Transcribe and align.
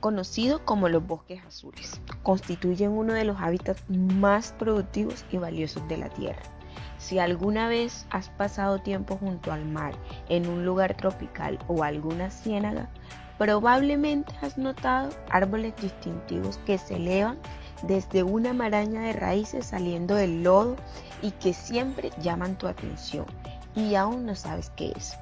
conocido 0.00 0.64
como 0.64 0.88
los 0.88 1.06
bosques 1.06 1.44
azules. 1.44 2.00
Constituyen 2.22 2.92
uno 2.92 3.12
de 3.12 3.24
los 3.24 3.40
hábitats 3.40 3.82
más 3.88 4.52
productivos 4.52 5.24
y 5.30 5.38
valiosos 5.38 5.86
de 5.88 5.96
la 5.96 6.08
Tierra. 6.08 6.42
Si 6.98 7.18
alguna 7.18 7.68
vez 7.68 8.06
has 8.10 8.30
pasado 8.30 8.80
tiempo 8.80 9.16
junto 9.16 9.52
al 9.52 9.64
mar, 9.64 9.94
en 10.28 10.48
un 10.48 10.64
lugar 10.64 10.96
tropical 10.96 11.58
o 11.68 11.82
alguna 11.82 12.30
ciénaga, 12.30 12.88
probablemente 13.38 14.32
has 14.40 14.56
notado 14.56 15.10
árboles 15.30 15.74
distintivos 15.80 16.58
que 16.66 16.78
se 16.78 16.96
elevan 16.96 17.38
desde 17.82 18.22
una 18.22 18.52
maraña 18.52 19.02
de 19.02 19.12
raíces 19.12 19.66
saliendo 19.66 20.14
del 20.14 20.42
lodo 20.42 20.76
y 21.22 21.32
que 21.32 21.52
siempre 21.52 22.10
llaman 22.20 22.56
tu 22.56 22.66
atención 22.66 23.26
y 23.74 23.94
aún 23.94 24.24
no 24.24 24.34
sabes 24.34 24.70
qué 24.70 24.92
es. 24.96 25.16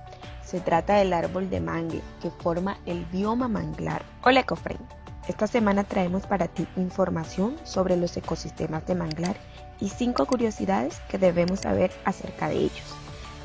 Se 0.45 0.61
trata 0.61 0.97
del 0.97 1.13
árbol 1.13 1.49
de 1.49 1.61
mangle 1.61 2.03
que 2.21 2.31
forma 2.31 2.77
el 2.85 3.05
bioma 3.07 3.49
manglar. 3.49 4.03
Hola 4.23 4.41
EcoFriend, 4.41 4.87
esta 5.27 5.47
semana 5.47 5.85
traemos 5.85 6.27
para 6.27 6.49
ti 6.49 6.67
información 6.77 7.57
sobre 7.65 7.97
los 7.97 8.17
ecosistemas 8.17 8.87
de 8.87 8.95
manglar 8.95 9.37
y 9.81 9.89
cinco 9.89 10.27
curiosidades 10.27 11.01
que 11.09 11.19
debemos 11.19 11.61
saber 11.61 11.91
acerca 12.05 12.49
de 12.49 12.57
ellos. 12.57 12.95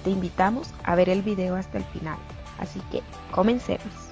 Te 0.03 0.09
invitamos 0.09 0.69
a 0.83 0.95
ver 0.95 1.09
el 1.09 1.21
video 1.21 1.55
hasta 1.55 1.77
el 1.77 1.85
final, 1.85 2.17
así 2.59 2.81
que 2.91 3.01
comencemos. 3.31 4.08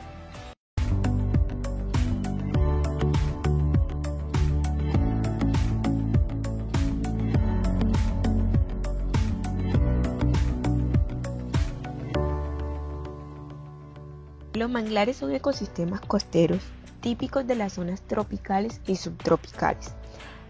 Los 14.68 14.74
manglares 14.74 15.16
son 15.16 15.34
ecosistemas 15.34 16.02
costeros 16.02 16.62
típicos 17.00 17.48
de 17.48 17.56
las 17.56 17.72
zonas 17.72 18.02
tropicales 18.02 18.82
y 18.86 18.98
subtropicales. 18.98 19.94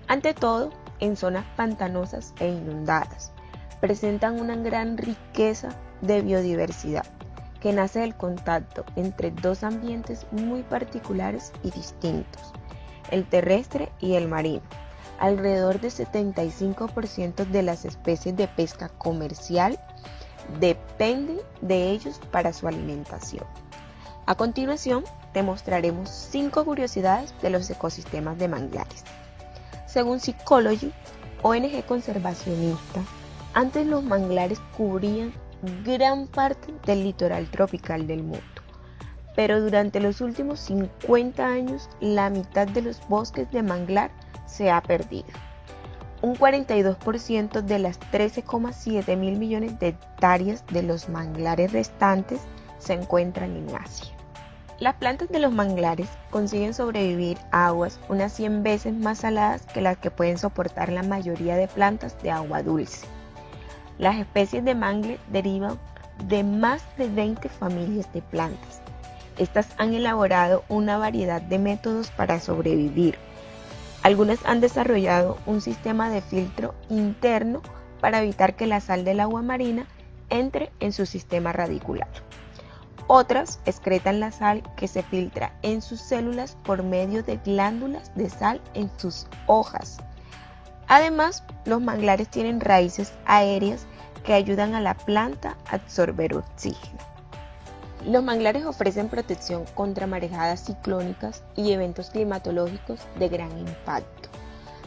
Ante 0.07 0.33
todo, 0.33 0.71
en 0.99 1.15
zonas 1.15 1.45
pantanosas 1.55 2.33
e 2.39 2.47
inundadas. 2.47 3.31
Presentan 3.79 4.39
una 4.41 4.55
gran 4.55 4.97
riqueza 4.97 5.69
de 6.01 6.23
biodiversidad 6.23 7.05
que 7.61 7.73
nace 7.73 7.99
del 7.99 8.15
contacto 8.15 8.85
entre 8.95 9.29
dos 9.29 9.63
ambientes 9.63 10.25
muy 10.31 10.63
particulares 10.63 11.51
y 11.61 11.69
distintos, 11.69 12.53
el 13.11 13.23
terrestre 13.23 13.91
y 13.99 14.15
el 14.15 14.27
marino. 14.27 14.63
Alrededor 15.19 15.79
del 15.79 15.91
75% 15.91 17.45
de 17.45 17.61
las 17.61 17.85
especies 17.85 18.35
de 18.35 18.47
pesca 18.47 18.89
comercial 18.89 19.77
dependen 20.59 21.37
de 21.61 21.91
ellos 21.91 22.19
para 22.31 22.51
su 22.51 22.67
alimentación. 22.67 23.45
A 24.27 24.35
continuación, 24.35 25.05
te 25.31 25.41
mostraremos 25.41 26.09
5 26.09 26.65
curiosidades 26.65 27.33
de 27.41 27.49
los 27.49 27.69
ecosistemas 27.69 28.37
de 28.37 28.49
manglares. 28.49 29.05
Según 29.85 30.19
Psychology, 30.19 30.91
ONG 31.43 31.85
conservacionista, 31.85 32.99
antes 33.53 33.87
los 33.87 34.03
manglares 34.03 34.59
cubrían 34.75 35.31
gran 35.85 36.27
parte 36.27 36.73
del 36.85 37.05
litoral 37.05 37.49
tropical 37.49 38.05
del 38.05 38.23
mundo, 38.23 38.43
pero 39.33 39.61
durante 39.61 40.01
los 40.01 40.19
últimos 40.19 40.59
50 40.59 41.45
años 41.45 41.89
la 42.01 42.29
mitad 42.29 42.67
de 42.67 42.81
los 42.81 42.99
bosques 43.07 43.49
de 43.53 43.63
manglar 43.63 44.11
se 44.45 44.69
ha 44.69 44.81
perdido. 44.81 45.29
Un 46.21 46.35
42% 46.35 47.61
de 47.61 47.79
las 47.79 47.97
13,7 48.11 49.15
mil 49.15 49.37
millones 49.37 49.79
de 49.79 49.87
hectáreas 49.87 50.65
de 50.67 50.83
los 50.83 51.07
manglares 51.07 51.71
restantes 51.71 52.41
se 52.77 52.91
encuentran 52.91 53.55
en 53.55 53.73
Asia. 53.73 54.16
Las 54.79 54.93
plantas 54.93 55.29
de 55.29 55.39
los 55.39 55.51
manglares 55.51 56.07
consiguen 56.29 56.75
sobrevivir 56.75 57.39
a 57.51 57.65
aguas 57.65 57.99
unas 58.09 58.31
100 58.33 58.61
veces 58.61 58.93
más 58.93 59.19
saladas 59.19 59.65
que 59.65 59.81
las 59.81 59.97
que 59.97 60.11
pueden 60.11 60.37
soportar 60.37 60.91
la 60.91 61.01
mayoría 61.01 61.55
de 61.55 61.67
plantas 61.67 62.21
de 62.21 62.29
agua 62.29 62.61
dulce. 62.61 63.07
Las 63.97 64.17
especies 64.17 64.63
de 64.63 64.75
mangle 64.75 65.17
derivan 65.31 65.79
de 66.25 66.43
más 66.43 66.83
de 66.95 67.09
20 67.09 67.49
familias 67.49 68.13
de 68.13 68.21
plantas. 68.21 68.81
Estas 69.39 69.67
han 69.79 69.95
elaborado 69.95 70.63
una 70.69 70.99
variedad 70.99 71.41
de 71.41 71.57
métodos 71.57 72.11
para 72.11 72.39
sobrevivir. 72.39 73.17
Algunas 74.03 74.45
han 74.45 74.61
desarrollado 74.61 75.39
un 75.47 75.59
sistema 75.59 76.11
de 76.11 76.21
filtro 76.21 76.75
interno 76.89 77.63
para 77.99 78.21
evitar 78.21 78.55
que 78.55 78.67
la 78.67 78.79
sal 78.79 79.03
del 79.05 79.21
agua 79.21 79.41
marina 79.41 79.87
entre 80.29 80.71
en 80.79 80.93
su 80.93 81.07
sistema 81.07 81.51
radicular. 81.51 82.09
Otras 83.07 83.59
excretan 83.65 84.19
la 84.19 84.31
sal 84.31 84.63
que 84.75 84.89
se 84.89 85.01
filtra 85.01 85.53
en 85.61 85.81
sus 85.81 86.01
células 86.01 86.57
por 86.63 86.83
medio 86.83 87.23
de 87.23 87.37
glándulas 87.37 88.13
de 88.15 88.29
sal 88.29 88.61
en 88.73 88.91
sus 88.97 89.27
hojas. 89.45 89.97
Además, 90.89 91.43
los 91.65 91.81
manglares 91.81 92.29
tienen 92.29 92.59
raíces 92.59 93.13
aéreas 93.25 93.85
que 94.25 94.33
ayudan 94.33 94.75
a 94.75 94.81
la 94.81 94.93
planta 94.93 95.55
a 95.69 95.75
absorber 95.75 96.35
oxígeno. 96.35 96.99
Los 98.05 98.23
manglares 98.23 98.65
ofrecen 98.65 99.07
protección 99.07 99.63
contra 99.73 100.05
marejadas 100.05 100.65
ciclónicas 100.65 101.43
y 101.55 101.71
eventos 101.71 102.09
climatológicos 102.09 102.99
de 103.17 103.29
gran 103.29 103.57
impacto. 103.57 104.29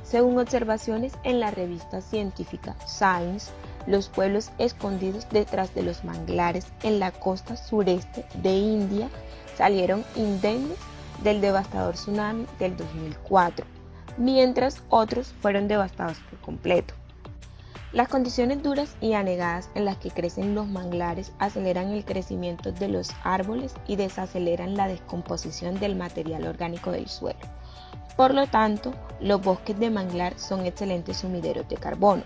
Según 0.04 0.38
observaciones 0.38 1.14
en 1.22 1.41
la 1.41 1.50
revista 1.50 2.00
científica 2.03 2.76
Science, 2.86 3.50
los 3.86 4.08
pueblos 4.08 4.50
escondidos 4.58 5.28
detrás 5.30 5.74
de 5.74 5.82
los 5.82 6.04
manglares 6.04 6.66
en 6.82 6.98
la 7.00 7.10
costa 7.12 7.56
sureste 7.56 8.24
de 8.42 8.52
India 8.52 9.08
salieron 9.56 10.04
indemnes 10.16 10.78
del 11.22 11.41
devastador 11.41 11.94
tsunami 11.94 12.46
del 12.58 12.76
2004, 12.76 13.66
mientras 14.16 14.82
otros 14.88 15.34
fueron 15.41 15.68
devastados 15.68 16.18
por 16.30 16.38
completo. 16.41 16.94
Las 17.92 18.06
condiciones 18.06 18.62
duras 18.62 18.94
y 19.00 19.14
anegadas 19.14 19.68
en 19.74 19.84
las 19.84 19.97
que 19.97 20.12
crecen 20.12 20.54
los 20.54 20.68
manglares 20.68 21.32
aceleran 21.41 21.91
el 21.91 22.04
crecimiento 22.04 22.70
de 22.70 22.86
los 22.86 23.10
árboles 23.24 23.74
y 23.88 23.97
desaceleran 23.97 24.76
la 24.76 24.86
descomposición 24.86 25.80
del 25.80 25.97
material 25.97 26.47
orgánico 26.47 26.92
del 26.92 27.08
suelo. 27.08 27.41
Por 28.16 28.32
lo 28.32 28.47
tanto, 28.47 28.94
los 29.20 29.42
bosques 29.42 29.78
de 29.80 29.91
manglar 29.91 30.38
son 30.38 30.66
excelentes 30.66 31.16
sumideros 31.16 31.68
de 31.68 31.76
carbono. 31.78 32.22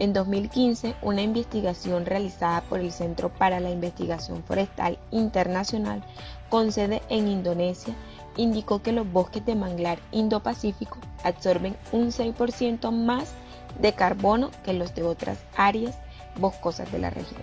En 0.00 0.12
2015, 0.12 0.94
una 1.02 1.22
investigación 1.22 2.06
realizada 2.06 2.60
por 2.60 2.78
el 2.78 2.92
Centro 2.92 3.30
para 3.30 3.58
la 3.58 3.70
Investigación 3.70 4.44
Forestal 4.44 4.96
Internacional 5.10 6.04
con 6.48 6.70
sede 6.70 7.02
en 7.08 7.26
Indonesia 7.26 7.96
indicó 8.36 8.80
que 8.80 8.92
los 8.92 9.10
bosques 9.10 9.44
de 9.44 9.56
manglar 9.56 9.98
Indo-Pacífico 10.12 10.98
absorben 11.24 11.76
un 11.90 12.12
6% 12.12 12.92
más 12.92 13.32
de 13.80 13.92
carbono 13.92 14.52
que 14.64 14.72
los 14.72 14.94
de 14.94 15.02
otras 15.02 15.38
áreas 15.56 15.98
boscosas 16.38 16.92
de 16.92 17.00
la 17.00 17.10
región. 17.10 17.42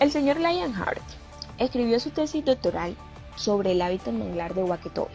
El 0.00 0.10
señor 0.12 0.38
Lionheart 0.38 1.02
escribió 1.58 2.00
su 2.00 2.08
tesis 2.08 2.42
doctoral 2.42 2.96
sobre 3.36 3.72
el 3.72 3.82
hábitat 3.82 4.14
manglar 4.14 4.54
de 4.54 4.62
Waketobi, 4.62 5.12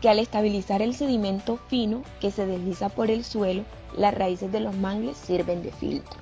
que 0.00 0.08
al 0.08 0.20
estabilizar 0.20 0.80
el 0.80 0.94
sedimento 0.94 1.58
fino 1.66 2.02
que 2.20 2.30
se 2.30 2.46
desliza 2.46 2.88
por 2.88 3.10
el 3.10 3.24
suelo 3.24 3.64
las 3.96 4.14
raíces 4.14 4.52
de 4.52 4.60
los 4.60 4.76
mangles 4.76 5.16
sirven 5.16 5.62
de 5.62 5.72
filtro, 5.72 6.18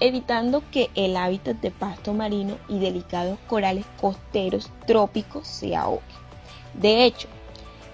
evitando 0.00 0.62
que 0.70 0.90
el 0.94 1.16
hábitat 1.16 1.56
de 1.58 1.70
pasto 1.70 2.14
marino 2.14 2.56
y 2.68 2.78
delicados 2.78 3.38
corales 3.46 3.84
costeros 4.00 4.70
trópicos 4.86 5.46
se 5.46 5.76
ahogue. 5.76 6.02
De 6.74 7.04
hecho, 7.04 7.28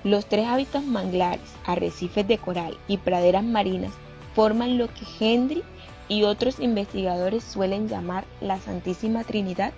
los 0.04 0.26
tres 0.26 0.46
hábitats 0.46 0.84
manglares, 0.84 1.54
arrecifes 1.64 2.28
de 2.28 2.38
coral 2.38 2.76
y 2.88 2.98
praderas 2.98 3.44
marinas 3.44 3.92
forman 4.34 4.76
lo 4.76 4.88
que 4.88 5.06
Hendry 5.18 5.62
y 6.08 6.24
otros 6.24 6.60
investigadores 6.60 7.42
suelen 7.42 7.88
llamar 7.88 8.24
la 8.40 8.60
Santísima 8.60 9.24
Trinidad 9.24 9.72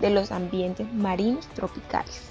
de 0.00 0.10
los 0.10 0.30
ambientes 0.30 0.92
marinos 0.92 1.48
tropicales. 1.48 2.30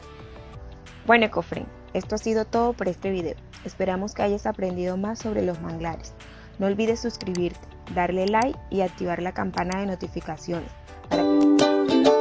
Bueno, 1.05 1.25
Ecofren, 1.25 1.65
esto 1.93 2.15
ha 2.15 2.17
sido 2.17 2.45
todo 2.45 2.73
por 2.73 2.87
este 2.87 3.11
video. 3.11 3.35
Esperamos 3.65 4.13
que 4.13 4.23
hayas 4.23 4.45
aprendido 4.45 4.95
más 4.95 5.19
sobre 5.19 5.41
los 5.41 5.59
manglares. 5.61 6.13
No 6.61 6.67
olvides 6.67 6.99
suscribirte, 6.99 7.67
darle 7.95 8.27
like 8.27 8.59
y 8.69 8.81
activar 8.81 9.19
la 9.23 9.31
campana 9.31 9.79
de 9.79 9.87
notificaciones 9.87 10.69
Ya 11.09 11.23
con 11.23 12.20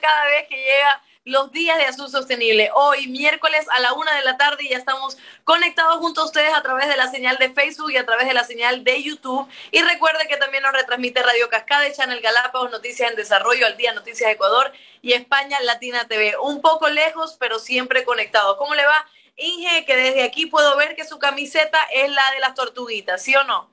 Cada 0.00 0.26
vez 0.26 0.48
que 0.48 0.56
llega 0.56 1.02
los 1.24 1.50
días 1.50 1.76
de 1.78 1.84
Azul 1.84 2.08
Sostenible. 2.08 2.70
Hoy, 2.74 3.08
miércoles 3.08 3.66
a 3.70 3.80
la 3.80 3.94
una 3.94 4.14
de 4.14 4.24
la 4.24 4.36
tarde, 4.36 4.68
ya 4.68 4.76
estamos 4.76 5.18
conectados 5.44 5.96
junto 5.96 6.20
a 6.20 6.24
ustedes 6.24 6.54
a 6.54 6.62
través 6.62 6.88
de 6.88 6.96
la 6.96 7.10
señal 7.10 7.36
de 7.38 7.50
Facebook 7.50 7.90
y 7.90 7.96
a 7.96 8.06
través 8.06 8.28
de 8.28 8.34
la 8.34 8.44
señal 8.44 8.84
de 8.84 9.02
YouTube. 9.02 9.48
Y 9.72 9.82
recuerde 9.82 10.28
que 10.28 10.36
también 10.36 10.62
nos 10.62 10.72
retransmite 10.72 11.22
Radio 11.22 11.48
Cascade, 11.48 11.92
Channel 11.92 12.20
Galápagos, 12.20 12.70
Noticias 12.70 13.10
en 13.10 13.16
Desarrollo, 13.16 13.66
Al 13.66 13.76
Día 13.76 13.92
Noticias 13.92 14.30
Ecuador 14.30 14.72
y 15.02 15.14
España 15.14 15.58
Latina 15.62 16.06
TV. 16.06 16.34
Un 16.40 16.60
poco 16.60 16.88
lejos, 16.88 17.36
pero 17.40 17.58
siempre 17.58 18.04
conectados. 18.04 18.56
¿Cómo 18.56 18.74
le 18.74 18.86
va? 18.86 19.06
Inge, 19.36 19.84
que 19.84 19.96
desde 19.96 20.22
aquí 20.22 20.46
puedo 20.46 20.76
ver 20.76 20.94
que 20.94 21.04
su 21.04 21.18
camiseta 21.18 21.78
es 21.92 22.08
la 22.08 22.30
de 22.34 22.40
las 22.40 22.54
tortuguitas, 22.54 23.22
¿sí 23.22 23.34
o 23.34 23.42
no? 23.44 23.68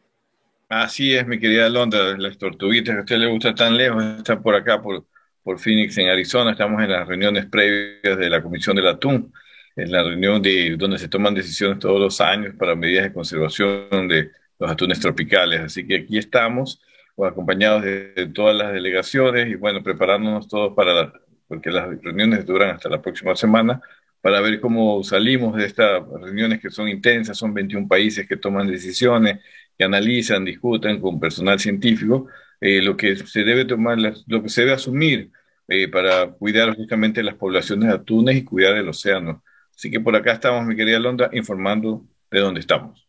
Así 0.70 1.16
es, 1.16 1.28
mi 1.28 1.40
querida 1.40 1.70
Londra, 1.70 2.18
las 2.18 2.38
tortuguitas 2.38 2.96
que 2.96 3.00
a 3.00 3.04
usted 3.04 3.18
le 3.18 3.28
gusta 3.28 3.54
tan 3.54 3.78
lejos, 3.78 4.04
están 4.18 4.42
por 4.42 4.56
acá, 4.56 4.82
por 4.82 5.06
por 5.44 5.60
Phoenix 5.60 5.98
en 5.98 6.08
Arizona. 6.08 6.52
Estamos 6.52 6.82
en 6.82 6.92
las 6.92 7.08
reuniones 7.08 7.46
previas 7.46 8.18
de 8.18 8.30
la 8.30 8.42
Comisión 8.42 8.76
del 8.76 8.88
Atún, 8.88 9.34
en 9.76 9.92
la 9.92 10.04
reunión 10.04 10.42
de, 10.42 10.76
donde 10.78 10.98
se 10.98 11.08
toman 11.08 11.34
decisiones 11.34 11.80
todos 11.80 12.00
los 12.00 12.22
años 12.22 12.56
para 12.58 12.76
medidas 12.76 13.04
de 13.06 13.14
conservación 13.14 14.08
de 14.08 14.32
los 14.60 14.72
atunes 14.72 15.00
tropicales. 15.00 15.60
Así 15.62 15.86
que 15.86 15.98
aquí 15.98 16.18
estamos, 16.18 16.82
acompañados 17.18 17.84
de, 17.84 18.30
todas 18.34 18.56
las 18.56 18.74
delegaciones 18.74 19.48
y 19.50 19.56
bueno, 19.56 19.84
preparándonos 19.84 20.48
todos 20.48 20.74
para, 20.74 21.14
porque 21.48 21.70
las 21.70 21.88
reuniones 22.02 22.46
duran 22.46 22.72
hasta 22.72 22.90
la 22.90 23.02
próxima 23.02 23.36
semana, 23.36 23.82
para 24.22 24.40
ver 24.40 24.62
cómo 24.62 25.04
salimos 25.04 25.56
de 25.58 25.66
estas 25.66 26.02
reuniones 26.22 26.62
que 26.62 26.70
son 26.70 26.88
intensas, 26.88 27.38
son 27.38 27.54
21 27.54 27.88
países 27.90 28.26
que 28.26 28.38
toman 28.38 28.68
decisiones, 28.68 29.40
que 29.78 29.84
analizan, 29.84 30.46
discuten 30.46 31.02
con 31.02 31.20
personal 31.20 31.60
científico 31.60 32.28
eh, 32.66 32.82
lo 32.82 32.96
que 32.96 33.18
se 33.18 33.44
debe 33.44 33.66
tomar, 33.66 33.98
lo 33.98 34.42
que 34.42 34.48
se 34.48 34.62
debe 34.62 34.72
asumir 34.72 35.30
eh, 35.68 35.90
para 35.90 36.32
cuidar 36.32 36.74
justamente 36.74 37.22
las 37.22 37.36
poblaciones 37.36 37.90
de 37.90 37.96
atunes 37.96 38.38
y 38.38 38.46
cuidar 38.46 38.78
el 38.78 38.88
océano. 38.88 39.44
Así 39.76 39.92
que 39.92 40.00
por 40.00 40.16
acá 40.16 40.32
estamos, 40.32 40.64
mi 40.64 40.74
querida 40.74 40.98
Londra, 40.98 41.30
informando 41.34 42.06
de 42.32 42.40
dónde 42.40 42.62
estamos. 42.62 43.06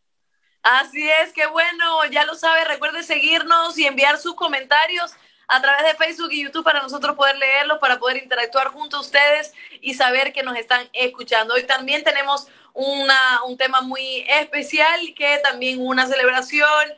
Así 0.61 1.09
es, 1.23 1.33
qué 1.33 1.47
bueno, 1.47 2.05
ya 2.11 2.25
lo 2.25 2.35
sabe, 2.35 2.65
recuerde 2.65 3.05
seguirnos 3.05 3.79
y 3.79 3.87
enviar 3.87 4.19
sus 4.19 4.35
comentarios 4.35 5.12
a 5.47 5.62
través 5.62 5.85
de 5.85 6.05
Facebook 6.05 6.33
y 6.33 6.43
YouTube 6.43 6.65
para 6.65 6.83
nosotros 6.83 7.15
poder 7.15 7.39
leerlos, 7.39 7.79
para 7.79 8.01
poder 8.01 8.17
interactuar 8.17 8.69
junto 8.69 8.97
a 8.97 9.03
ustedes 9.03 9.53
y 9.81 9.95
saber 9.95 10.33
que 10.33 10.43
nos 10.43 10.56
están 10.56 10.89
escuchando. 10.93 11.55
Hoy 11.55 11.62
también 11.62 12.03
tenemos 12.03 12.49
una, 12.73 13.45
un 13.47 13.56
tema 13.56 13.83
muy 13.83 14.25
especial 14.29 15.15
que 15.15 15.39
también 15.45 15.81
una 15.81 16.09
celebración 16.09 16.89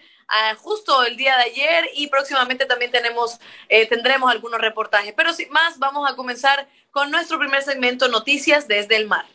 justo 0.59 1.05
el 1.05 1.17
día 1.17 1.37
de 1.37 1.45
ayer 1.45 1.91
y 1.95 2.09
próximamente 2.09 2.67
también 2.67 2.91
tenemos, 2.91 3.39
eh, 3.69 3.87
tendremos 3.87 4.31
algunos 4.31 4.61
reportajes. 4.61 5.15
Pero 5.17 5.33
sin 5.33 5.51
más, 5.51 5.79
vamos 5.79 6.11
a 6.11 6.17
comenzar 6.17 6.69
con 6.91 7.11
nuestro 7.11 7.39
primer 7.39 7.63
segmento, 7.63 8.09
Noticias 8.09 8.69
desde 8.69 8.97
el 8.97 9.07
Mar. 9.07 9.27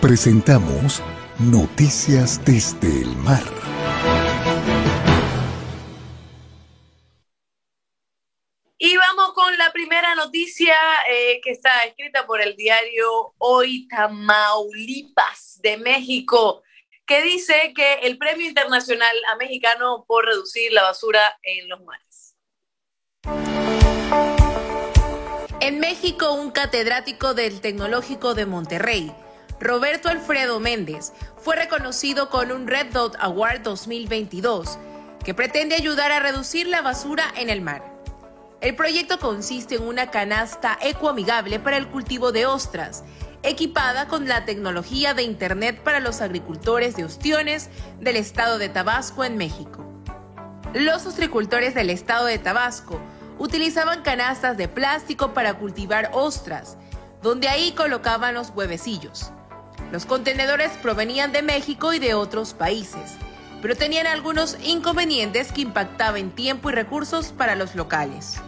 Presentamos 0.00 1.02
Noticias 1.38 2.44
desde 2.44 3.02
el 3.02 3.16
Mar. 3.16 3.42
Y 8.82 8.96
vamos 8.96 9.34
con 9.34 9.58
la 9.58 9.72
primera 9.72 10.14
noticia 10.14 10.74
eh, 11.10 11.38
que 11.42 11.50
está 11.50 11.84
escrita 11.84 12.26
por 12.26 12.40
el 12.40 12.56
diario 12.56 13.34
Hoy 13.36 13.86
Tamaulipas 13.88 15.60
de 15.62 15.76
México 15.76 16.62
que 17.06 17.22
dice 17.22 17.72
que 17.74 17.94
el 18.02 18.18
premio 18.18 18.46
internacional 18.46 19.16
a 19.32 19.36
mexicano 19.36 20.04
por 20.06 20.26
reducir 20.26 20.72
la 20.72 20.82
basura 20.82 21.38
en 21.42 21.68
los 21.68 21.80
mares. 21.82 22.36
En 25.60 25.78
México, 25.78 26.32
un 26.32 26.50
catedrático 26.50 27.34
del 27.34 27.60
Tecnológico 27.60 28.34
de 28.34 28.46
Monterrey, 28.46 29.12
Roberto 29.60 30.08
Alfredo 30.08 30.58
Méndez, 30.58 31.12
fue 31.36 31.56
reconocido 31.56 32.30
con 32.30 32.50
un 32.50 32.66
Red 32.66 32.92
Dot 32.92 33.16
Award 33.20 33.60
2022, 33.60 34.78
que 35.24 35.34
pretende 35.34 35.74
ayudar 35.74 36.12
a 36.12 36.20
reducir 36.20 36.66
la 36.66 36.80
basura 36.80 37.32
en 37.36 37.50
el 37.50 37.60
mar. 37.60 37.84
El 38.60 38.74
proyecto 38.74 39.18
consiste 39.18 39.76
en 39.76 39.82
una 39.82 40.10
canasta 40.10 40.78
ecoamigable 40.80 41.60
para 41.60 41.76
el 41.76 41.88
cultivo 41.88 42.32
de 42.32 42.46
ostras 42.46 43.04
equipada 43.42 44.06
con 44.08 44.28
la 44.28 44.44
tecnología 44.44 45.14
de 45.14 45.22
Internet 45.22 45.80
para 45.82 46.00
los 46.00 46.20
agricultores 46.20 46.96
de 46.96 47.04
ostiones 47.04 47.70
del 48.00 48.16
estado 48.16 48.58
de 48.58 48.68
Tabasco 48.68 49.24
en 49.24 49.36
México. 49.36 49.86
Los 50.74 51.06
ostricultores 51.06 51.74
del 51.74 51.90
estado 51.90 52.26
de 52.26 52.38
Tabasco 52.38 53.00
utilizaban 53.38 54.02
canastas 54.02 54.56
de 54.56 54.68
plástico 54.68 55.32
para 55.32 55.54
cultivar 55.54 56.10
ostras, 56.12 56.76
donde 57.22 57.48
ahí 57.48 57.72
colocaban 57.72 58.34
los 58.34 58.50
huevecillos. 58.50 59.32
Los 59.90 60.06
contenedores 60.06 60.70
provenían 60.82 61.32
de 61.32 61.42
México 61.42 61.92
y 61.92 61.98
de 61.98 62.14
otros 62.14 62.54
países, 62.54 63.16
pero 63.62 63.74
tenían 63.76 64.06
algunos 64.06 64.56
inconvenientes 64.62 65.52
que 65.52 65.62
impactaban 65.62 66.30
tiempo 66.30 66.70
y 66.70 66.74
recursos 66.74 67.32
para 67.32 67.56
los 67.56 67.74
locales. 67.74 68.40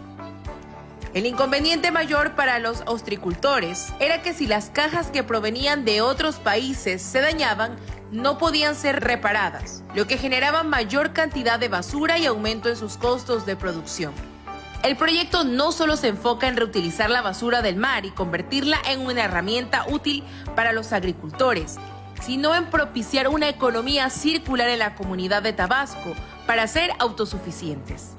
El 1.13 1.27
inconveniente 1.27 1.91
mayor 1.91 2.31
para 2.31 2.57
los 2.57 2.81
ostricultores 2.87 3.93
era 3.99 4.23
que 4.23 4.33
si 4.33 4.47
las 4.47 4.71
cajas 4.71 5.11
que 5.11 5.21
provenían 5.21 5.85
de 5.85 6.01
otros 6.01 6.37
países 6.37 7.03
se 7.03 7.21
dañaban, 7.21 7.75
no 8.11 8.39
podían 8.39 8.73
ser 8.73 8.99
reparadas, 8.99 9.83
lo 9.93 10.07
que 10.07 10.17
generaba 10.17 10.63
mayor 10.63 11.13
cantidad 11.13 11.59
de 11.59 11.67
basura 11.67 12.17
y 12.17 12.25
aumento 12.25 12.67
en 12.67 12.77
sus 12.77 12.97
costos 12.97 13.45
de 13.45 13.55
producción. 13.55 14.11
El 14.81 14.97
proyecto 14.97 15.43
no 15.43 15.71
solo 15.71 15.97
se 15.97 16.07
enfoca 16.07 16.47
en 16.47 16.57
reutilizar 16.57 17.11
la 17.11 17.21
basura 17.21 17.61
del 17.61 17.75
mar 17.75 18.05
y 18.05 18.11
convertirla 18.11 18.79
en 18.89 19.01
una 19.01 19.23
herramienta 19.23 19.85
útil 19.87 20.23
para 20.55 20.73
los 20.73 20.93
agricultores, 20.93 21.77
sino 22.23 22.55
en 22.55 22.65
propiciar 22.71 23.27
una 23.27 23.49
economía 23.49 24.09
circular 24.09 24.67
en 24.67 24.79
la 24.79 24.95
comunidad 24.95 25.43
de 25.43 25.53
Tabasco 25.53 26.15
para 26.47 26.65
ser 26.65 26.91
autosuficientes. 26.97 28.15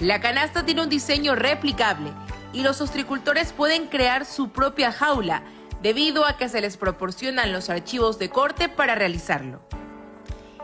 La 0.00 0.18
canasta 0.18 0.64
tiene 0.64 0.80
un 0.82 0.88
diseño 0.88 1.34
replicable 1.34 2.10
y 2.54 2.62
los 2.62 2.80
ostricultores 2.80 3.52
pueden 3.52 3.86
crear 3.86 4.24
su 4.24 4.48
propia 4.50 4.92
jaula 4.92 5.42
debido 5.82 6.24
a 6.24 6.38
que 6.38 6.48
se 6.48 6.62
les 6.62 6.78
proporcionan 6.78 7.52
los 7.52 7.68
archivos 7.68 8.18
de 8.18 8.30
corte 8.30 8.70
para 8.70 8.94
realizarlo. 8.94 9.60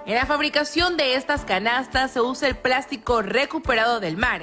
En 0.06 0.14
la 0.14 0.24
fabricación 0.24 0.96
de 0.96 1.16
estas 1.16 1.44
canastas 1.44 2.12
se 2.12 2.22
usa 2.22 2.48
el 2.48 2.56
plástico 2.56 3.20
recuperado 3.20 4.00
del 4.00 4.16
mar, 4.16 4.42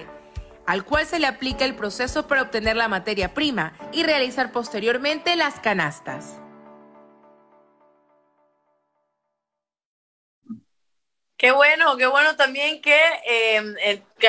al 0.68 0.86
cual 0.86 1.08
se 1.08 1.18
le 1.18 1.26
aplica 1.26 1.66
el 1.66 1.74
proceso 1.74 2.28
para 2.28 2.44
obtener 2.44 2.76
la 2.76 2.88
materia 2.88 3.34
prima 3.34 3.74
y 3.92 4.04
realizar 4.04 4.52
posteriormente 4.52 5.36
las 5.36 5.60
canastas. 5.60 6.43
Qué 11.44 11.52
bueno, 11.52 11.98
qué 11.98 12.08
bueno 12.08 12.38
también 12.38 12.82
que, 12.82 12.98
em, 13.26 13.76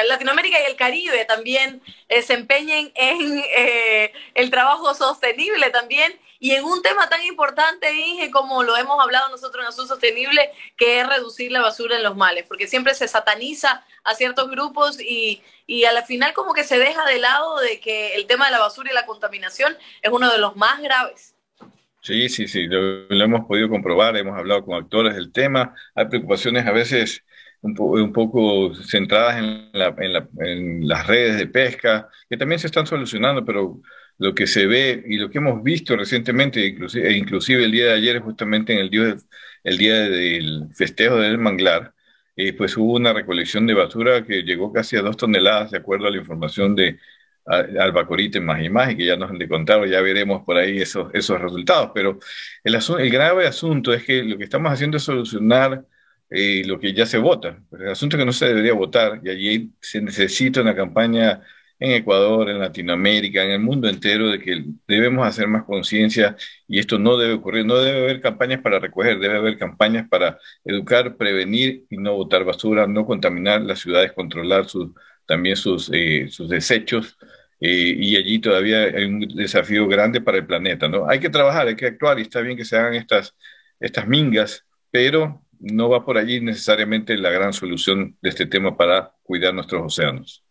Latinoamérica 0.09 0.61
y 0.61 0.65
el 0.65 0.75
Caribe 0.75 1.25
también 1.27 1.81
eh, 2.09 2.23
se 2.23 2.35
empeñen 2.35 2.91
en 2.97 3.39
eh, 3.55 4.13
el 4.35 4.51
trabajo 4.51 4.93
sostenible 4.95 5.71
también 5.71 6.19
y 6.41 6.57
en 6.57 6.65
un 6.65 6.83
tema 6.83 7.09
tan 7.09 7.23
importante, 7.23 7.95
Inge, 7.95 8.33
como 8.33 8.65
lo 8.65 8.77
hemos 8.77 9.01
hablado 9.01 9.29
nosotros 9.29 9.63
en 9.63 9.69
Azul 9.69 9.87
Sostenible, 9.87 10.51
que 10.77 10.99
es 10.99 11.07
reducir 11.07 11.53
la 11.53 11.61
basura 11.63 11.95
en 11.95 12.03
los 12.03 12.17
males, 12.17 12.47
porque 12.49 12.67
siempre 12.67 12.95
se 12.95 13.07
sataniza 13.07 13.85
a 14.03 14.17
ciertos 14.17 14.51
grupos 14.51 15.01
y, 15.01 15.41
y 15.69 15.85
a 15.85 15.93
la 15.93 16.03
final 16.03 16.33
como 16.33 16.53
que 16.53 16.65
se 16.65 16.81
deja 16.81 17.05
de 17.05 17.21
lado 17.21 17.61
de 17.61 17.79
que 17.79 18.17
el 18.17 18.27
tema 18.27 18.47
de 18.47 18.51
la 18.51 18.59
basura 18.59 18.91
y 18.91 18.95
la 18.95 19.07
contaminación 19.07 19.79
es 20.03 20.11
uno 20.11 20.33
de 20.33 20.39
los 20.39 20.57
más 20.57 20.81
graves. 20.83 21.34
Sí, 22.05 22.29
sí, 22.29 22.47
sí, 22.49 22.67
lo, 22.67 23.09
hemos 23.09 23.47
podido 23.47 23.71
comprobar, 23.71 24.15
hemos 24.19 24.37
hablado 24.37 24.63
con 24.63 24.77
actores 24.77 25.15
del 25.15 25.33
tema, 25.33 25.75
hay 25.95 26.05
preocupaciones 26.07 26.67
a 26.67 26.73
veces 26.73 27.25
un, 27.63 28.13
poco 28.13 28.75
centradas 28.75 29.39
en, 29.39 29.71
en, 30.41 30.87
las 30.87 31.07
redes 31.07 31.39
de 31.39 31.47
pesca, 31.47 32.11
que 32.29 32.37
también 32.37 32.59
se 32.59 32.67
están 32.67 32.87
solucionando, 32.87 33.43
pero 33.43 33.81
lo 34.19 34.35
que 34.35 34.47
se 34.47 34.67
ve 34.67 35.03
y 35.07 35.17
lo 35.17 35.31
que 35.31 35.39
hemos 35.39 35.63
visto 35.63 35.97
recientemente, 35.97 36.67
inclusive, 36.67 37.11
inclusive 37.17 37.65
el 37.65 37.73
día 37.73 37.87
de 37.87 37.93
ayer, 37.95 38.21
justamente 38.21 38.75
en 38.75 38.81
el 38.81 38.91
día, 38.91 39.17
el 39.63 39.79
día 39.79 39.95
del 39.95 40.69
festejo 40.75 41.17
del 41.17 41.39
manglar, 41.39 41.95
eh, 42.37 42.53
pues 42.53 42.77
hubo 42.77 42.95
una 42.95 43.15
recolección 43.15 43.67
de 43.67 43.75
basura 43.75 44.25
que 44.27 44.43
llegó 44.43 44.73
casi 44.73 44.97
a 44.97 45.03
dos 45.03 45.17
toneladas, 45.17 45.71
de 45.71 45.79
acuerdo 45.79 46.07
a 46.09 46.11
la 46.11 46.19
información 46.19 46.75
de 46.75 46.99
Albacorite 47.47 48.41
más 48.41 48.63
y 48.63 48.71
más, 48.71 48.93
y 48.93 48.97
que 48.97 49.07
ya 49.07 49.17
nos 49.17 49.31
han 49.31 49.39
de 49.39 49.49
contar, 49.49 49.87
ya 49.87 50.01
veremos 50.01 50.43
por 50.45 50.57
ahí 50.57 50.79
esos, 50.81 51.11
esos 51.15 51.41
resultados. 51.41 51.91
Pero 51.95 52.19
el, 52.63 52.75
el 52.75 53.11
grave 53.11 53.47
asunto 53.47 53.93
es 53.93 54.05
que 54.05 54.23
lo 54.23 54.39
que 54.39 54.45
estamos 54.45 54.73
haciendo 54.73 54.97
es 54.97 55.03
solucionar 55.03 55.85
eh, 56.31 56.63
lo 56.67 56.79
que 56.81 56.93
ya 56.95 57.07
se 57.07 57.19
vota. 57.19 57.63
El 57.73 57.91
asunto 57.91 58.17
es 58.17 58.21
que 58.23 58.27
no 58.27 58.33
se 58.33 58.47
debería 58.47 58.73
votar, 58.75 59.21
y 59.23 59.31
allí 59.31 59.73
se 59.81 60.01
necesita 60.01 60.61
una 60.63 60.75
campaña 60.75 61.43
en 61.79 61.93
Ecuador, 61.93 62.49
en 62.51 62.61
Latinoamérica, 62.61 63.43
en 63.45 63.51
el 63.51 63.61
mundo 63.61 63.89
entero, 63.89 64.29
de 64.31 64.39
que 64.39 64.65
debemos 64.87 65.27
hacer 65.27 65.49
más 65.49 65.65
conciencia 65.65 66.37
y 66.67 66.79
esto 66.79 66.99
no 66.99 67.17
debe 67.17 67.35
ocurrir. 67.35 67.67
No 67.67 67.77
debe 67.79 68.05
haber 68.05 68.21
campañas 68.21 68.61
para 68.63 68.79
recoger, 68.79 69.19
debe 69.19 69.37
haber 69.37 69.59
campañas 69.59 70.09
para 70.09 70.39
educar, 70.65 71.17
prevenir 71.17 71.85
y 71.91 71.97
no 71.99 72.15
botar 72.15 72.45
basura, 72.45 72.87
no 72.87 73.05
contaminar 73.07 73.63
las 73.63 73.81
ciudades, 73.81 74.13
controlar 74.13 74.67
sus, 74.69 74.91
también 75.27 75.57
sus, 75.57 75.91
eh, 75.93 76.29
sus 76.31 76.49
desechos. 76.49 77.17
Eh, 77.61 77.95
y 77.97 78.17
allí 78.17 78.39
todavía 78.41 78.83
hay 78.85 79.05
un 79.05 79.21
desafío 79.21 79.87
grande 79.89 80.21
para 80.21 80.39
el 80.39 80.47
planeta, 80.47 80.89
¿no? 80.89 81.09
Hay 81.09 81.21
que 81.21 81.31
trabajar, 81.31 81.67
hay 81.67 81.77
que 81.77 81.87
actuar 81.87 82.19
y 82.19 82.23
está 82.23 82.41
bien 82.41 82.57
que 82.57 82.65
se 82.65 82.77
hagan 82.77 82.95
estas, 82.95 83.35
estas 83.81 84.07
mingas, 84.07 84.65
pero 84.91 85.43
no 85.61 85.89
va 85.89 86.05
por 86.05 86.19
allí 86.19 86.41
necesariamente 86.41 87.17
la 87.17 87.31
gran 87.31 87.53
solución 87.53 88.17
de 88.21 88.29
este 88.29 88.47
tema 88.47 88.77
para 88.77 89.15
cuidar 89.23 89.55
nuestros 89.55 89.83
océanos. 89.83 90.45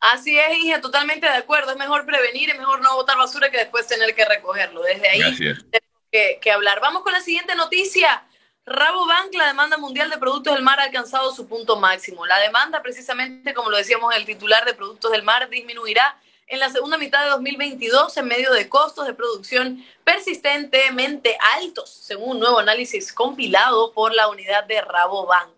Así 0.00 0.38
es, 0.38 0.58
hija, 0.58 0.80
totalmente 0.80 1.26
de 1.26 1.34
acuerdo. 1.34 1.72
Es 1.72 1.78
mejor 1.78 2.06
prevenir, 2.06 2.50
es 2.50 2.58
mejor 2.58 2.82
no 2.82 2.94
botar 2.94 3.16
basura 3.16 3.50
que 3.50 3.58
después 3.58 3.86
tener 3.86 4.14
que 4.14 4.24
recogerlo. 4.24 4.82
Desde 4.82 5.08
ahí 5.08 5.36
tenemos 5.36 6.00
que, 6.10 6.38
que, 6.40 6.50
hablar. 6.50 6.80
Vamos 6.80 7.02
con 7.02 7.12
la 7.12 7.20
siguiente 7.20 7.54
noticia. 7.54 8.24
Rabobank, 8.72 9.34
la 9.34 9.48
demanda 9.48 9.78
mundial 9.78 10.10
de 10.10 10.18
productos 10.18 10.54
del 10.54 10.62
mar 10.62 10.78
ha 10.78 10.84
alcanzado 10.84 11.34
su 11.34 11.48
punto 11.48 11.76
máximo. 11.76 12.24
La 12.24 12.38
demanda, 12.38 12.80
precisamente 12.80 13.52
como 13.52 13.68
lo 13.68 13.76
decíamos 13.76 14.14
en 14.14 14.20
el 14.20 14.26
titular 14.26 14.64
de 14.64 14.74
productos 14.74 15.10
del 15.10 15.24
mar, 15.24 15.50
disminuirá 15.50 16.16
en 16.46 16.60
la 16.60 16.70
segunda 16.70 16.96
mitad 16.96 17.24
de 17.24 17.30
2022 17.30 18.16
en 18.16 18.28
medio 18.28 18.52
de 18.52 18.68
costos 18.68 19.08
de 19.08 19.14
producción 19.14 19.84
persistentemente 20.04 21.36
altos, 21.58 21.90
según 21.90 22.36
un 22.36 22.38
nuevo 22.38 22.60
análisis 22.60 23.12
compilado 23.12 23.92
por 23.92 24.14
la 24.14 24.28
unidad 24.28 24.62
de 24.68 24.80
Rabobank. 24.80 25.50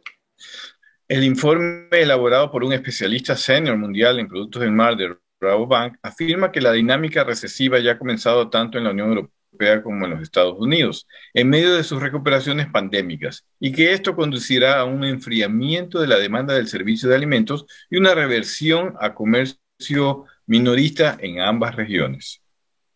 El 1.06 1.22
informe 1.22 1.88
elaborado 1.90 2.50
por 2.50 2.64
un 2.64 2.72
especialista 2.72 3.36
senior 3.36 3.76
mundial 3.76 4.20
en 4.20 4.28
productos 4.28 4.62
del 4.62 4.72
mar 4.72 4.96
de 4.96 5.18
Rabobank 5.38 5.98
afirma 6.00 6.50
que 6.50 6.62
la 6.62 6.72
dinámica 6.72 7.24
recesiva 7.24 7.78
ya 7.78 7.92
ha 7.92 7.98
comenzado 7.98 8.48
tanto 8.48 8.78
en 8.78 8.84
la 8.84 8.90
Unión 8.90 9.30
Europea 9.52 9.82
como 9.82 10.04
en 10.04 10.12
los 10.12 10.22
Estados 10.22 10.56
Unidos, 10.58 11.06
en 11.34 11.48
medio 11.48 11.74
de 11.74 11.84
sus 11.84 12.00
recuperaciones 12.00 12.66
pandémicas, 12.68 13.44
y 13.60 13.72
que 13.72 13.92
esto 13.92 14.16
conducirá 14.16 14.80
a 14.80 14.84
un 14.84 15.04
enfriamiento 15.04 16.00
de 16.00 16.06
la 16.06 16.18
demanda 16.18 16.54
del 16.54 16.68
servicio 16.68 17.08
de 17.08 17.16
alimentos 17.16 17.66
y 17.90 17.96
una 17.96 18.14
reversión 18.14 18.94
a 19.00 19.14
comercio 19.14 20.24
minorista 20.46 21.16
en 21.20 21.40
ambas 21.40 21.76
regiones. 21.76 22.40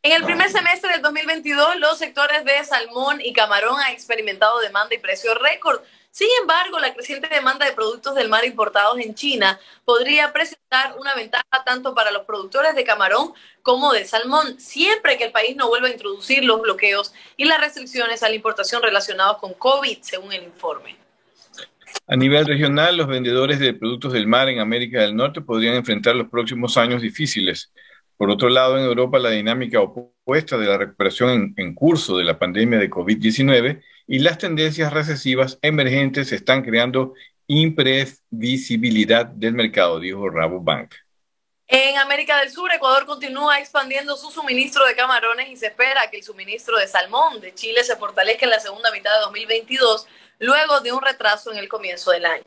En 0.03 0.13
el 0.13 0.23
primer 0.23 0.49
semestre 0.51 0.93
del 0.93 1.03
2022, 1.03 1.81
los 1.81 1.99
sectores 1.99 2.45
de 2.45 2.63
salmón 2.65 3.21
y 3.21 3.33
camarón 3.33 3.77
han 3.81 3.93
experimentado 3.93 4.61
demanda 4.61 4.95
y 4.95 4.99
precio 4.99 5.35
récord, 5.35 5.81
sin 6.17 6.29
embargo, 6.41 6.79
la 6.79 6.95
creciente 6.95 7.29
demanda 7.29 7.67
de 7.67 7.75
productos 7.75 8.15
del 8.15 8.31
mar 8.31 8.43
importados 8.47 8.99
en 9.01 9.15
China 9.15 9.61
podría 9.85 10.33
presentar 10.33 10.97
una 10.99 11.15
ventaja 11.15 11.45
tanto 11.67 11.95
para 11.95 12.11
los 12.11 12.23
productores 12.23 12.75
de 12.75 12.85
camarón 12.85 13.35
como 13.61 13.93
de 13.93 14.07
salmón, 14.07 14.59
siempre 14.59 15.19
que 15.19 15.25
el 15.25 15.31
país 15.31 15.57
no 15.57 15.69
vuelva 15.69 15.89
a 15.89 15.91
introducir 15.91 16.43
los 16.43 16.63
bloqueos 16.63 17.13
y 17.37 17.45
las 17.45 17.61
restricciones 17.61 18.23
a 18.23 18.31
la 18.31 18.35
importación 18.35 18.83
relacionados 18.83 19.37
con 19.37 19.53
COVID, 19.53 19.99
según 20.01 20.33
el 20.33 20.45
informe. 20.45 20.97
A 22.07 22.17
nivel 22.17 22.47
regional, 22.47 22.97
los 22.97 23.09
vendedores 23.09 23.59
de 23.59 23.75
productos 23.75 24.15
del 24.15 24.27
mar 24.27 24.49
en 24.49 24.61
América 24.61 25.03
del 25.03 25.15
Norte 25.15 25.43
podrían 25.43 25.75
enfrentar 25.75 26.17
los 26.17 26.31
próximos 26.31 26.79
años 26.79 27.03
difíciles. 27.03 27.75
Por 28.17 28.31
otro 28.31 28.49
lado, 28.49 28.79
en 28.79 28.85
Europa, 28.85 29.19
la 29.19 29.33
dinámica 29.33 29.83
opuesta 29.83 30.57
de 30.57 30.67
la 30.67 30.79
recuperación 30.79 31.53
en, 31.59 31.75
curso 31.75 32.17
de 32.17 32.25
la 32.25 32.39
pandemia 32.39 32.79
de 32.79 32.89
COVID-19 32.89 33.83
y 34.07 34.21
las 34.21 34.39
tendencias 34.39 34.93
recesivas 34.93 35.59
emergentes 35.63 36.33
están 36.33 36.63
creando 36.63 37.15
imprevisibilidad 37.47 39.27
del 39.27 39.55
mercado, 39.55 40.01
dijo 40.01 40.29
Rabobank. 40.29 40.95
En 41.69 41.99
América 41.99 42.39
del 42.39 42.51
Sur, 42.51 42.73
Ecuador 42.73 43.07
continúa 43.07 43.59
expandiendo 43.59 44.17
su 44.17 44.31
suministro 44.31 44.87
de 44.87 44.95
camarones 44.95 45.49
y 45.49 45.57
se 45.57 45.67
espera 45.67 46.09
que 46.11 46.19
el 46.19 46.23
suministro 46.23 46.79
de 46.79 46.87
salmón 46.87 47.41
de 47.41 47.55
Chile 47.55 47.83
se 47.83 47.97
fortalezca 47.97 48.45
en 48.45 48.51
la 48.51 48.61
segunda 48.61 48.93
mitad 48.93 49.13
de 49.15 49.25
2022, 49.25 50.07
luego 50.39 50.81
de 50.81 50.93
un 50.93 51.03
retraso 51.03 51.53
en 51.53 51.59
el 51.59 51.69
comienzo 51.69 52.13
del 52.13 52.27
año. 52.27 52.45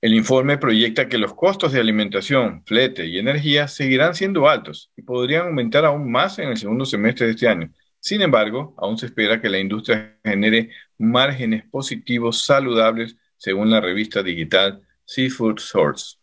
El 0.00 0.14
informe 0.14 0.56
proyecta 0.56 1.08
que 1.08 1.18
los 1.18 1.34
costos 1.34 1.72
de 1.72 1.80
alimentación, 1.80 2.62
flete 2.64 3.06
y 3.06 3.18
energía 3.18 3.68
seguirán 3.68 4.14
siendo 4.14 4.48
altos 4.48 4.90
y 4.96 5.02
podrían 5.02 5.48
aumentar 5.48 5.84
aún 5.84 6.10
más 6.10 6.38
en 6.38 6.48
el 6.48 6.56
segundo 6.56 6.86
semestre 6.86 7.26
de 7.26 7.32
este 7.32 7.48
año, 7.48 7.70
sin 8.06 8.22
embargo, 8.22 8.72
aún 8.78 8.96
se 8.96 9.06
espera 9.06 9.40
que 9.42 9.48
la 9.48 9.58
industria 9.58 10.16
genere 10.22 10.70
márgenes 10.96 11.64
positivos 11.68 12.44
saludables, 12.46 13.16
según 13.36 13.68
la 13.68 13.80
revista 13.80 14.22
digital 14.22 14.80
Seafood 15.04 15.58
Source. 15.58 16.16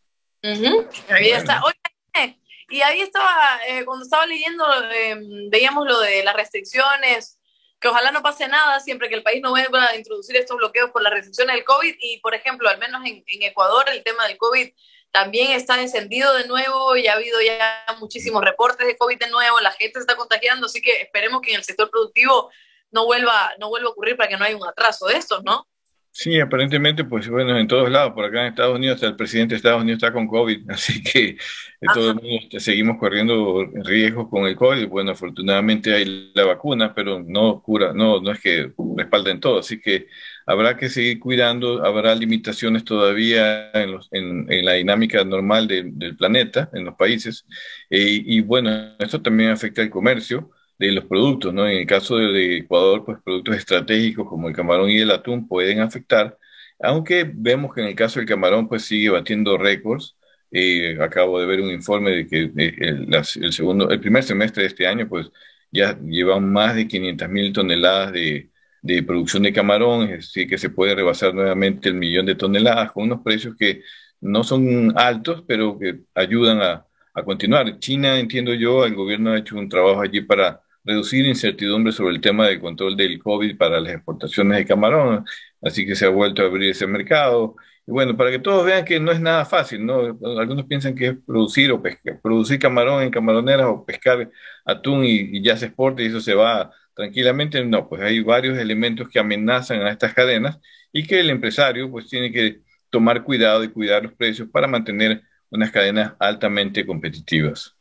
Ahí 1.09 1.31
está. 1.31 1.61
Oye, 1.65 2.39
y 2.69 2.79
ahí 2.79 3.01
estaba, 3.01 3.59
eh, 3.67 3.83
cuando 3.83 4.05
estaba 4.05 4.25
leyendo, 4.25 4.65
em, 4.93 5.49
veíamos 5.49 5.85
lo 5.85 5.99
de 5.99 6.23
las 6.23 6.37
restricciones, 6.37 7.37
que 7.81 7.89
ojalá 7.89 8.11
no 8.11 8.23
pase 8.23 8.47
nada 8.47 8.79
siempre 8.79 9.09
que 9.09 9.15
el 9.15 9.23
país 9.23 9.41
no 9.41 9.49
vuelva 9.49 9.87
a 9.87 9.97
introducir 9.97 10.37
estos 10.37 10.55
bloqueos 10.55 10.89
por 10.91 11.01
las 11.01 11.11
restricciones 11.11 11.53
del 11.53 11.65
COVID. 11.65 11.95
Y, 11.99 12.21
por 12.21 12.33
ejemplo, 12.33 12.69
al 12.69 12.77
menos 12.77 13.05
en, 13.05 13.25
en 13.27 13.43
Ecuador, 13.43 13.89
el 13.89 14.05
tema 14.05 14.25
del 14.25 14.37
COVID 14.37 14.69
también 15.13 15.51
está 15.51 15.79
encendido 15.79 16.33
de 16.33 16.47
nuevo 16.47 16.97
y 16.97 17.05
ha 17.05 17.13
habido 17.13 17.39
ya 17.39 17.85
muchísimos 17.99 18.43
reportes 18.43 18.87
de 18.87 18.97
COVID 18.97 19.19
de 19.19 19.29
nuevo, 19.29 19.59
la 19.59 19.71
gente 19.71 19.93
se 19.93 19.99
está 19.99 20.15
contagiando, 20.15 20.65
así 20.65 20.81
que 20.81 20.91
esperemos 21.01 21.39
que 21.41 21.51
en 21.51 21.57
el 21.57 21.63
sector 21.63 21.91
productivo 21.91 22.49
no 22.91 23.05
vuelva, 23.05 23.51
no 23.59 23.69
vuelva 23.69 23.89
a 23.89 23.91
ocurrir 23.91 24.17
para 24.17 24.27
que 24.27 24.37
no 24.37 24.43
haya 24.43 24.57
un 24.57 24.67
atraso 24.67 25.05
de 25.05 25.17
estos, 25.17 25.43
¿no? 25.43 25.67
Sí, 26.09 26.39
aparentemente, 26.39 27.03
pues 27.03 27.29
bueno, 27.29 27.57
en 27.57 27.67
todos 27.67 27.91
lados, 27.91 28.13
por 28.13 28.25
acá 28.25 28.41
en 28.41 28.47
Estados 28.47 28.75
Unidos, 28.75 29.01
el 29.03 29.15
presidente 29.15 29.53
de 29.53 29.57
Estados 29.57 29.81
Unidos 29.81 30.01
está 30.01 30.11
con 30.11 30.27
COVID, 30.27 30.69
así 30.71 31.03
que 31.03 31.37
de 31.81 31.87
todos 31.93 32.15
modos 32.15 32.47
seguimos 32.57 32.97
corriendo 32.97 33.65
riesgos 33.83 34.29
con 34.29 34.47
el 34.47 34.55
COVID. 34.55 34.87
Bueno, 34.87 35.11
afortunadamente 35.11 35.93
hay 35.93 36.31
la 36.33 36.45
vacuna, 36.45 36.93
pero 36.93 37.19
no 37.19 37.61
cura, 37.61 37.93
no, 37.93 38.19
no 38.19 38.31
es 38.31 38.39
que 38.39 38.71
respalden 38.97 39.39
todo, 39.39 39.59
así 39.59 39.79
que 39.79 40.07
habrá 40.45 40.77
que 40.77 40.89
seguir 40.89 41.19
cuidando, 41.19 41.85
habrá 41.85 42.15
limitaciones 42.15 42.83
todavía 42.83 43.71
en, 43.73 44.65
la 44.65 44.73
dinámica 44.73 45.23
normal 45.23 45.67
del 45.67 46.15
planeta, 46.17 46.69
en 46.73 46.85
los 46.85 46.95
países, 46.95 47.45
eh, 47.89 48.21
y 48.25 48.41
bueno, 48.41 48.95
esto 48.99 49.21
también 49.21 49.51
afecta 49.51 49.81
al 49.81 49.89
comercio 49.89 50.51
de 50.77 50.91
los 50.91 51.05
productos, 51.05 51.53
¿no? 51.53 51.67
En 51.67 51.77
el 51.79 51.87
caso 51.87 52.17
de, 52.17 52.57
Ecuador, 52.57 53.05
pues 53.05 53.19
productos 53.23 53.55
estratégicos 53.55 54.27
como 54.27 54.49
el 54.49 54.55
camarón 54.55 54.89
y 54.89 54.99
el 54.99 55.11
atún 55.11 55.47
pueden 55.47 55.79
afectar, 55.79 56.37
aunque 56.79 57.29
vemos 57.33 57.73
que 57.73 57.81
en 57.81 57.87
el 57.87 57.95
caso 57.95 58.19
del 58.19 58.27
camarón, 58.27 58.67
pues 58.67 58.83
sigue 58.85 59.09
batiendo 59.09 59.57
récords. 59.57 60.17
Eh, 60.51 60.97
acabo 61.01 61.39
de 61.39 61.47
ver 61.47 61.61
un 61.61 61.71
informe 61.71 62.11
de 62.11 62.27
que 62.27 62.51
eh, 62.57 62.75
el, 62.77 63.53
segundo, 63.53 63.89
el 63.89 63.99
primer 63.99 64.23
semestre 64.23 64.63
de 64.63 64.67
este 64.67 64.87
año, 64.87 65.07
pues 65.07 65.31
ya 65.71 65.97
llevan 65.99 66.51
más 66.51 66.75
de 66.75 66.87
500 66.87 67.29
mil 67.29 67.53
toneladas 67.53 68.11
de, 68.13 68.51
de 68.83 69.03
producción 69.03 69.43
de 69.43 69.53
camarón, 69.53 70.03
es 70.09 70.27
decir, 70.27 70.47
que 70.49 70.57
se 70.59 70.69
puede 70.69 70.95
rebasar 70.95 71.33
nuevamente 71.33 71.89
el 71.89 71.95
millón 71.95 72.25
de 72.27 72.35
toneladas 72.35 72.91
con 72.91 73.05
unos 73.05 73.21
precios 73.23 73.55
que 73.57 73.81
no 74.21 74.43
son 74.43 74.93
altos, 74.97 75.43
pero 75.47 75.79
que 75.79 76.01
ayudan 76.15 76.61
a, 76.61 76.85
a 77.13 77.23
continuar. 77.23 77.79
China, 77.79 78.19
entiendo 78.19 78.53
yo, 78.53 78.85
el 78.85 78.95
gobierno 78.95 79.31
ha 79.31 79.39
hecho 79.39 79.55
un 79.57 79.69
trabajo 79.69 80.01
allí 80.01 80.21
para 80.21 80.61
reducir 80.83 81.25
incertidumbre 81.25 81.93
sobre 81.93 82.13
el 82.15 82.21
tema 82.21 82.47
del 82.47 82.59
control 82.59 82.97
del 82.97 83.19
COVID 83.19 83.57
para 83.57 83.79
las 83.79 83.93
exportaciones 83.93 84.57
de 84.57 84.65
camarón, 84.65 85.25
así 85.61 85.85
que 85.85 85.95
se 85.95 86.05
ha 86.05 86.09
vuelto 86.09 86.41
a 86.43 86.45
abrir 86.45 86.71
ese 86.71 86.87
mercado. 86.87 87.55
Y 87.87 87.91
bueno, 87.91 88.15
para 88.17 88.31
que 88.31 88.39
todos 88.39 88.65
vean 88.65 88.85
que 88.85 88.99
no 88.99 89.11
es 89.11 89.19
nada 89.19 89.45
fácil, 89.45 89.85
¿no? 89.85 90.17
Algunos 90.39 90.65
piensan 90.65 90.95
que 90.95 91.07
es 91.07 91.15
producir 91.25 91.71
o 91.71 91.81
pescar, 91.81 92.19
producir 92.21 92.59
camarón 92.59 93.03
en 93.03 93.11
camaroneras 93.11 93.67
o 93.67 93.85
pescar 93.85 94.29
atún 94.65 95.03
y, 95.05 95.37
y 95.37 95.43
ya 95.43 95.57
se 95.57 95.67
exporta 95.67 96.01
y 96.01 96.07
eso 96.07 96.21
se 96.21 96.33
va 96.33 96.71
tranquilamente 96.95 97.63
no, 97.63 97.87
pues 97.87 98.01
hay 98.01 98.19
varios 98.21 98.57
elementos 98.57 99.09
que 99.09 99.19
amenazan 99.19 99.81
a 99.81 99.91
estas 99.91 100.13
cadenas 100.13 100.59
y 100.91 101.05
que 101.05 101.19
el 101.19 101.29
empresario 101.29 101.89
pues 101.89 102.07
tiene 102.07 102.31
que 102.31 102.61
tomar 102.89 103.23
cuidado 103.23 103.63
y 103.63 103.71
cuidar 103.71 104.03
los 104.03 104.13
precios 104.13 104.47
para 104.51 104.67
mantener 104.67 105.23
unas 105.49 105.71
cadenas 105.71 106.13
altamente 106.19 106.85
competitivas. 106.85 107.75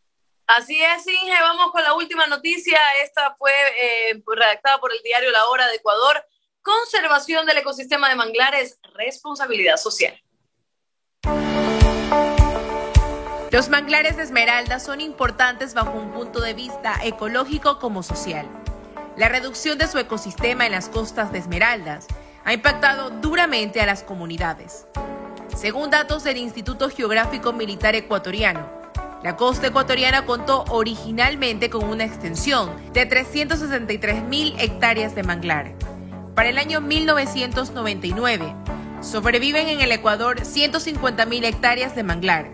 Así 0.47 0.78
es, 0.83 1.07
Inge, 1.07 1.40
vamos 1.40 1.71
con 1.73 1.83
la 1.83 1.95
última 1.95 2.26
noticia. 2.26 2.78
Esta 3.02 3.35
fue 3.37 3.52
eh, 3.81 4.23
redactada 4.26 4.78
por 4.78 4.92
el 4.92 4.99
diario 5.02 5.31
La 5.31 5.47
Hora 5.47 5.69
de 5.69 5.76
Ecuador. 5.76 6.25
conservación 6.62 7.45
del 7.45 7.59
ecosistema 7.59 8.09
de 8.09 8.14
manglares, 8.14 8.78
responsabilidad 8.95 9.76
social. 9.76 10.14
Los 13.50 13.69
manglares 13.69 14.16
de 14.16 14.23
Esmeralda 14.23 14.78
son 14.78 15.00
importantes 15.00 15.75
bajo 15.75 15.99
un 15.99 16.12
punto 16.12 16.40
de 16.40 16.54
vista 16.54 16.95
ecológico 17.02 17.78
como 17.78 18.02
social. 18.02 18.62
La 19.16 19.28
reducción 19.28 19.76
de 19.76 19.88
su 19.88 19.99
ecosistema 19.99 20.64
en 20.64 20.73
las 20.73 20.88
costas 20.88 21.33
de 21.33 21.38
Esmeraldas 21.38 22.07
ha 22.45 22.54
impactado 22.54 23.11
duramente 23.11 23.83
a 23.83 23.87
las 23.87 24.02
comunidades. 24.02 24.87
Según 25.54 25.90
datos 25.90 26.25
del 26.25 26.38
Instituto 26.38 26.88
Geográfico 26.88 27.52
Militar 27.52 27.95
Ecuatoriano, 27.95 28.66
la 29.23 29.37
costa 29.37 29.66
ecuatoriana 29.66 30.25
contó 30.25 30.64
originalmente 30.71 31.69
con 31.69 31.85
una 31.85 32.04
extensión 32.04 32.71
de 32.95 33.04
363 33.04 34.23
mil 34.25 34.54
hectáreas 34.59 35.14
de 35.14 35.23
manglar. 35.23 35.75
Para 36.35 36.49
el 36.49 36.57
año 36.57 36.81
1999, 36.81 38.54
sobreviven 39.02 39.69
en 39.69 39.83
el 39.83 39.92
Ecuador 39.92 40.42
150 40.42 41.26
mil 41.26 41.45
hectáreas 41.45 41.95
de 41.95 42.02
manglar, 42.02 42.49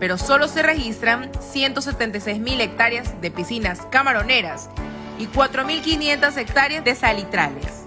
pero 0.00 0.16
solo 0.16 0.48
se 0.48 0.62
registran 0.62 1.30
176 1.38 2.40
mil 2.40 2.62
hectáreas 2.62 3.20
de 3.20 3.30
piscinas 3.30 3.82
camaroneras 3.90 4.70
y 5.18 5.26
4.500 5.26 6.36
hectáreas 6.36 6.84
de 6.84 6.94
salitrales. 6.94 7.84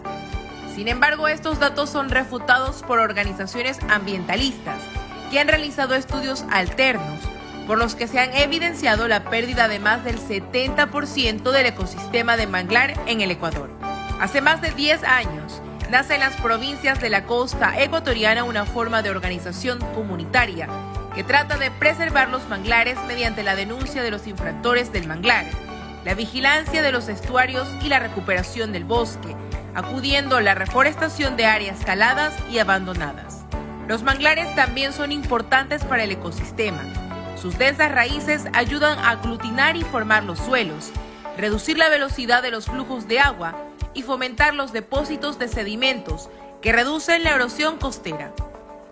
Sin 0.75 0.87
embargo, 0.87 1.27
estos 1.27 1.59
datos 1.59 1.89
son 1.89 2.09
refutados 2.09 2.83
por 2.83 2.99
organizaciones 2.99 3.79
ambientalistas 3.89 4.81
que 5.29 5.39
han 5.39 5.47
realizado 5.47 5.95
estudios 5.95 6.45
alternos 6.51 7.19
por 7.67 7.77
los 7.77 7.95
que 7.95 8.07
se 8.07 8.19
han 8.19 8.33
evidenciado 8.35 9.07
la 9.07 9.23
pérdida 9.23 9.67
de 9.67 9.79
más 9.79 10.03
del 10.03 10.19
70% 10.19 11.51
del 11.51 11.65
ecosistema 11.67 12.35
de 12.35 12.47
manglar 12.47 12.99
en 13.07 13.21
el 13.21 13.31
Ecuador. 13.31 13.69
Hace 14.19 14.41
más 14.41 14.61
de 14.61 14.71
10 14.71 15.03
años, 15.03 15.61
nace 15.89 16.15
en 16.15 16.21
las 16.21 16.35
provincias 16.35 16.99
de 16.99 17.09
la 17.09 17.25
costa 17.25 17.81
ecuatoriana 17.81 18.43
una 18.43 18.65
forma 18.65 19.01
de 19.01 19.09
organización 19.09 19.79
comunitaria 19.93 20.67
que 21.15 21.23
trata 21.23 21.57
de 21.57 21.71
preservar 21.71 22.29
los 22.29 22.47
manglares 22.47 22.97
mediante 23.07 23.43
la 23.43 23.55
denuncia 23.55 24.01
de 24.01 24.11
los 24.11 24.27
infractores 24.27 24.91
del 24.93 25.07
manglar, 25.07 25.45
la 26.03 26.13
vigilancia 26.13 26.81
de 26.81 26.91
los 26.91 27.09
estuarios 27.09 27.67
y 27.83 27.89
la 27.89 27.99
recuperación 27.99 28.71
del 28.71 28.85
bosque, 28.85 29.35
acudiendo 29.75 30.37
a 30.37 30.41
la 30.41 30.55
reforestación 30.55 31.37
de 31.37 31.45
áreas 31.45 31.83
caladas 31.85 32.33
y 32.51 32.59
abandonadas. 32.59 33.45
Los 33.87 34.03
manglares 34.03 34.53
también 34.55 34.93
son 34.93 35.11
importantes 35.11 35.83
para 35.83 36.03
el 36.03 36.11
ecosistema. 36.11 36.81
Sus 37.39 37.57
densas 37.57 37.91
raíces 37.91 38.45
ayudan 38.53 38.97
a 38.99 39.11
aglutinar 39.11 39.75
y 39.75 39.83
formar 39.83 40.23
los 40.23 40.39
suelos, 40.39 40.91
reducir 41.37 41.77
la 41.77 41.89
velocidad 41.89 42.41
de 42.41 42.51
los 42.51 42.65
flujos 42.65 43.07
de 43.07 43.19
agua 43.19 43.55
y 43.93 44.03
fomentar 44.03 44.53
los 44.53 44.71
depósitos 44.71 45.39
de 45.39 45.47
sedimentos 45.47 46.29
que 46.61 46.71
reducen 46.71 47.23
la 47.23 47.31
erosión 47.31 47.77
costera. 47.77 48.33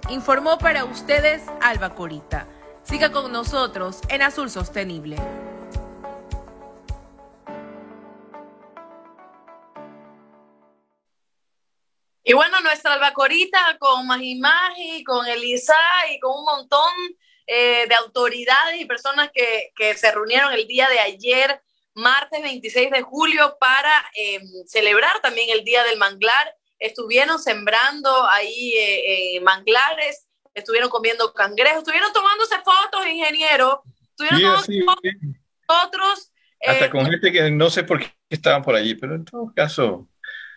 Informó 0.10 0.58
para 0.58 0.86
ustedes 0.86 1.44
Alba 1.62 1.94
Corita. 1.94 2.48
Siga 2.84 3.12
con 3.12 3.32
nosotros 3.32 4.00
en 4.10 4.24
Azul 4.24 4.50
Sostenible. 4.50 5.18
Y 12.30 12.34
bueno, 12.34 12.62
nuestra 12.62 12.94
albacorita 12.94 13.58
con 13.80 14.06
Magimagi, 14.06 15.04
con 15.04 15.26
Elisa 15.26 15.74
y 16.14 16.20
con 16.20 16.38
un 16.38 16.46
montón 16.46 16.94
eh, 17.48 17.88
de 17.90 17.96
autoridades 17.96 18.80
y 18.80 18.86
personas 18.86 19.32
que, 19.34 19.72
que, 19.76 19.96
se 19.96 20.12
reunieron 20.12 20.54
el 20.54 20.68
día 20.68 20.88
de 20.90 21.00
ayer, 21.00 21.60
martes 21.96 22.44
26 22.44 22.92
de 22.92 23.02
julio, 23.02 23.58
para 23.60 23.92
em, 24.14 24.44
celebrar 24.68 25.20
también 25.24 25.50
el 25.50 25.64
Día 25.64 25.84
del 25.86 25.98
Manglar. 25.98 26.54
Estuvieron 26.78 27.40
sembrando 27.40 28.28
ahí 28.30 28.74
eh, 28.78 29.38
eh, 29.38 29.42
manglares, 29.42 30.28
estuvieron 30.54 30.92
comiendo 30.92 31.34
cangrejos, 31.34 31.80
estuvieron 31.80 32.14
tomándose 32.14 32.58
fotos, 32.58 33.08
ingeniero. 33.08 33.82
Estuvieron 34.12 34.64
sí, 34.66 34.86
fotos, 35.66 36.32
Hasta 36.64 36.92
con 36.92 37.08
gente 37.08 37.32
que 37.32 37.50
no 37.50 37.72
sé 37.72 37.84
por 37.84 38.00
qué 38.00 38.14
estaban 38.30 38.62
por 38.62 38.76
allí, 38.76 38.94
pero 38.94 39.16
en 39.16 39.26
todo 39.26 39.52
caso 39.56 40.08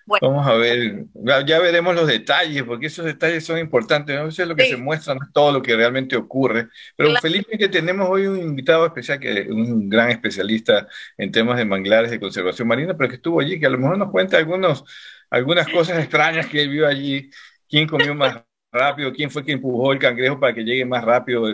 Vamos 0.06 0.46
a 0.46 0.54
ver, 0.54 1.06
ya 1.46 1.60
veremos 1.60 1.94
los 1.94 2.06
detalles, 2.06 2.62
porque 2.64 2.86
esos 2.86 3.04
detalles 3.04 3.44
son 3.44 3.58
importantes. 3.58 4.16
¿no? 4.16 4.28
Eso 4.28 4.42
es 4.42 4.48
lo 4.48 4.56
que 4.56 4.66
se 4.66 4.76
muestra, 4.76 5.14
no 5.14 5.24
es 5.24 5.32
todo 5.32 5.52
lo 5.52 5.62
que 5.62 5.76
realmente 5.76 6.16
ocurre. 6.16 6.68
Pero 6.96 7.14
felizmente 7.20 7.68
tenemos 7.68 8.08
hoy 8.08 8.26
un 8.26 8.38
invitado 8.38 8.86
especial, 8.86 9.20
que 9.20 9.46
un 9.50 9.88
gran 9.88 10.10
especialista 10.10 10.88
en 11.16 11.30
temas 11.30 11.56
de 11.56 11.64
manglares 11.64 12.10
de 12.10 12.20
conservación 12.20 12.68
marina, 12.68 12.96
pero 12.96 13.08
que 13.08 13.16
estuvo 13.16 13.40
allí, 13.40 13.60
que 13.60 13.66
a 13.66 13.70
lo 13.70 13.78
mejor 13.78 13.98
nos 13.98 14.10
cuenta 14.10 14.38
algunos, 14.38 14.84
algunas 15.30 15.68
cosas 15.68 15.98
extrañas 15.98 16.46
que 16.46 16.62
él 16.62 16.70
vio 16.70 16.86
allí. 16.86 17.30
¿Quién 17.68 17.86
comió 17.86 18.14
más 18.14 18.42
rápido? 18.72 19.12
¿Quién 19.12 19.30
fue 19.30 19.44
quien 19.44 19.58
empujó 19.58 19.92
el 19.92 19.98
cangrejo 19.98 20.40
para 20.40 20.54
que 20.54 20.64
llegue 20.64 20.84
más 20.84 21.04
rápido 21.04 21.44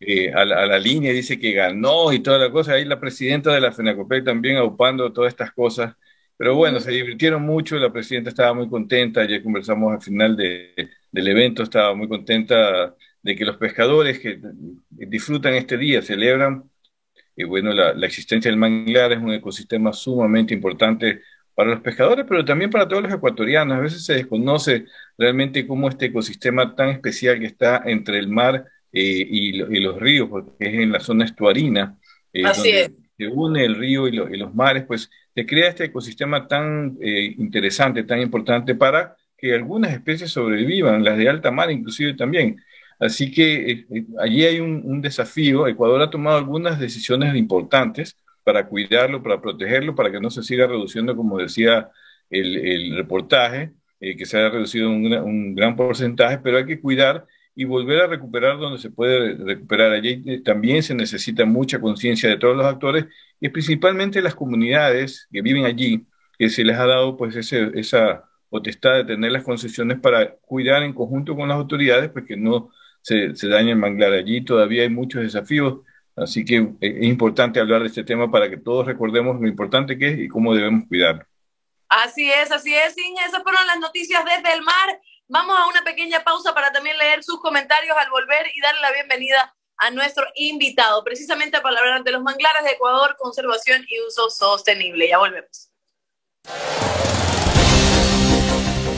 eh, 0.00 0.32
a, 0.32 0.44
la, 0.44 0.62
a, 0.62 0.66
la, 0.66 0.78
línea? 0.78 1.12
Dice 1.12 1.38
que 1.38 1.52
ganó 1.52 2.12
y 2.12 2.20
toda 2.20 2.38
la 2.38 2.50
cosa. 2.50 2.74
Ahí 2.74 2.84
la 2.84 3.00
presidenta 3.00 3.52
de 3.52 3.60
la 3.60 3.72
FENACOPEC 3.72 4.24
también 4.24 4.56
aupando 4.56 5.12
todas 5.12 5.32
estas 5.32 5.52
cosas. 5.52 5.94
Pero 6.36 6.56
bueno, 6.56 6.80
se 6.80 6.90
divirtieron 6.90 7.42
mucho, 7.42 7.76
la 7.78 7.92
presidenta 7.92 8.30
estaba 8.30 8.54
muy 8.54 8.68
contenta, 8.68 9.20
ayer 9.22 9.42
conversamos 9.42 9.92
al 9.92 10.02
final 10.02 10.36
de, 10.36 10.74
del 11.10 11.28
evento, 11.28 11.62
estaba 11.62 11.94
muy 11.94 12.08
contenta 12.08 12.94
de 13.22 13.36
que 13.36 13.44
los 13.44 13.56
pescadores 13.56 14.18
que 14.18 14.40
disfrutan 14.90 15.54
este 15.54 15.78
día, 15.78 16.02
celebran, 16.02 16.70
y 17.36 17.44
bueno, 17.44 17.72
la, 17.72 17.94
la 17.94 18.06
existencia 18.06 18.50
del 18.50 18.58
manglar 18.58 19.12
es 19.12 19.18
un 19.18 19.32
ecosistema 19.32 19.92
sumamente 19.92 20.54
importante 20.54 21.22
para 21.54 21.70
los 21.70 21.80
pescadores, 21.80 22.26
pero 22.28 22.44
también 22.44 22.70
para 22.70 22.88
todos 22.88 23.02
los 23.02 23.12
ecuatorianos. 23.12 23.78
A 23.78 23.80
veces 23.80 24.04
se 24.04 24.14
desconoce 24.14 24.86
realmente 25.16 25.66
cómo 25.66 25.88
este 25.88 26.06
ecosistema 26.06 26.74
tan 26.74 26.90
especial 26.90 27.38
que 27.38 27.46
está 27.46 27.82
entre 27.86 28.18
el 28.18 28.28
mar 28.28 28.66
eh, 28.92 29.26
y, 29.28 29.62
y, 29.62 29.80
los 29.80 29.98
ríos, 30.00 30.28
porque 30.28 30.52
es 30.58 30.74
en 30.74 30.92
la 30.92 31.00
zona 31.00 31.24
estuarina, 31.24 31.98
eh, 32.32 32.44
Así 32.44 32.72
donde 32.72 32.82
es. 32.82 32.90
se 33.16 33.26
une 33.28 33.64
el 33.64 33.76
río 33.76 34.08
y, 34.08 34.12
lo, 34.12 34.32
y 34.32 34.36
los 34.36 34.54
mares, 34.54 34.84
pues 34.86 35.10
se 35.34 35.46
crea 35.46 35.68
este 35.70 35.84
ecosistema 35.84 36.46
tan 36.46 36.96
eh, 37.00 37.34
interesante, 37.38 38.04
tan 38.04 38.20
importante 38.20 38.74
para 38.74 39.16
que 39.36 39.54
algunas 39.54 39.92
especies 39.92 40.30
sobrevivan, 40.30 41.04
las 41.04 41.18
de 41.18 41.28
alta 41.28 41.50
mar 41.50 41.70
inclusive 41.70 42.14
también. 42.14 42.60
Así 43.00 43.30
que 43.32 43.70
eh, 43.70 43.86
eh, 43.90 44.04
allí 44.20 44.44
hay 44.44 44.60
un, 44.60 45.00
desafío. 45.00 45.66
Ecuador 45.66 46.02
ha 46.02 46.10
tomado 46.10 46.38
algunas 46.38 46.78
decisiones 46.78 47.34
importantes 47.34 48.16
para 48.44 48.66
cuidarlo, 48.68 49.22
para 49.22 49.40
protegerlo, 49.40 49.94
para 49.94 50.12
que 50.12 50.20
no 50.20 50.30
se 50.30 50.42
siga 50.42 50.66
reduciendo, 50.66 51.16
como 51.16 51.38
decía 51.38 51.90
el, 52.30 52.96
reportaje, 52.96 53.72
que 54.00 54.26
se 54.26 54.36
haya 54.36 54.50
reducido 54.50 54.90
un 54.90 55.54
gran 55.54 55.76
porcentaje, 55.76 56.38
pero 56.38 56.58
hay 56.58 56.66
que 56.66 56.80
cuidar 56.80 57.26
y 57.54 57.64
volver 57.64 58.02
a 58.02 58.06
recuperar 58.06 58.58
donde 58.58 58.78
se 58.78 58.90
puede 58.90 59.34
recuperar. 59.36 59.92
Allí 59.92 60.42
también 60.42 60.82
se 60.82 60.94
necesita 60.94 61.44
mucha 61.44 61.80
conciencia 61.80 62.28
de 62.28 62.36
todos 62.36 62.56
los 62.56 62.66
actores 62.66 63.06
y 63.40 63.48
principalmente 63.48 64.22
las 64.22 64.34
comunidades 64.34 65.28
que 65.32 65.42
viven 65.42 65.64
allí, 65.64 66.06
que 66.38 66.48
se 66.48 66.64
les 66.64 66.76
ha 66.78 66.86
dado 66.86 67.16
pues 67.16 67.36
ese, 67.36 67.70
esa 67.74 68.24
potestad 68.48 68.96
de 68.96 69.04
tener 69.04 69.32
las 69.32 69.44
concesiones 69.44 70.00
para 70.00 70.36
cuidar 70.36 70.82
en 70.82 70.92
conjunto 70.92 71.36
con 71.36 71.48
las 71.48 71.56
autoridades, 71.56 72.10
pues 72.10 72.24
que 72.24 72.36
no 72.36 72.70
se, 73.02 73.36
se 73.36 73.48
dañe 73.48 73.72
el 73.72 73.78
manglar. 73.78 74.12
Allí 74.12 74.44
todavía 74.44 74.82
hay 74.82 74.90
muchos 74.90 75.22
desafíos, 75.22 75.80
así 76.16 76.44
que 76.44 76.68
es 76.80 77.02
importante 77.04 77.60
hablar 77.60 77.82
de 77.82 77.88
este 77.88 78.04
tema 78.04 78.30
para 78.30 78.50
que 78.50 78.56
todos 78.56 78.86
recordemos 78.86 79.40
lo 79.40 79.46
importante 79.46 79.98
que 79.98 80.08
es 80.08 80.18
y 80.18 80.28
cómo 80.28 80.54
debemos 80.54 80.84
cuidarlo. 80.88 81.24
Así 81.88 82.28
es, 82.30 82.50
así 82.50 82.74
es, 82.74 82.96
Inge. 82.98 83.24
Esas 83.26 83.42
fueron 83.42 83.66
las 83.66 83.78
noticias 83.78 84.24
desde 84.24 84.56
el 84.56 84.62
mar. 84.62 85.00
Vamos 85.28 85.56
a 85.58 85.66
una 85.68 85.82
pequeña 85.82 86.22
pausa 86.22 86.52
para 86.52 86.70
también 86.70 86.98
leer 86.98 87.24
sus 87.24 87.40
comentarios 87.40 87.96
al 87.96 88.10
volver 88.10 88.46
y 88.54 88.60
darle 88.60 88.82
la 88.82 88.92
bienvenida 88.92 89.56
a 89.78 89.90
nuestro 89.90 90.26
invitado, 90.34 91.02
precisamente 91.02 91.58
para 91.62 91.78
hablar 91.78 92.04
de 92.04 92.12
los 92.12 92.22
manglares 92.22 92.62
de 92.62 92.72
Ecuador, 92.72 93.16
conservación 93.18 93.86
y 93.88 94.00
uso 94.06 94.28
sostenible. 94.28 95.08
Ya 95.08 95.18
volvemos. 95.18 95.70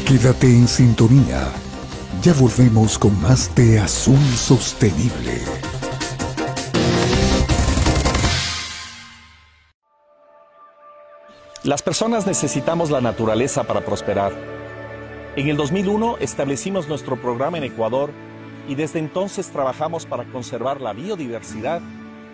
Quédate 0.05 0.49
en 0.49 0.67
sintonía. 0.67 1.53
Ya 2.23 2.33
volvemos 2.33 2.99
con 2.99 3.21
más 3.23 3.55
de 3.55 3.79
Azul 3.79 4.19
Sostenible. 4.37 5.41
Las 11.62 11.83
personas 11.83 12.27
necesitamos 12.27 12.91
la 12.91 13.01
naturaleza 13.01 13.62
para 13.65 13.85
prosperar. 13.85 14.65
En 15.37 15.49
el 15.49 15.59
2001 15.59 16.16
establecimos 16.20 16.88
nuestro 16.88 17.20
programa 17.20 17.59
en 17.59 17.64
Ecuador 17.64 18.11
y 18.66 18.75
desde 18.75 19.01
entonces 19.01 19.51
trabajamos 19.51 20.07
para 20.07 20.25
conservar 20.25 20.81
la 20.81 20.94
biodiversidad 20.94 21.83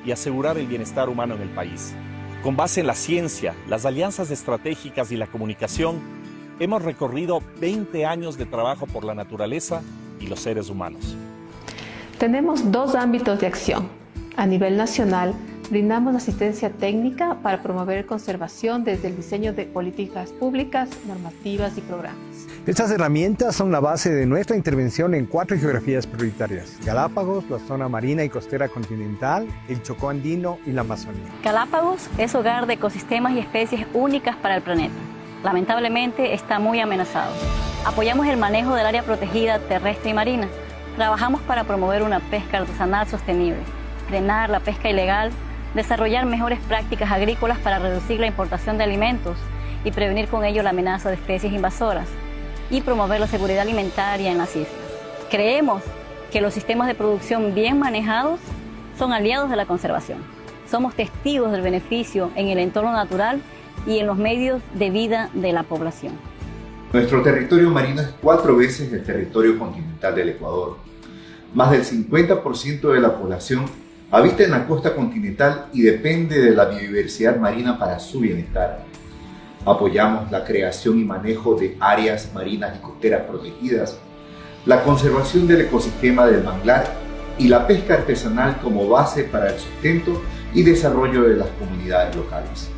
y 0.06 0.12
asegurar 0.12 0.56
el 0.56 0.68
bienestar 0.68 1.08
humano 1.08 1.34
en 1.34 1.42
el 1.42 1.48
país. 1.48 1.94
Con 2.44 2.56
base 2.56 2.80
en 2.80 2.86
la 2.86 2.94
ciencia, 2.94 3.56
las 3.68 3.86
alianzas 3.86 4.30
estratégicas 4.30 5.10
y 5.10 5.16
la 5.16 5.26
comunicación, 5.26 5.98
hemos 6.60 6.82
recorrido 6.82 7.42
20 7.60 8.06
años 8.06 8.38
de 8.38 8.46
trabajo 8.46 8.86
por 8.86 9.02
la 9.02 9.16
naturaleza 9.16 9.82
y 10.20 10.28
los 10.28 10.38
seres 10.38 10.70
humanos. 10.70 11.16
Tenemos 12.18 12.70
dos 12.70 12.94
ámbitos 12.94 13.40
de 13.40 13.48
acción. 13.48 13.88
A 14.36 14.46
nivel 14.46 14.76
nacional, 14.76 15.34
brindamos 15.70 16.14
asistencia 16.14 16.70
técnica 16.70 17.38
para 17.42 17.64
promover 17.64 18.06
conservación 18.06 18.84
desde 18.84 19.08
el 19.08 19.16
diseño 19.16 19.52
de 19.52 19.64
políticas 19.64 20.30
públicas, 20.30 20.88
normativas 21.08 21.76
y 21.76 21.80
programas. 21.80 22.31
Estas 22.64 22.92
herramientas 22.92 23.56
son 23.56 23.72
la 23.72 23.80
base 23.80 24.12
de 24.12 24.24
nuestra 24.24 24.54
intervención 24.54 25.14
en 25.14 25.26
cuatro 25.26 25.58
geografías 25.58 26.06
prioritarias. 26.06 26.78
Galápagos, 26.84 27.50
la 27.50 27.58
zona 27.58 27.88
marina 27.88 28.22
y 28.22 28.28
costera 28.28 28.68
continental, 28.68 29.48
el 29.68 29.82
Chocó 29.82 30.10
andino 30.10 30.60
y 30.64 30.70
la 30.70 30.82
Amazonía. 30.82 31.26
Galápagos 31.42 32.08
es 32.18 32.36
hogar 32.36 32.66
de 32.66 32.74
ecosistemas 32.74 33.32
y 33.32 33.40
especies 33.40 33.84
únicas 33.92 34.36
para 34.36 34.54
el 34.54 34.62
planeta. 34.62 34.94
Lamentablemente 35.42 36.34
está 36.34 36.60
muy 36.60 36.78
amenazado. 36.78 37.32
Apoyamos 37.84 38.28
el 38.28 38.36
manejo 38.36 38.76
del 38.76 38.86
área 38.86 39.02
protegida 39.02 39.58
terrestre 39.58 40.10
y 40.10 40.14
marina. 40.14 40.46
Trabajamos 40.94 41.40
para 41.40 41.64
promover 41.64 42.04
una 42.04 42.20
pesca 42.20 42.58
artesanal 42.58 43.08
sostenible, 43.08 43.58
frenar 44.06 44.50
la 44.50 44.60
pesca 44.60 44.88
ilegal, 44.88 45.32
desarrollar 45.74 46.26
mejores 46.26 46.60
prácticas 46.68 47.10
agrícolas 47.10 47.58
para 47.58 47.80
reducir 47.80 48.20
la 48.20 48.28
importación 48.28 48.78
de 48.78 48.84
alimentos 48.84 49.36
y 49.82 49.90
prevenir 49.90 50.28
con 50.28 50.44
ello 50.44 50.62
la 50.62 50.70
amenaza 50.70 51.08
de 51.08 51.16
especies 51.16 51.52
invasoras 51.52 52.06
y 52.72 52.80
promover 52.80 53.20
la 53.20 53.28
seguridad 53.28 53.60
alimentaria 53.60 54.32
en 54.32 54.38
las 54.38 54.56
islas. 54.56 54.72
Creemos 55.30 55.82
que 56.32 56.40
los 56.40 56.54
sistemas 56.54 56.88
de 56.88 56.94
producción 56.94 57.54
bien 57.54 57.78
manejados 57.78 58.40
son 58.98 59.12
aliados 59.12 59.50
de 59.50 59.56
la 59.56 59.66
conservación. 59.66 60.18
Somos 60.68 60.94
testigos 60.94 61.52
del 61.52 61.60
beneficio 61.60 62.30
en 62.34 62.48
el 62.48 62.58
entorno 62.58 62.92
natural 62.92 63.42
y 63.86 63.98
en 63.98 64.06
los 64.06 64.16
medios 64.16 64.62
de 64.74 64.90
vida 64.90 65.28
de 65.34 65.52
la 65.52 65.64
población. 65.64 66.14
Nuestro 66.92 67.22
territorio 67.22 67.70
marino 67.70 68.00
es 68.00 68.08
cuatro 68.20 68.56
veces 68.56 68.90
el 68.92 69.04
territorio 69.04 69.58
continental 69.58 70.14
del 70.14 70.30
Ecuador. 70.30 70.78
Más 71.54 71.70
del 71.70 71.84
50% 71.84 72.92
de 72.92 73.00
la 73.00 73.18
población 73.18 73.66
habita 74.10 74.44
en 74.44 74.50
la 74.50 74.66
costa 74.66 74.94
continental 74.94 75.66
y 75.74 75.82
depende 75.82 76.40
de 76.40 76.52
la 76.52 76.64
biodiversidad 76.66 77.36
marina 77.36 77.78
para 77.78 77.98
su 77.98 78.20
bienestar. 78.20 78.84
Apoyamos 79.64 80.30
la 80.32 80.44
creación 80.44 80.98
y 80.98 81.04
manejo 81.04 81.54
de 81.54 81.76
áreas 81.78 82.30
marinas 82.34 82.76
y 82.76 82.82
costeras 82.82 83.22
protegidas, 83.22 83.96
la 84.66 84.82
conservación 84.82 85.46
del 85.46 85.62
ecosistema 85.62 86.26
del 86.26 86.42
manglar 86.42 86.84
y 87.38 87.46
la 87.46 87.66
pesca 87.66 87.94
artesanal 87.94 88.58
como 88.60 88.88
base 88.88 89.24
para 89.24 89.52
el 89.52 89.58
sustento 89.58 90.20
y 90.52 90.62
desarrollo 90.62 91.22
de 91.22 91.36
las 91.36 91.48
comunidades 91.60 92.14
locales. 92.16 92.70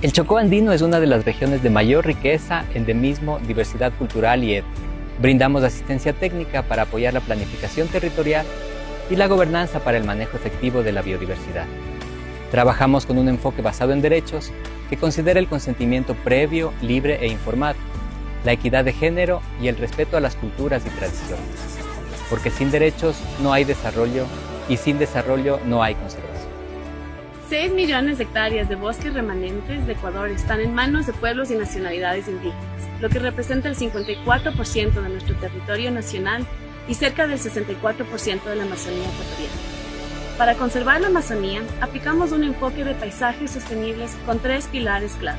El 0.00 0.12
Chocó 0.12 0.38
andino 0.38 0.72
es 0.72 0.80
una 0.80 1.00
de 1.00 1.06
las 1.06 1.24
regiones 1.24 1.62
de 1.62 1.70
mayor 1.70 2.06
riqueza, 2.06 2.64
endemismo, 2.74 3.38
diversidad 3.46 3.92
cultural 3.98 4.42
y 4.42 4.54
étnica. 4.54 4.80
Brindamos 5.20 5.62
asistencia 5.62 6.14
técnica 6.14 6.62
para 6.62 6.82
apoyar 6.82 7.12
la 7.12 7.20
planificación 7.20 7.88
territorial 7.88 8.46
y 9.10 9.16
la 9.16 9.28
gobernanza 9.28 9.80
para 9.80 9.98
el 9.98 10.04
manejo 10.04 10.36
efectivo 10.36 10.82
de 10.82 10.92
la 10.92 11.02
biodiversidad. 11.02 11.66
Trabajamos 12.50 13.06
con 13.06 13.18
un 13.18 13.28
enfoque 13.28 13.62
basado 13.62 13.92
en 13.92 14.02
derechos 14.02 14.50
que 14.92 14.98
considera 14.98 15.40
el 15.40 15.48
consentimiento 15.48 16.14
previo, 16.14 16.74
libre 16.82 17.16
e 17.22 17.28
informado, 17.28 17.78
la 18.44 18.52
equidad 18.52 18.84
de 18.84 18.92
género 18.92 19.40
y 19.58 19.68
el 19.68 19.78
respeto 19.78 20.18
a 20.18 20.20
las 20.20 20.36
culturas 20.36 20.84
y 20.84 20.90
tradiciones. 20.90 21.46
Porque 22.28 22.50
sin 22.50 22.70
derechos 22.70 23.16
no 23.40 23.54
hay 23.54 23.64
desarrollo 23.64 24.26
y 24.68 24.76
sin 24.76 24.98
desarrollo 24.98 25.58
no 25.64 25.82
hay 25.82 25.94
conservación. 25.94 26.50
6 27.48 27.72
millones 27.72 28.18
de 28.18 28.24
hectáreas 28.24 28.68
de 28.68 28.74
bosques 28.74 29.14
remanentes 29.14 29.86
de 29.86 29.94
Ecuador 29.94 30.28
están 30.28 30.60
en 30.60 30.74
manos 30.74 31.06
de 31.06 31.14
pueblos 31.14 31.50
y 31.50 31.54
nacionalidades 31.54 32.28
indígenas, 32.28 33.00
lo 33.00 33.08
que 33.08 33.18
representa 33.18 33.70
el 33.70 33.76
54% 33.76 34.92
de 34.92 35.08
nuestro 35.08 35.34
territorio 35.36 35.90
nacional 35.90 36.46
y 36.86 36.92
cerca 36.92 37.26
del 37.26 37.38
64% 37.38 38.44
de 38.44 38.56
la 38.56 38.64
Amazonía 38.64 39.04
ecuatoriana. 39.04 39.71
Para 40.42 40.56
conservar 40.56 41.00
la 41.00 41.06
Amazonía, 41.06 41.62
aplicamos 41.80 42.32
un 42.32 42.42
enfoque 42.42 42.82
de 42.82 42.96
paisajes 42.96 43.52
sostenibles 43.52 44.16
con 44.26 44.40
tres 44.40 44.66
pilares 44.66 45.12
clave. 45.20 45.38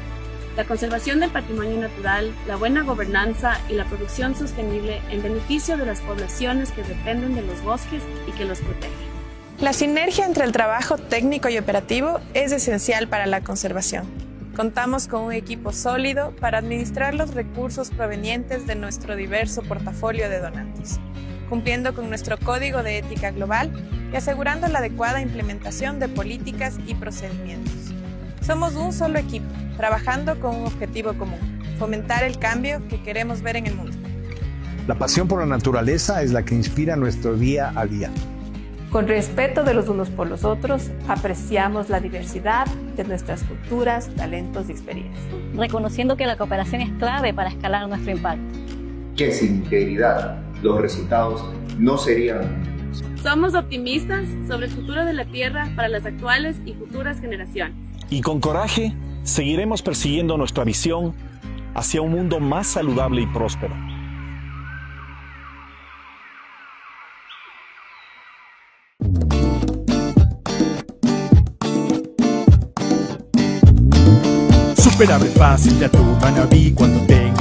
La 0.55 0.63
conservación 0.63 1.19
del 1.19 1.29
patrimonio 1.29 1.77
natural, 1.77 2.33
la 2.47 2.55
buena 2.55 2.83
gobernanza 2.83 3.59
y 3.67 3.73
la 3.73 3.83
producción 3.83 4.33
sostenible 4.33 5.01
en 5.09 5.21
beneficio 5.21 5.75
de 5.75 5.85
las 5.85 5.99
poblaciones 5.99 6.71
que 6.71 6.83
dependen 6.83 7.35
de 7.35 7.41
los 7.41 7.61
bosques 7.63 8.01
y 8.29 8.31
que 8.31 8.45
los 8.45 8.61
protegen. 8.61 8.93
La 9.59 9.73
sinergia 9.73 10.25
entre 10.25 10.45
el 10.45 10.53
trabajo 10.53 10.97
técnico 10.97 11.49
y 11.49 11.57
operativo 11.57 12.21
es 12.33 12.53
esencial 12.53 13.09
para 13.09 13.25
la 13.25 13.41
conservación. 13.41 14.05
Contamos 14.55 15.09
con 15.09 15.23
un 15.23 15.33
equipo 15.33 15.73
sólido 15.73 16.33
para 16.39 16.59
administrar 16.59 17.13
los 17.13 17.33
recursos 17.33 17.89
provenientes 17.89 18.67
de 18.67 18.75
nuestro 18.75 19.17
diverso 19.17 19.63
portafolio 19.63 20.29
de 20.29 20.39
donantes, 20.39 21.01
cumpliendo 21.53 21.93
con 21.93 22.09
nuestro 22.09 22.39
código 22.39 22.81
de 22.81 22.97
ética 22.97 23.29
global 23.29 23.69
y 24.11 24.15
asegurando 24.15 24.67
la 24.69 24.79
adecuada 24.79 25.21
implementación 25.21 25.99
de 25.99 26.07
políticas 26.07 26.79
y 26.87 26.95
procedimientos. 26.95 27.93
Somos 28.41 28.73
un 28.73 28.91
solo 28.91 29.19
equipo, 29.19 29.45
trabajando 29.77 30.39
con 30.39 30.55
un 30.55 30.65
objetivo 30.65 31.13
común, 31.13 31.37
fomentar 31.77 32.23
el 32.23 32.39
cambio 32.39 32.81
que 32.87 33.03
queremos 33.03 33.43
ver 33.43 33.57
en 33.57 33.67
el 33.67 33.75
mundo. 33.75 33.95
La 34.87 34.95
pasión 34.95 35.27
por 35.27 35.41
la 35.41 35.45
naturaleza 35.45 36.23
es 36.23 36.31
la 36.31 36.41
que 36.41 36.55
inspira 36.55 36.95
nuestro 36.95 37.35
día 37.35 37.71
a 37.75 37.85
día. 37.85 38.09
Con 38.89 39.07
respeto 39.07 39.63
de 39.63 39.75
los 39.75 39.87
unos 39.89 40.09
por 40.09 40.25
los 40.27 40.45
otros, 40.45 40.89
apreciamos 41.07 41.87
la 41.87 41.99
diversidad 41.99 42.65
de 42.95 43.03
nuestras 43.03 43.43
culturas, 43.43 44.09
talentos 44.15 44.69
y 44.69 44.71
experiencias. 44.71 45.23
Reconociendo 45.55 46.17
que 46.17 46.25
la 46.25 46.35
cooperación 46.35 46.81
es 46.81 46.89
clave 46.97 47.31
para 47.31 47.49
escalar 47.49 47.87
nuestro 47.87 48.09
impacto. 48.09 48.59
Que 49.15 49.31
sin 49.31 49.57
integridad 49.57 50.42
los 50.63 50.81
resultados 50.81 51.43
no 51.77 51.97
serían 51.97 52.73
somos 53.23 53.55
optimistas 53.55 54.27
sobre 54.49 54.65
el 54.65 54.71
futuro 54.73 55.05
de 55.05 55.13
la 55.13 55.23
Tierra 55.23 55.71
para 55.77 55.87
las 55.87 56.05
actuales 56.05 56.57
y 56.65 56.73
futuras 56.73 57.21
generaciones. 57.21 57.73
Y 58.09 58.19
con 58.19 58.41
coraje 58.41 58.93
seguiremos 59.23 59.81
persiguiendo 59.81 60.37
nuestra 60.37 60.65
visión 60.65 61.13
hacia 61.73 62.01
un 62.01 62.11
mundo 62.11 62.41
más 62.41 62.67
saludable 62.67 63.21
y 63.21 63.27
próspero. 63.27 63.73
Super 74.75 75.11
abre 75.13 75.29
fácil 75.29 75.79
de 75.79 75.85
atún 75.85 76.19
manabí 76.19 76.73
cuando 76.73 76.99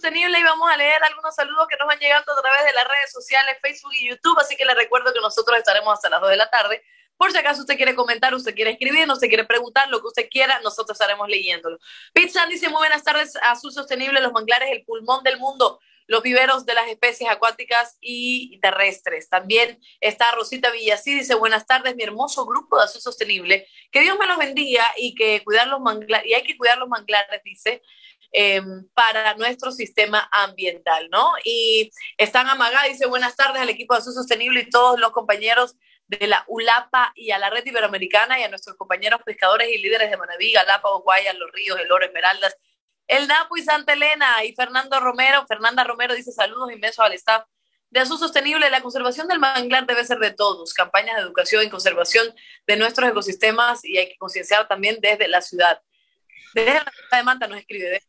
Sostenible 0.00 0.40
y 0.40 0.42
vamos 0.42 0.70
a 0.70 0.78
leer 0.78 1.04
algunos 1.04 1.34
saludos 1.34 1.66
que 1.68 1.76
nos 1.76 1.86
van 1.86 1.98
llegando 1.98 2.32
a 2.32 2.40
través 2.40 2.64
de 2.64 2.72
las 2.72 2.88
redes 2.88 3.12
sociales, 3.12 3.58
Facebook 3.60 3.92
y 4.00 4.08
YouTube. 4.08 4.38
Así 4.40 4.56
que 4.56 4.64
les 4.64 4.74
recuerdo 4.74 5.12
que 5.12 5.20
nosotros 5.20 5.58
estaremos 5.58 5.92
hasta 5.92 6.08
las 6.08 6.22
2 6.22 6.30
de 6.30 6.36
la 6.38 6.48
tarde. 6.48 6.82
Por 7.18 7.32
si 7.32 7.36
acaso 7.36 7.60
usted 7.60 7.76
quiere 7.76 7.94
comentar, 7.94 8.34
usted 8.34 8.54
quiere 8.54 8.70
escribir, 8.70 9.06
usted 9.10 9.28
quiere 9.28 9.44
preguntar, 9.44 9.90
lo 9.90 10.00
que 10.00 10.06
usted 10.06 10.28
quiera, 10.30 10.58
nosotros 10.60 10.98
estaremos 10.98 11.28
leyéndolo. 11.28 11.78
Pizza 12.14 12.46
dice 12.46 12.70
muy 12.70 12.78
buenas 12.78 13.04
tardes, 13.04 13.36
Azul 13.42 13.72
Sostenible, 13.72 14.22
los 14.22 14.32
manglares, 14.32 14.70
el 14.72 14.84
pulmón 14.86 15.22
del 15.22 15.38
mundo 15.38 15.80
los 16.10 16.24
viveros 16.24 16.66
de 16.66 16.74
las 16.74 16.88
especies 16.88 17.30
acuáticas 17.30 17.96
y 18.00 18.58
terrestres. 18.58 19.28
También 19.28 19.78
está 20.00 20.32
Rosita 20.32 20.68
Villasí, 20.72 21.14
dice, 21.14 21.36
buenas 21.36 21.66
tardes, 21.66 21.94
mi 21.94 22.02
hermoso 22.02 22.44
grupo 22.46 22.76
de 22.76 22.82
Azul 22.82 23.00
Sostenible. 23.00 23.68
Que 23.92 24.00
Dios 24.00 24.18
me 24.18 24.26
los 24.26 24.36
bendiga 24.36 24.84
y 24.96 25.14
que 25.14 25.44
cuidar 25.44 25.68
los 25.68 25.80
manglares, 25.80 26.28
y 26.28 26.34
hay 26.34 26.42
que 26.42 26.56
cuidar 26.56 26.78
los 26.78 26.88
manglares, 26.88 27.40
dice, 27.44 27.80
em, 28.32 28.88
para 28.94 29.34
nuestro 29.34 29.72
sistema 29.72 30.28
ambiental, 30.32 31.08
¿no? 31.10 31.32
Y 31.44 31.90
están 32.16 32.48
Amagá, 32.48 32.84
dice, 32.84 33.06
buenas 33.06 33.36
tardes 33.36 33.62
al 33.62 33.68
equipo 33.68 33.94
de 33.94 34.00
Azul 34.00 34.14
Sostenible 34.14 34.60
y 34.60 34.70
todos 34.70 34.98
los 35.00 35.12
compañeros 35.12 35.76
de 36.06 36.26
la 36.26 36.44
ULAPA 36.48 37.12
y 37.14 37.30
a 37.30 37.38
la 37.38 37.50
red 37.50 37.64
iberoamericana 37.64 38.38
y 38.40 38.42
a 38.42 38.48
nuestros 38.48 38.76
compañeros 38.76 39.20
pescadores 39.24 39.68
y 39.68 39.78
líderes 39.78 40.10
de 40.10 40.16
Manaví, 40.16 40.52
Galapa, 40.52 40.88
Guaya, 41.04 41.32
Los 41.34 41.50
Ríos, 41.52 41.78
El 41.78 41.92
Oro, 41.92 42.04
Esmeraldas 42.04 42.56
el 43.10 43.26
Napo 43.26 43.56
y 43.56 43.62
Santa 43.62 43.92
Elena 43.92 44.44
y 44.44 44.54
Fernando 44.54 45.00
Romero. 45.00 45.44
Fernanda 45.48 45.82
Romero 45.82 46.14
dice 46.14 46.30
saludos 46.30 46.70
inmensos 46.70 47.04
al 47.04 47.12
staff 47.14 47.44
de 47.90 47.98
Azul 47.98 48.18
Sostenible. 48.18 48.70
La 48.70 48.82
conservación 48.82 49.26
del 49.26 49.40
manglar 49.40 49.84
debe 49.84 50.04
ser 50.04 50.18
de 50.18 50.30
todos. 50.30 50.72
Campañas 50.72 51.16
de 51.16 51.22
educación 51.22 51.64
y 51.64 51.68
conservación 51.68 52.32
de 52.68 52.76
nuestros 52.76 53.10
ecosistemas 53.10 53.84
y 53.84 53.98
hay 53.98 54.10
que 54.10 54.16
concienciar 54.16 54.68
también 54.68 54.98
desde 55.00 55.26
la 55.26 55.42
ciudad. 55.42 55.82
Desde 56.54 56.74
la 56.74 56.82
ciudad 56.82 57.18
de 57.18 57.22
Manta 57.24 57.48
nos 57.48 57.58
escribe. 57.58 58.00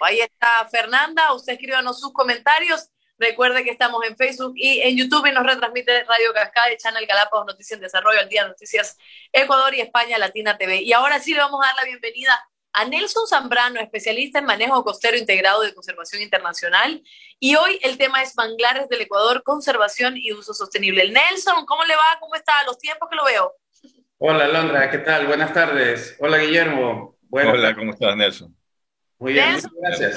Ahí 0.00 0.20
está 0.20 0.66
Fernanda, 0.70 1.32
usted 1.34 1.54
escríbanos 1.54 2.00
sus 2.00 2.12
comentarios. 2.12 2.90
Recuerde 3.18 3.64
que 3.64 3.70
estamos 3.70 4.04
en 4.04 4.16
Facebook 4.16 4.52
y 4.56 4.80
en 4.82 4.96
YouTube 4.96 5.26
y 5.26 5.32
nos 5.32 5.46
retransmite 5.46 6.04
Radio 6.04 6.34
Cascada, 6.34 6.68
el 6.68 6.76
Channel 6.76 7.06
Galápagos 7.06 7.46
Noticias 7.46 7.78
en 7.78 7.82
Desarrollo, 7.82 8.20
al 8.20 8.28
Día 8.28 8.46
Noticias 8.46 8.98
Ecuador 9.32 9.74
y 9.74 9.80
España 9.80 10.18
Latina 10.18 10.58
TV. 10.58 10.82
Y 10.82 10.92
ahora 10.92 11.18
sí 11.18 11.32
le 11.32 11.40
vamos 11.40 11.60
a 11.62 11.66
dar 11.68 11.76
la 11.76 11.84
bienvenida 11.84 12.38
a 12.74 12.84
Nelson 12.84 13.26
Zambrano, 13.26 13.80
especialista 13.80 14.38
en 14.38 14.44
manejo 14.44 14.84
costero 14.84 15.16
integrado 15.16 15.62
de 15.62 15.72
conservación 15.72 16.20
internacional. 16.20 17.02
Y 17.40 17.56
hoy 17.56 17.78
el 17.82 17.96
tema 17.96 18.22
es 18.22 18.36
manglares 18.36 18.90
del 18.90 19.00
Ecuador, 19.00 19.42
conservación 19.42 20.18
y 20.18 20.32
uso 20.32 20.52
sostenible. 20.52 21.10
Nelson, 21.10 21.64
¿cómo 21.64 21.84
le 21.84 21.96
va? 21.96 22.18
¿Cómo 22.20 22.34
está? 22.34 22.52
Los 22.66 22.78
tiempos 22.78 23.08
que 23.08 23.16
lo 23.16 23.24
veo. 23.24 23.54
Hola, 24.18 24.48
Londra, 24.48 24.90
¿qué 24.90 24.98
tal? 24.98 25.26
Buenas 25.26 25.54
tardes. 25.54 26.16
Hola, 26.18 26.36
Guillermo. 26.36 27.16
Hola, 27.30 27.74
¿cómo 27.74 27.92
estás, 27.92 28.14
Nelson? 28.14 28.55
Muy 29.18 29.32
bien, 29.32 29.58
gracias. 29.80 30.14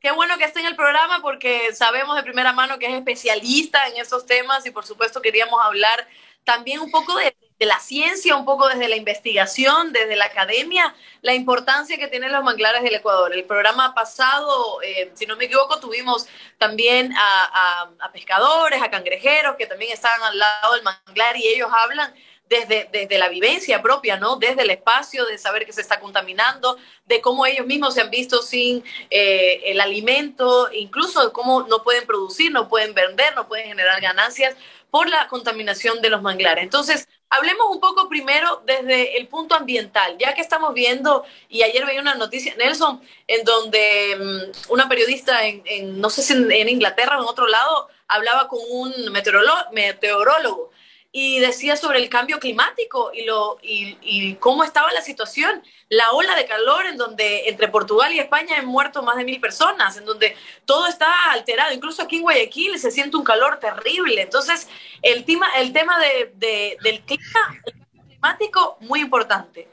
Qué 0.00 0.12
bueno 0.12 0.38
que 0.38 0.44
esté 0.44 0.60
en 0.60 0.66
el 0.66 0.76
programa 0.76 1.20
porque 1.22 1.74
sabemos 1.74 2.14
de 2.14 2.22
primera 2.22 2.52
mano 2.52 2.78
que 2.78 2.86
es 2.86 2.94
especialista 2.94 3.88
en 3.88 3.96
estos 3.96 4.26
temas 4.26 4.64
y 4.64 4.70
por 4.70 4.86
supuesto 4.86 5.20
queríamos 5.20 5.60
hablar 5.60 6.06
también 6.44 6.80
un 6.80 6.90
poco 6.90 7.16
de, 7.16 7.34
la 7.58 7.80
ciencia, 7.80 8.36
un 8.36 8.44
poco 8.44 8.68
desde 8.68 8.88
la 8.88 8.94
investigación, 8.94 9.92
desde 9.92 10.14
la 10.14 10.26
academia, 10.26 10.94
la 11.22 11.34
importancia 11.34 11.98
que 11.98 12.06
tienen 12.06 12.30
los 12.30 12.44
manglares 12.44 12.84
del 12.84 12.94
Ecuador. 12.94 13.34
El 13.34 13.44
programa 13.44 13.92
pasado, 13.94 14.80
eh, 14.82 15.10
si 15.14 15.26
no 15.26 15.34
me 15.36 15.46
equivoco, 15.46 15.80
tuvimos 15.80 16.28
también 16.56 17.12
a, 17.18 17.90
a 17.98 18.12
pescadores, 18.12 18.80
a 18.80 18.90
cangrejeros 18.90 19.56
que 19.56 19.66
también 19.66 19.92
estaban 19.92 20.22
al 20.22 20.38
lado 20.38 20.74
del 20.74 20.84
manglar 20.84 21.36
y 21.36 21.48
ellos 21.48 21.68
hablan 21.72 22.14
desde, 22.48 22.88
desde 22.90 23.18
la 23.18 23.28
vivencia 23.28 23.82
propia, 23.82 24.16
¿no? 24.16 24.36
Desde 24.36 24.62
el 24.62 24.70
espacio, 24.70 25.26
de 25.26 25.38
saber 25.38 25.66
que 25.66 25.72
se 25.72 25.80
está 25.80 26.00
contaminando, 26.00 26.76
de 27.06 27.20
cómo 27.20 27.46
ellos 27.46 27.66
mismos 27.66 27.94
se 27.94 28.00
han 28.00 28.10
visto 28.10 28.42
sin 28.42 28.82
eh, 29.10 29.62
el 29.66 29.80
alimento, 29.80 30.68
incluso 30.72 31.24
de 31.24 31.32
cómo 31.32 31.62
no 31.62 31.82
pueden 31.82 32.06
producir, 32.06 32.50
no 32.52 32.68
pueden 32.68 32.94
vender, 32.94 33.34
no 33.34 33.48
pueden 33.48 33.66
generar 33.66 34.00
ganancias 34.00 34.54
por 34.90 35.08
la 35.08 35.28
contaminación 35.28 36.00
de 36.00 36.08
los 36.08 36.22
manglares. 36.22 36.64
Entonces, 36.64 37.06
hablemos 37.28 37.66
un 37.70 37.80
poco 37.80 38.08
primero 38.08 38.62
desde 38.64 39.18
el 39.18 39.28
punto 39.28 39.54
ambiental, 39.54 40.16
ya 40.18 40.34
que 40.34 40.40
estamos 40.40 40.72
viendo, 40.72 41.24
y 41.50 41.62
ayer 41.62 41.84
veía 41.84 42.00
una 42.00 42.14
noticia, 42.14 42.54
Nelson, 42.56 43.02
en 43.26 43.44
donde 43.44 44.16
mm, 44.18 44.72
una 44.72 44.88
periodista 44.88 45.46
en, 45.46 46.00
no 46.00 46.08
sé 46.08 46.22
si 46.22 46.32
en, 46.32 46.50
en, 46.50 46.68
Inglaterra 46.70 47.18
o 47.18 47.22
en 47.22 47.28
otro 47.28 47.46
lado, 47.46 47.88
hablaba 48.06 48.48
con 48.48 48.60
un 48.70 48.94
meteorólogo 49.12 50.70
y 51.10 51.40
decía 51.40 51.76
sobre 51.76 52.00
el 52.00 52.10
cambio 52.10 52.38
climático 52.38 53.10
y, 53.14 53.24
lo, 53.24 53.58
y, 53.62 54.34
cómo 54.36 54.62
estaba 54.62 54.92
la 54.92 55.00
situación, 55.00 55.62
la 55.88 56.10
ola 56.12 56.34
de 56.36 56.46
calor 56.46 56.86
en 56.86 56.98
donde 56.98 57.48
entre 57.48 57.68
Portugal 57.68 58.12
y 58.12 58.18
España 58.18 58.56
han 58.58 58.66
muerto 58.66 59.02
más 59.02 59.16
de 59.16 59.24
mil 59.24 59.40
personas, 59.40 59.96
en 59.96 60.04
donde 60.04 60.36
todo 60.66 60.86
está 60.86 61.32
alterado, 61.32 61.72
incluso 61.72 62.02
aquí 62.02 62.16
en 62.16 62.22
Guayaquil 62.22 62.78
se 62.78 62.90
siente 62.90 63.16
un 63.16 63.24
calor 63.24 63.58
terrible. 63.58 64.20
Entonces, 64.20 64.68
el 65.00 65.24
tema, 65.24 65.48
el 65.56 65.72
tema 65.72 65.98
de, 65.98 66.76
del 66.82 67.00
clima, 67.02 67.62
climático, 68.06 68.76
muy 68.80 69.00
importante. 69.00 69.68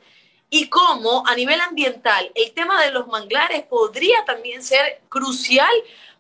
Y 0.50 0.70
cómo 0.70 1.28
a 1.28 1.36
nivel 1.36 1.60
ambiental 1.60 2.32
el 2.34 2.54
tema 2.54 2.82
de 2.82 2.92
los 2.92 3.08
manglares 3.08 3.64
podría 3.64 4.24
también 4.26 4.64
ser 4.64 5.02
crucial 5.10 5.74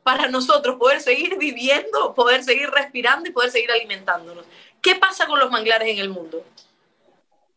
para 0.04 0.28
nosotros 0.28 0.76
poder 0.78 1.02
seguir 1.02 1.38
viviendo, 1.38 2.14
poder 2.14 2.44
seguir 2.44 2.70
respirando 2.70 3.30
y 3.30 3.32
poder 3.32 3.50
seguir 3.50 3.72
alimentándonos. 3.72 4.46
¿Qué 4.86 4.94
pasa 4.98 5.26
con 5.26 5.40
los 5.40 5.50
manglares 5.50 5.90
en 5.90 5.98
el 5.98 6.10
mundo? 6.10 6.46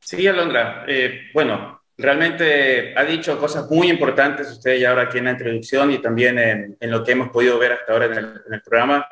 Sí, 0.01 0.27
Alondra. 0.27 0.87
Eh, 0.89 1.29
bueno, 1.35 1.83
realmente 1.99 2.95
ha 2.97 3.05
dicho 3.05 3.39
cosas 3.39 3.71
muy 3.71 3.91
importantes 3.91 4.51
usted 4.51 4.79
ya 4.79 4.89
ahora 4.89 5.03
aquí 5.03 5.19
en 5.19 5.27
la 5.27 5.33
introducción 5.33 5.93
y 5.93 5.99
también 5.99 6.39
en, 6.39 6.91
lo 6.91 7.05
que 7.05 7.13
hemos 7.13 7.29
podido 7.29 7.59
ver 7.59 7.73
hasta 7.73 7.93
ahora 7.93 8.07
en 8.07 8.15
el, 8.51 8.63
programa. 8.63 9.07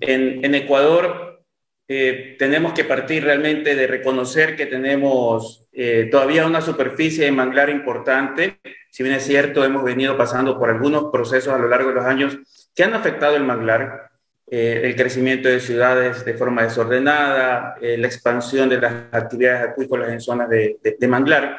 En, 0.00 0.52
Ecuador 0.56 1.44
eh, 1.86 2.34
tenemos 2.36 2.72
que 2.72 2.82
partir 2.82 3.22
realmente 3.22 3.76
de 3.76 3.86
reconocer 3.86 4.56
que 4.56 4.66
tenemos 4.66 5.68
eh, 5.70 6.08
todavía 6.10 6.44
una 6.46 6.62
superficie 6.62 7.26
de 7.26 7.30
manglar 7.30 7.70
importante. 7.70 8.58
Si 8.90 9.04
bien 9.04 9.14
es 9.14 9.24
cierto, 9.24 9.64
hemos 9.64 9.84
venido 9.84 10.16
pasando 10.16 10.58
por 10.58 10.68
algunos 10.68 11.12
procesos 11.12 11.54
a 11.54 11.58
lo 11.58 11.68
largo 11.68 11.90
de 11.90 11.94
los 11.94 12.06
años 12.06 12.38
que 12.74 12.82
han 12.82 12.94
afectado 12.94 13.36
el 13.36 13.44
manglar. 13.44 14.11
Eh, 14.54 14.82
el 14.84 14.94
crecimiento 14.94 15.48
de 15.48 15.60
ciudades 15.60 16.26
de 16.26 16.34
forma 16.34 16.62
desordenada, 16.62 17.74
eh, 17.80 17.96
la 17.96 18.06
expansión 18.06 18.68
de 18.68 18.78
las 18.78 18.92
actividades 19.10 19.70
acuícolas 19.70 20.10
en 20.10 20.20
zonas 20.20 20.46
de, 20.50 21.08
manglar. 21.08 21.56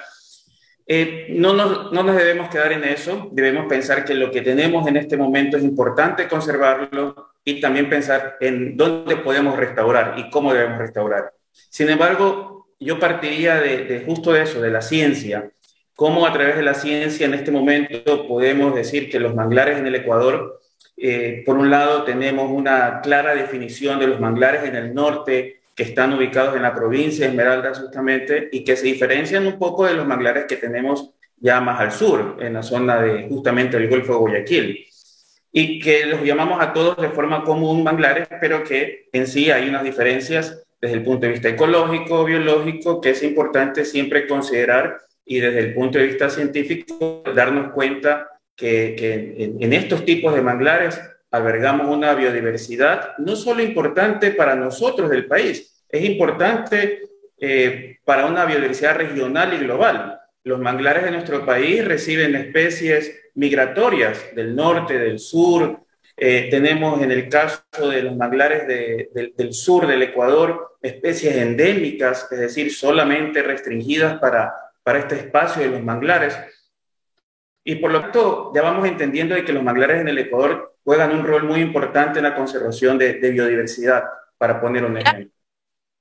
Eh, 0.85 1.25
no, 1.31 1.55
nos, 1.55 1.91
no, 1.91 2.03
nos, 2.03 2.15
debemos 2.15 2.49
quedar 2.49 2.71
en 2.71 2.83
eso, 2.83 3.29
debemos 3.31 3.65
pensar 3.65 4.05
que 4.05 4.13
lo 4.13 4.29
que 4.29 4.43
tenemos 4.43 4.87
en 4.87 4.97
este 4.97 5.17
momento 5.17 5.57
es 5.57 5.63
importante 5.63 6.27
conservarlo 6.27 7.31
y 7.43 7.59
también 7.59 7.89
pensar 7.89 8.37
en 8.39 8.77
dónde 8.77 9.17
podemos 9.17 9.57
restaurar 9.57 10.13
y 10.19 10.29
cómo 10.29 10.53
debemos 10.53 10.77
restaurar. 10.77 11.33
Sin 11.51 11.89
embargo, 11.89 12.67
yo 12.79 12.99
partiría 12.99 13.55
de, 13.55 13.85
de 13.85 14.01
justo 14.01 14.33
de 14.33 14.43
eso, 14.43 14.61
de 14.61 14.69
la 14.69 14.83
ciencia, 14.83 15.49
cómo 15.95 16.27
a 16.27 16.33
través 16.33 16.57
de 16.57 16.61
la 16.61 16.75
ciencia 16.75 17.25
en 17.25 17.33
este 17.33 17.49
momento 17.49 18.27
podemos 18.27 18.75
decir 18.75 19.09
que 19.09 19.19
los 19.19 19.33
manglares 19.33 19.79
en 19.79 19.87
el 19.87 19.95
Ecuador 19.95 20.59
eh, 21.05 21.43
por 21.45 21.57
un 21.57 21.69
lado, 21.69 22.05
tenemos 22.05 22.49
una 22.49 23.01
clara 23.01 23.35
definición 23.35 23.99
de 23.99 24.07
los 24.07 24.21
manglares 24.21 24.63
en 24.63 24.77
el 24.77 24.93
norte 24.93 25.59
que 25.75 25.83
están 25.83 26.13
ubicados 26.13 26.55
en 26.55 26.61
la 26.61 26.73
provincia 26.73 27.25
de 27.25 27.31
Esmeralda 27.31 27.73
justamente 27.73 28.47
y 28.53 28.63
que 28.63 28.77
se 28.77 28.85
diferencian 28.85 29.45
un 29.45 29.59
poco 29.59 29.85
de 29.85 29.95
los 29.95 30.07
manglares 30.07 30.45
que 30.47 30.55
tenemos 30.55 31.09
ya 31.35 31.59
más 31.59 31.81
al 31.81 31.91
sur, 31.91 32.37
en 32.39 32.53
la 32.53 32.63
zona 32.63 33.01
de 33.01 33.27
justamente 33.27 33.75
el 33.75 33.89
Golfo 33.89 34.13
de 34.13 34.19
Guayaquil. 34.19 34.87
Y 35.51 35.77
que 35.81 36.05
los 36.05 36.23
llamamos 36.23 36.61
a 36.61 36.71
todos 36.71 36.95
de 36.95 37.09
forma 37.09 37.43
común 37.43 37.83
manglares, 37.83 38.29
pero 38.39 38.63
que 38.63 39.09
en 39.11 39.27
sí 39.27 39.51
hay 39.51 39.67
unas 39.67 39.83
diferencias 39.83 40.63
desde 40.79 40.95
el 40.95 41.03
punto 41.03 41.25
de 41.25 41.33
vista 41.33 41.49
ecológico, 41.49 42.23
biológico, 42.23 43.01
que 43.01 43.09
es 43.09 43.23
importante 43.23 43.83
siempre 43.83 44.25
considerar 44.25 45.01
y 45.25 45.41
desde 45.41 45.59
el 45.59 45.73
punto 45.73 45.97
de 45.97 46.05
vista 46.05 46.29
científico 46.29 47.23
darnos 47.35 47.73
cuenta 47.73 48.29
que, 48.55 49.55
en, 49.59 49.73
estos 49.73 50.05
tipos 50.05 50.33
de 50.33 50.41
manglares 50.41 50.99
albergamos 51.31 51.87
una 51.87 52.13
biodiversidad 52.13 53.17
no 53.17 53.35
solo 53.35 53.63
importante 53.63 54.31
para 54.31 54.55
nosotros 54.55 55.09
del 55.09 55.25
país, 55.25 55.83
es 55.89 56.03
importante 56.03 57.01
eh, 57.39 57.97
para 58.05 58.25
una 58.25 58.45
biodiversidad 58.45 58.95
regional 58.95 59.53
y 59.53 59.57
global. 59.57 60.19
Los 60.43 60.59
manglares 60.59 61.03
de 61.03 61.11
nuestro 61.11 61.45
país 61.45 61.83
reciben 61.85 62.35
especies 62.35 63.19
migratorias 63.35 64.35
del 64.35 64.55
norte, 64.55 64.97
del 64.99 65.19
sur. 65.19 65.79
Eh, 66.15 66.47
tenemos 66.51 67.01
en 67.01 67.11
el 67.11 67.29
caso 67.29 67.89
de 67.89 68.03
los 68.03 68.15
manglares 68.15 68.67
del 68.67 69.53
sur 69.53 69.87
del 69.87 70.03
Ecuador 70.03 70.77
especies 70.83 71.37
endémicas, 71.37 72.27
es 72.29 72.39
decir, 72.39 72.71
solamente 72.71 73.41
restringidas 73.41 74.19
para, 74.19 74.53
para 74.83 74.99
este 74.99 75.15
espacio 75.15 75.63
de 75.63 75.69
los 75.69 75.81
manglares. 75.81 76.37
Y 77.63 77.75
por 77.75 77.91
lo 77.91 78.01
tanto, 78.01 78.51
ya 78.53 78.61
vamos 78.61 78.87
entendiendo 78.87 79.35
de 79.35 79.45
que 79.45 79.53
los 79.53 79.63
manglares 79.63 80.01
en 80.01 80.07
el 80.07 80.17
Ecuador 80.17 80.77
juegan 80.83 81.15
un 81.17 81.25
rol 81.25 81.43
muy 81.43 81.61
importante 81.61 82.19
en 82.19 82.23
la 82.23 82.35
conservación 82.35 82.97
de, 82.97 83.13
biodiversidad, 83.13 84.03
para 84.37 84.59
poner 84.59 84.83
un 84.83 84.97
ejemplo. 84.97 85.29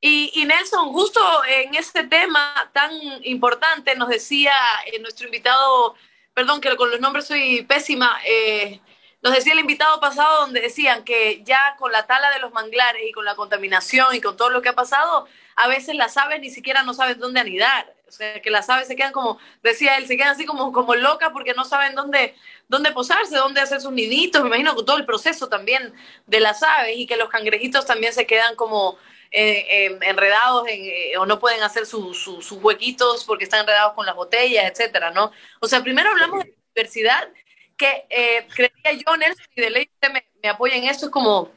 Y, 0.01 0.45
Nelson, 0.45 0.89
justo 0.93 1.21
en 1.49 1.77
este 1.77 2.03
tema 2.03 2.53
tan 2.73 2.91
importante, 3.23 3.95
nos 3.95 4.09
decía 4.09 4.53
eh, 4.87 4.99
nuestro 4.99 5.27
invitado, 5.27 5.95
perdón 6.35 6.61
que 6.61 6.75
con 6.75 6.91
los 6.91 6.99
nombres 6.99 7.27
soy 7.27 7.63
pésima, 7.63 8.19
eh, 8.27 8.81
nos 9.23 9.33
decía 9.33 9.53
el 9.53 9.61
invitado 9.61 10.01
pasado 10.01 10.41
donde 10.41 10.61
decían 10.61 11.05
que 11.05 11.45
ya 11.45 11.77
con 11.79 11.93
la 11.93 12.09
tala 12.09 12.33
de 12.33 12.41
los 12.41 12.53
manglares 12.53 13.03
y 13.09 13.13
con 13.13 13.25
la 13.25 13.37
contaminación 13.37 14.13
y 14.17 14.21
con 14.21 14.37
todo 14.37 14.51
lo 14.51 14.61
que 14.61 14.71
ha 14.71 14.75
pasado, 14.75 15.29
a 15.55 15.69
veces 15.69 15.95
las 15.95 16.17
aves 16.17 16.41
ni 16.41 16.51
siquiera 16.51 16.83
no 16.83 16.95
saben 16.95 17.21
dónde 17.21 17.39
anidar. 17.39 17.95
O 18.13 18.15
sea, 18.15 18.43
que 18.43 18.51
las 18.51 18.69
aves 18.69 18.89
se 18.89 18.95
quedan 18.95 19.11
como, 19.11 19.39
decía 19.63 19.97
él, 19.97 20.07
se 20.07 20.19
quedan 20.19 20.33
así 20.33 20.45
como, 20.45 20.71
como 20.71 20.95
locas 20.95 21.31
porque 21.33 21.55
no 21.55 21.65
saben 21.65 21.95
dónde, 21.95 22.35
dónde 22.69 22.93
posarse, 22.93 23.37
dónde 23.37 23.63
hacer 23.63 23.81
sus 23.81 23.91
niditos. 23.91 24.43
Me 24.43 24.49
imagino 24.49 24.75
con 24.75 24.85
todo 24.85 24.99
el 24.99 25.07
proceso 25.07 25.49
también 25.49 25.95
de 26.27 26.41
las 26.41 26.63
aves 26.63 26.95
y 26.99 27.07
que 27.07 27.17
los 27.17 27.31
cangrejitos 27.31 27.87
también 27.87 28.13
se 28.13 28.27
quedan 28.27 28.55
como 28.55 28.99
eh, 29.31 29.99
enredados 30.03 30.69
eh, 30.69 31.17
o 31.17 31.25
no 31.25 31.39
pueden 31.39 31.63
hacer 31.63 31.87
sus 31.87 32.53
huequitos 32.53 33.25
porque 33.25 33.45
están 33.45 33.61
enredados 33.61 33.95
con 33.95 34.05
las 34.05 34.15
botellas, 34.15 34.71
etcétera, 34.71 35.11
¿no? 35.11 35.33
O 35.61 35.67
sea, 35.67 35.83
primero 35.83 36.11
hablamos 36.11 36.45
de 36.45 36.55
diversidad 36.75 37.31
que 37.79 38.05
eh, 38.11 38.47
creía 38.55 38.93
yo, 39.07 39.17
Nelson, 39.17 39.47
y 39.57 39.61
de 39.63 39.71
ley 39.71 39.91
usted 39.91 40.13
me, 40.13 40.27
me 40.43 40.51
apoya 40.51 40.77
en 40.77 40.85
esto, 40.85 41.07
es 41.07 41.13
como 41.13 41.51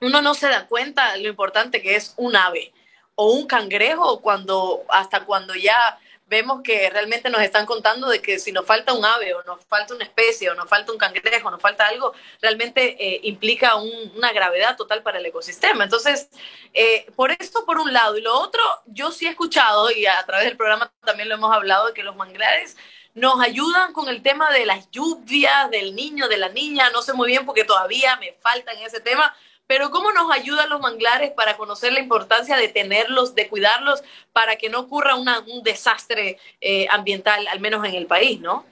uno 0.00 0.20
no 0.22 0.34
se 0.34 0.48
da 0.48 0.66
cuenta 0.66 1.16
lo 1.18 1.28
importante 1.28 1.80
que 1.80 1.94
es 1.94 2.14
un 2.16 2.34
ave 2.34 2.72
o 3.14 3.32
un 3.32 3.46
cangrejo 3.46 4.20
cuando 4.20 4.82
hasta 4.88 5.24
cuando 5.24 5.54
ya 5.54 5.98
vemos 6.26 6.62
que 6.62 6.88
realmente 6.90 7.28
nos 7.28 7.42
están 7.42 7.66
contando 7.66 8.08
de 8.08 8.20
que 8.20 8.38
si 8.38 8.50
nos 8.50 8.64
falta 8.66 8.92
un 8.92 9.04
ave 9.04 9.34
o 9.34 9.42
nos 9.44 9.64
falta 9.66 9.94
una 9.94 10.04
especie 10.04 10.50
o 10.50 10.54
nos 10.54 10.68
falta 10.68 10.90
un 10.90 10.98
cangrejo, 10.98 11.50
nos 11.50 11.60
falta 11.60 11.86
algo, 11.86 12.14
realmente 12.40 12.96
eh, 12.98 13.20
implica 13.24 13.76
una 13.76 14.32
gravedad 14.32 14.76
total 14.76 15.02
para 15.02 15.18
el 15.18 15.26
ecosistema. 15.26 15.84
Entonces, 15.84 16.30
eh, 16.72 17.06
por 17.14 17.30
esto 17.30 17.64
por 17.66 17.78
un 17.78 17.92
lado. 17.92 18.16
Y 18.16 18.22
lo 18.22 18.34
otro, 18.38 18.62
yo 18.86 19.12
sí 19.12 19.26
he 19.26 19.30
escuchado 19.30 19.90
y 19.90 20.06
a 20.06 20.24
través 20.24 20.46
del 20.46 20.56
programa 20.56 20.90
también 21.04 21.28
lo 21.28 21.34
hemos 21.34 21.54
hablado 21.54 21.88
de 21.88 21.94
que 21.94 22.02
los 22.02 22.16
manglares 22.16 22.76
nos 23.14 23.40
ayudan 23.40 23.92
con 23.92 24.08
el 24.08 24.22
tema 24.22 24.50
de 24.50 24.66
las 24.66 24.90
lluvias, 24.90 25.70
del 25.70 25.94
niño, 25.94 26.28
de 26.28 26.36
la 26.36 26.48
niña, 26.48 26.90
no 26.90 27.00
sé 27.00 27.12
muy 27.12 27.28
bien 27.28 27.46
porque 27.46 27.64
todavía 27.64 28.16
me 28.16 28.32
falta 28.40 28.72
en 28.72 28.80
ese 28.80 29.00
tema, 29.00 29.34
pero 29.66 29.90
¿cómo 29.90 30.12
nos 30.12 30.30
ayudan 30.30 30.68
los 30.68 30.80
manglares 30.80 31.30
para 31.30 31.56
conocer 31.56 31.92
la 31.92 32.00
importancia 32.00 32.56
de 32.56 32.68
tenerlos, 32.68 33.34
de 33.34 33.48
cuidarlos, 33.48 34.02
para 34.32 34.56
que 34.56 34.68
no 34.68 34.80
ocurra 34.80 35.14
un 35.16 35.62
desastre 35.62 36.38
eh, 36.60 36.86
ambiental, 36.90 37.46
al 37.46 37.60
menos 37.60 37.86
en 37.86 37.94
el 37.94 38.06
país, 38.06 38.40
¿no? 38.40 38.66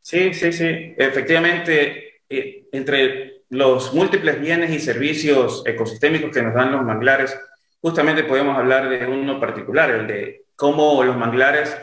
Sí, 0.00 0.32
sí, 0.32 0.52
sí. 0.52 0.94
Efectivamente, 0.96 2.22
eh, 2.28 2.64
entre 2.72 3.42
los 3.50 3.92
múltiples 3.92 4.40
bienes 4.40 4.70
y 4.70 4.78
servicios 4.78 5.62
ecosistémicos 5.66 6.30
que 6.32 6.42
nos 6.42 6.54
dan 6.54 6.72
los 6.72 6.82
manglares, 6.82 7.38
justamente 7.80 8.24
podemos 8.24 8.56
hablar 8.56 8.88
de 8.88 9.06
uno 9.06 9.38
particular, 9.38 9.90
el 9.90 10.06
de 10.06 10.44
cómo 10.56 11.02
los 11.04 11.16
manglares, 11.16 11.76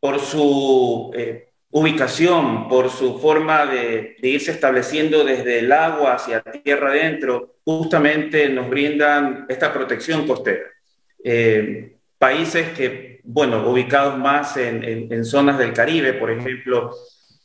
por 0.00 0.20
su 0.20 1.10
eh, 1.16 1.47
ubicación, 1.70 2.68
por 2.68 2.90
su 2.90 3.18
forma 3.18 3.66
de, 3.66 4.16
irse 4.22 4.52
estableciendo 4.52 5.24
desde 5.24 5.60
el 5.60 5.72
agua 5.72 6.14
hacia 6.14 6.42
tierra 6.42 6.90
adentro, 6.90 7.56
justamente 7.64 8.48
nos 8.48 8.68
brindan 8.68 9.46
esta 9.48 9.72
protección 9.72 10.26
costera. 10.26 10.64
Eh, 11.22 11.96
países 12.18 12.70
que, 12.70 13.20
bueno, 13.24 13.68
ubicados 13.68 14.18
más 14.18 14.56
en, 14.56 15.24
zonas 15.24 15.58
del 15.58 15.72
Caribe, 15.72 16.14
por 16.14 16.30
ejemplo, 16.30 16.90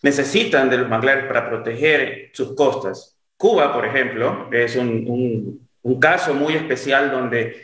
necesitan 0.02 0.70
de 0.70 0.78
los 0.78 0.90
manglares 0.90 1.26
para 1.26 1.50
proteger 1.50 2.30
sus 2.34 2.56
costas. 2.56 3.18
Cuba, 3.38 3.74
por 3.74 3.86
ejemplo, 3.86 4.50
es 4.52 4.76
un, 4.76 5.68
caso 6.00 6.34
muy 6.34 6.54
especial 6.54 7.12
donde 7.12 7.62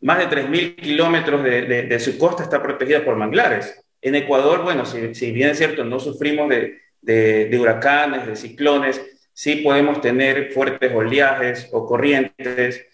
más 0.00 0.18
de 0.18 0.28
3.000 0.28 0.76
kilómetros 0.76 1.44
de, 1.44 1.62
de, 1.82 2.00
su 2.00 2.16
costa 2.16 2.42
está 2.42 2.62
protegida 2.62 3.04
por 3.04 3.16
manglares. 3.16 3.79
En 4.02 4.14
Ecuador, 4.14 4.62
bueno, 4.62 4.84
si, 4.86 5.32
bien 5.32 5.50
es 5.50 5.58
cierto, 5.58 5.84
no 5.84 6.00
sufrimos 6.00 6.48
de, 6.48 7.58
huracanes, 7.58 8.26
de 8.26 8.36
ciclones, 8.36 9.00
sí 9.32 9.56
podemos 9.56 10.00
tener 10.00 10.50
fuertes 10.52 10.92
oleajes 10.94 11.68
o 11.72 11.86
corrientes. 11.86 12.86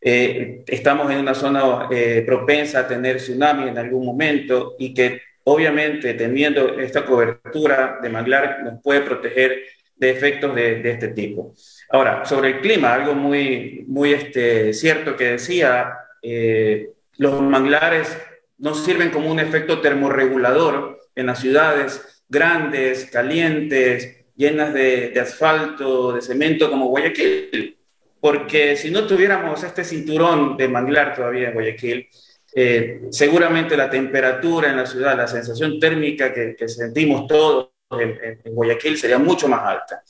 Eh, 0.00 0.64
estamos 0.66 1.10
en 1.10 1.18
una 1.18 1.34
zona 1.34 1.88
eh, 1.90 2.22
propensa 2.26 2.80
a 2.80 2.88
tener 2.88 3.16
tsunami 3.16 3.68
en 3.68 3.78
algún 3.78 4.06
momento 4.06 4.76
y 4.78 4.94
que 4.94 5.22
obviamente 5.44 6.14
teniendo 6.14 6.78
esta 6.78 7.04
cobertura 7.04 7.98
de 8.02 8.08
manglar 8.08 8.62
nos 8.62 8.82
puede 8.82 9.00
proteger 9.00 9.62
de 9.96 10.10
efectos 10.10 10.54
de, 10.54 10.88
este 10.90 11.08
tipo. 11.08 11.54
Ahora, 11.90 12.24
sobre 12.24 12.50
el 12.50 12.60
clima, 12.60 12.94
algo 12.94 13.14
muy, 13.14 13.84
muy 13.88 14.12
este, 14.12 14.72
cierto 14.72 15.16
que 15.16 15.32
decía, 15.32 15.92
eh, 16.22 16.90
los 17.16 17.40
manglares 17.40 18.16
no 18.58 18.74
sirven 18.74 19.10
como 19.10 19.30
un 19.30 19.40
efecto 19.40 19.80
termorregulador 19.80 21.00
en 21.14 21.26
las 21.26 21.40
ciudades 21.40 22.24
grandes, 22.28 23.06
calientes, 23.06 24.26
llenas 24.36 24.72
de, 24.72 25.18
asfalto, 25.20 26.12
de 26.12 26.22
cemento 26.22 26.70
como 26.70 26.88
Guayaquil. 26.88 27.76
Porque 28.20 28.76
si 28.76 28.90
no 28.90 29.06
tuviéramos 29.06 29.62
este 29.62 29.84
cinturón 29.84 30.56
de 30.56 30.68
manglar 30.68 31.14
todavía 31.14 31.48
en 31.48 31.54
Guayaquil, 31.54 32.08
eh, 32.54 33.02
seguramente 33.10 33.76
la 33.76 33.90
temperatura 33.90 34.70
en 34.70 34.76
la 34.76 34.86
ciudad, 34.86 35.16
la 35.16 35.26
sensación 35.26 35.78
térmica 35.78 36.32
que, 36.32 36.56
sentimos 36.68 37.26
todos 37.26 37.70
en, 37.90 38.40
Guayaquil 38.54 38.96
sería 38.96 39.18
mucho 39.18 39.48
más 39.48 39.62
alta. 39.62 40.02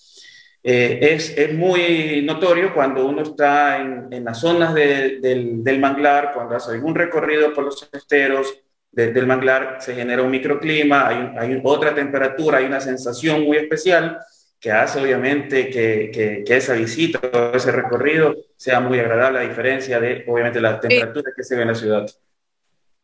Eh, 0.71 1.15
es, 1.15 1.31
es, 1.35 1.55
muy 1.55 2.21
notorio 2.27 2.75
cuando 2.75 3.07
uno 3.07 3.23
está 3.23 3.79
en, 3.81 4.09
en 4.13 4.23
las 4.23 4.39
zonas 4.39 4.75
del, 4.75 5.19
del, 5.65 5.79
manglar, 5.81 6.33
cuando 6.35 6.57
hace 6.57 6.73
algún 6.73 6.95
recorrido 6.95 7.55
por 7.55 7.65
los 7.65 7.89
esteros 7.91 8.55
del 8.93 9.27
manglar, 9.27 9.79
se 9.81 9.95
genera 9.95 10.23
un 10.23 10.31
microclima, 10.31 11.09
hay, 11.09 11.33
hay, 11.39 11.61
otra 11.65 11.95
temperatura, 11.95 12.59
hay 12.59 12.67
una 12.67 12.83
sensación 12.83 13.45
muy 13.45 13.57
especial 13.57 14.19
que 14.61 14.71
hace 14.71 15.01
obviamente 15.01 15.71
que, 15.71 16.11
que, 16.13 16.45
que 16.45 16.57
esa 16.59 16.75
visita 16.75 17.19
o 17.33 17.57
ese 17.57 17.73
recorrido 17.73 18.37
sea 18.59 18.81
muy 18.81 18.99
agradable 18.99 19.39
a 19.39 19.49
diferencia 19.49 19.99
de 19.99 20.27
obviamente 20.29 20.61
la 20.61 20.79
temperatura 20.79 21.33
que 21.35 21.45
se 21.45 21.57
ve 21.57 21.63
en 21.63 21.69
la 21.69 21.75
ciudad. 21.77 22.07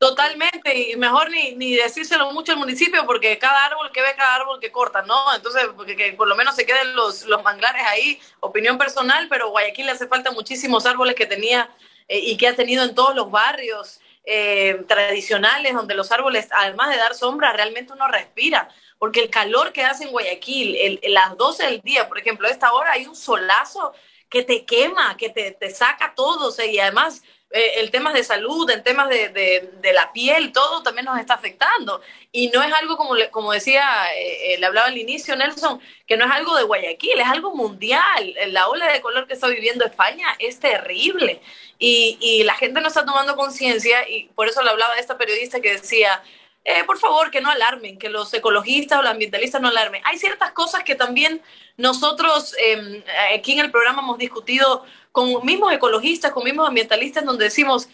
Totalmente, 0.04 0.90
y 0.90 0.96
mejor 0.96 1.30
ni, 1.30 1.52
ni 1.52 1.76
decírselo 1.76 2.30
mucho 2.30 2.52
al 2.52 2.58
municipio 2.58 3.06
porque 3.06 3.38
cada 3.38 3.64
árbol 3.64 3.90
que 3.90 4.02
ve, 4.02 4.08
cada 4.14 4.34
árbol 4.34 4.60
que 4.60 4.70
corta, 4.70 5.00
¿no? 5.00 5.34
Entonces, 5.34 5.66
porque 5.74 5.96
que 5.96 6.12
por 6.12 6.28
lo 6.28 6.36
menos 6.36 6.54
se 6.54 6.66
queden 6.66 6.94
los, 6.94 7.24
los 7.24 7.42
manglares 7.42 7.82
ahí, 7.86 8.20
opinión 8.40 8.76
personal, 8.76 9.28
pero 9.30 9.48
Guayaquil 9.48 9.86
le 9.86 9.92
hace 9.92 10.06
falta 10.06 10.30
muchísimos 10.30 10.84
árboles 10.84 11.14
que 11.14 11.24
tenía 11.24 11.70
eh, 12.06 12.18
y 12.18 12.36
que 12.36 12.48
ha 12.48 12.54
tenido 12.54 12.84
en 12.84 12.94
todos 12.94 13.14
los 13.14 13.30
barrios 13.30 14.02
eh, 14.26 14.84
tradicionales, 14.86 15.72
donde 15.72 15.94
los 15.94 16.12
árboles, 16.12 16.48
además 16.50 16.90
de 16.90 16.98
dar 16.98 17.14
sombra, 17.14 17.54
realmente 17.54 17.94
uno 17.94 18.06
respira, 18.06 18.68
porque 18.98 19.20
el 19.20 19.30
calor 19.30 19.72
que 19.72 19.84
hace 19.84 20.04
en 20.04 20.10
Guayaquil, 20.10 21.00
el, 21.00 21.14
las 21.14 21.34
12 21.38 21.64
del 21.64 21.80
día, 21.80 22.08
por 22.08 22.18
ejemplo, 22.18 22.46
a 22.46 22.50
esta 22.50 22.74
hora 22.74 22.92
hay 22.92 23.06
un 23.06 23.16
solazo 23.16 23.94
que 24.28 24.42
te 24.42 24.66
quema, 24.66 25.16
que 25.16 25.30
te, 25.30 25.52
te 25.52 25.70
saca 25.70 26.12
todo, 26.14 26.50
o 26.50 26.62
y 26.62 26.78
además 26.78 27.22
eh, 27.56 27.74
el 27.78 27.92
tema 27.92 28.12
de 28.12 28.24
salud, 28.24 28.68
en 28.68 28.82
temas 28.82 29.08
de, 29.08 29.28
de, 29.28 29.92
la 29.92 30.12
piel, 30.12 30.50
todo 30.50 30.82
también 30.82 31.04
nos 31.04 31.20
está 31.20 31.34
afectando. 31.34 32.00
Y 32.32 32.48
no 32.48 32.60
es 32.64 32.72
algo 32.72 32.96
como, 32.96 33.14
como 33.30 33.52
decía, 33.52 34.12
eh, 34.16 34.54
eh, 34.54 34.58
le 34.58 34.66
hablaba 34.66 34.88
al 34.88 34.98
inicio 34.98 35.36
Nelson, 35.36 35.80
que 36.04 36.16
no 36.16 36.24
es 36.24 36.32
algo 36.32 36.56
de 36.56 36.64
Guayaquil, 36.64 37.20
es 37.20 37.28
algo 37.28 37.54
mundial. 37.54 38.34
La 38.48 38.66
ola 38.68 38.92
de 38.92 39.00
color 39.00 39.28
que 39.28 39.34
está 39.34 39.46
viviendo 39.46 39.84
España 39.84 40.34
es 40.40 40.58
terrible. 40.58 41.40
Y, 41.78 42.18
y 42.20 42.42
la 42.42 42.56
gente 42.56 42.80
no 42.80 42.88
está 42.88 43.04
tomando 43.04 43.36
conciencia 43.36 44.08
y 44.08 44.24
por 44.34 44.48
eso 44.48 44.60
le 44.64 44.70
hablaba 44.70 44.94
a 44.94 44.98
esta 44.98 45.16
periodista 45.16 45.60
que 45.60 45.74
decía, 45.74 46.24
eh, 46.64 46.82
por 46.84 46.98
favor, 46.98 47.30
que 47.30 47.40
no 47.40 47.50
alarmen, 47.50 47.98
que 47.98 48.08
los 48.08 48.32
ecologistas 48.34 48.98
o 48.98 49.02
los 49.02 49.12
ambientalistas 49.12 49.60
no 49.60 49.68
alarmen. 49.68 50.02
Hay 50.04 50.18
ciertas 50.18 50.50
cosas 50.50 50.82
que 50.82 50.94
también 50.94 51.42
nosotros 51.76 52.56
em, 52.58 53.02
aquí 53.32 53.52
en 53.52 53.60
el 53.60 53.70
programa 53.70 54.02
hemos 54.02 54.18
discutido 54.18 54.84
con 55.14 55.46
mismos 55.46 55.72
ecologistas, 55.72 56.32
con 56.32 56.42
mismos 56.42 56.66
ambientalistas, 56.66 57.24
donde 57.24 57.44
decimos, 57.44 57.88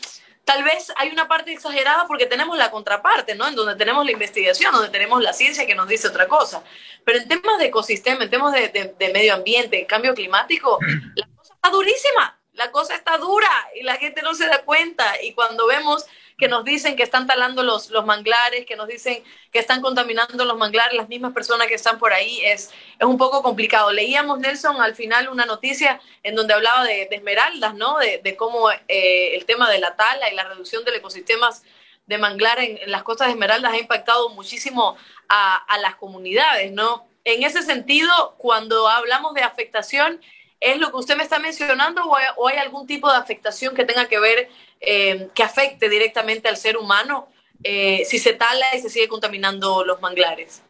tal 0.46 0.64
vez 0.64 0.90
hay 0.96 1.10
una 1.10 1.28
parte 1.28 1.52
exagerada 1.52 2.06
porque 2.06 2.24
tenemos 2.24 2.56
la 2.56 2.70
contraparte, 2.70 3.34
¿no? 3.34 3.46
En 3.46 3.54
donde 3.54 3.76
tenemos 3.76 4.06
la 4.06 4.12
investigación, 4.12 4.72
donde 4.72 4.88
tenemos 4.88 5.20
la 5.20 5.34
ciencia 5.34 5.66
que 5.66 5.74
nos 5.74 5.86
dice 5.86 6.08
otra 6.08 6.26
cosa. 6.26 6.64
Pero 7.04 7.18
en 7.18 7.28
temas 7.28 7.58
de 7.58 7.66
ecosistema, 7.66 8.24
en 8.24 8.30
temas 8.30 8.54
de, 8.54 8.94
de 8.98 9.12
medio 9.12 9.34
ambiente, 9.34 9.84
cambio 9.84 10.14
climático, 10.14 10.78
la 11.14 11.26
cosa 11.36 11.52
está 11.52 11.68
durísima, 11.68 12.40
la 12.54 12.70
cosa 12.70 12.94
está 12.94 13.18
dura 13.18 13.50
y 13.78 13.82
la 13.82 13.96
gente 13.98 14.22
no 14.22 14.34
se 14.34 14.46
da 14.46 14.62
cuenta. 14.62 15.22
Y 15.22 15.34
cuando 15.34 15.66
vemos 15.66 16.06
que 16.40 16.48
nos 16.48 16.64
dicen 16.64 16.96
que 16.96 17.04
están 17.04 17.26
talando 17.26 17.62
los, 17.62 17.90
los 17.90 18.04
manglares, 18.04 18.66
que 18.66 18.74
nos 18.74 18.88
dicen 18.88 19.22
que 19.52 19.58
están 19.58 19.82
contaminando 19.82 20.44
los 20.44 20.56
manglares, 20.56 20.94
las 20.94 21.08
mismas 21.08 21.32
personas 21.32 21.68
que 21.68 21.74
están 21.74 21.98
por 21.98 22.12
ahí, 22.12 22.40
es, 22.42 22.72
es 22.98 23.06
un 23.06 23.18
poco 23.18 23.42
complicado. 23.42 23.92
Leíamos, 23.92 24.40
Nelson, 24.40 24.80
al 24.80 24.96
final 24.96 25.28
una 25.28 25.44
noticia 25.44 26.00
en 26.22 26.34
donde 26.34 26.54
hablaba 26.54 26.82
de, 26.84 27.08
esmeraldas, 27.10 27.74
¿no? 27.74 27.98
De, 27.98 28.20
de 28.24 28.36
cómo 28.36 28.70
eh, 28.70 29.36
el 29.36 29.44
tema 29.44 29.70
de 29.70 29.78
la 29.78 29.94
tala 29.94 30.30
y 30.32 30.34
la 30.34 30.44
reducción 30.44 30.84
del 30.84 30.94
ecosistemas 30.94 31.62
de 32.06 32.18
manglar 32.18 32.58
en, 32.58 32.78
las 32.90 33.04
costas 33.04 33.28
de 33.28 33.34
Esmeraldas 33.34 33.72
ha 33.72 33.78
impactado 33.78 34.30
muchísimo 34.30 34.96
a, 35.28 35.56
a 35.56 35.78
las 35.78 35.94
comunidades, 35.94 36.72
¿no? 36.72 37.06
En 37.24 37.44
ese 37.44 37.62
sentido, 37.62 38.34
cuando 38.38 38.88
hablamos 38.88 39.34
de 39.34 39.42
afectación, 39.42 40.20
¿Es 40.60 40.78
lo 40.78 40.90
que 40.90 40.98
usted 40.98 41.16
me 41.16 41.22
está 41.22 41.38
mencionando 41.38 42.02
o 42.04 42.46
hay, 42.46 42.58
algún 42.58 42.86
tipo 42.86 43.10
de 43.10 43.16
afectación 43.16 43.74
que 43.74 43.86
tenga 43.86 44.06
que 44.06 44.20
ver, 44.20 44.48
eh, 44.80 45.28
que 45.34 45.42
afecte 45.42 45.88
directamente 45.88 46.48
al 46.48 46.58
ser 46.58 46.76
humano 46.76 47.28
eh, 47.64 48.02
si 48.04 48.18
se 48.18 48.34
tala 48.34 48.66
y 48.74 48.80
se 48.80 48.90
sigue 48.90 49.08
contaminando 49.08 49.84
los 49.84 50.02
manglares? 50.02 50.62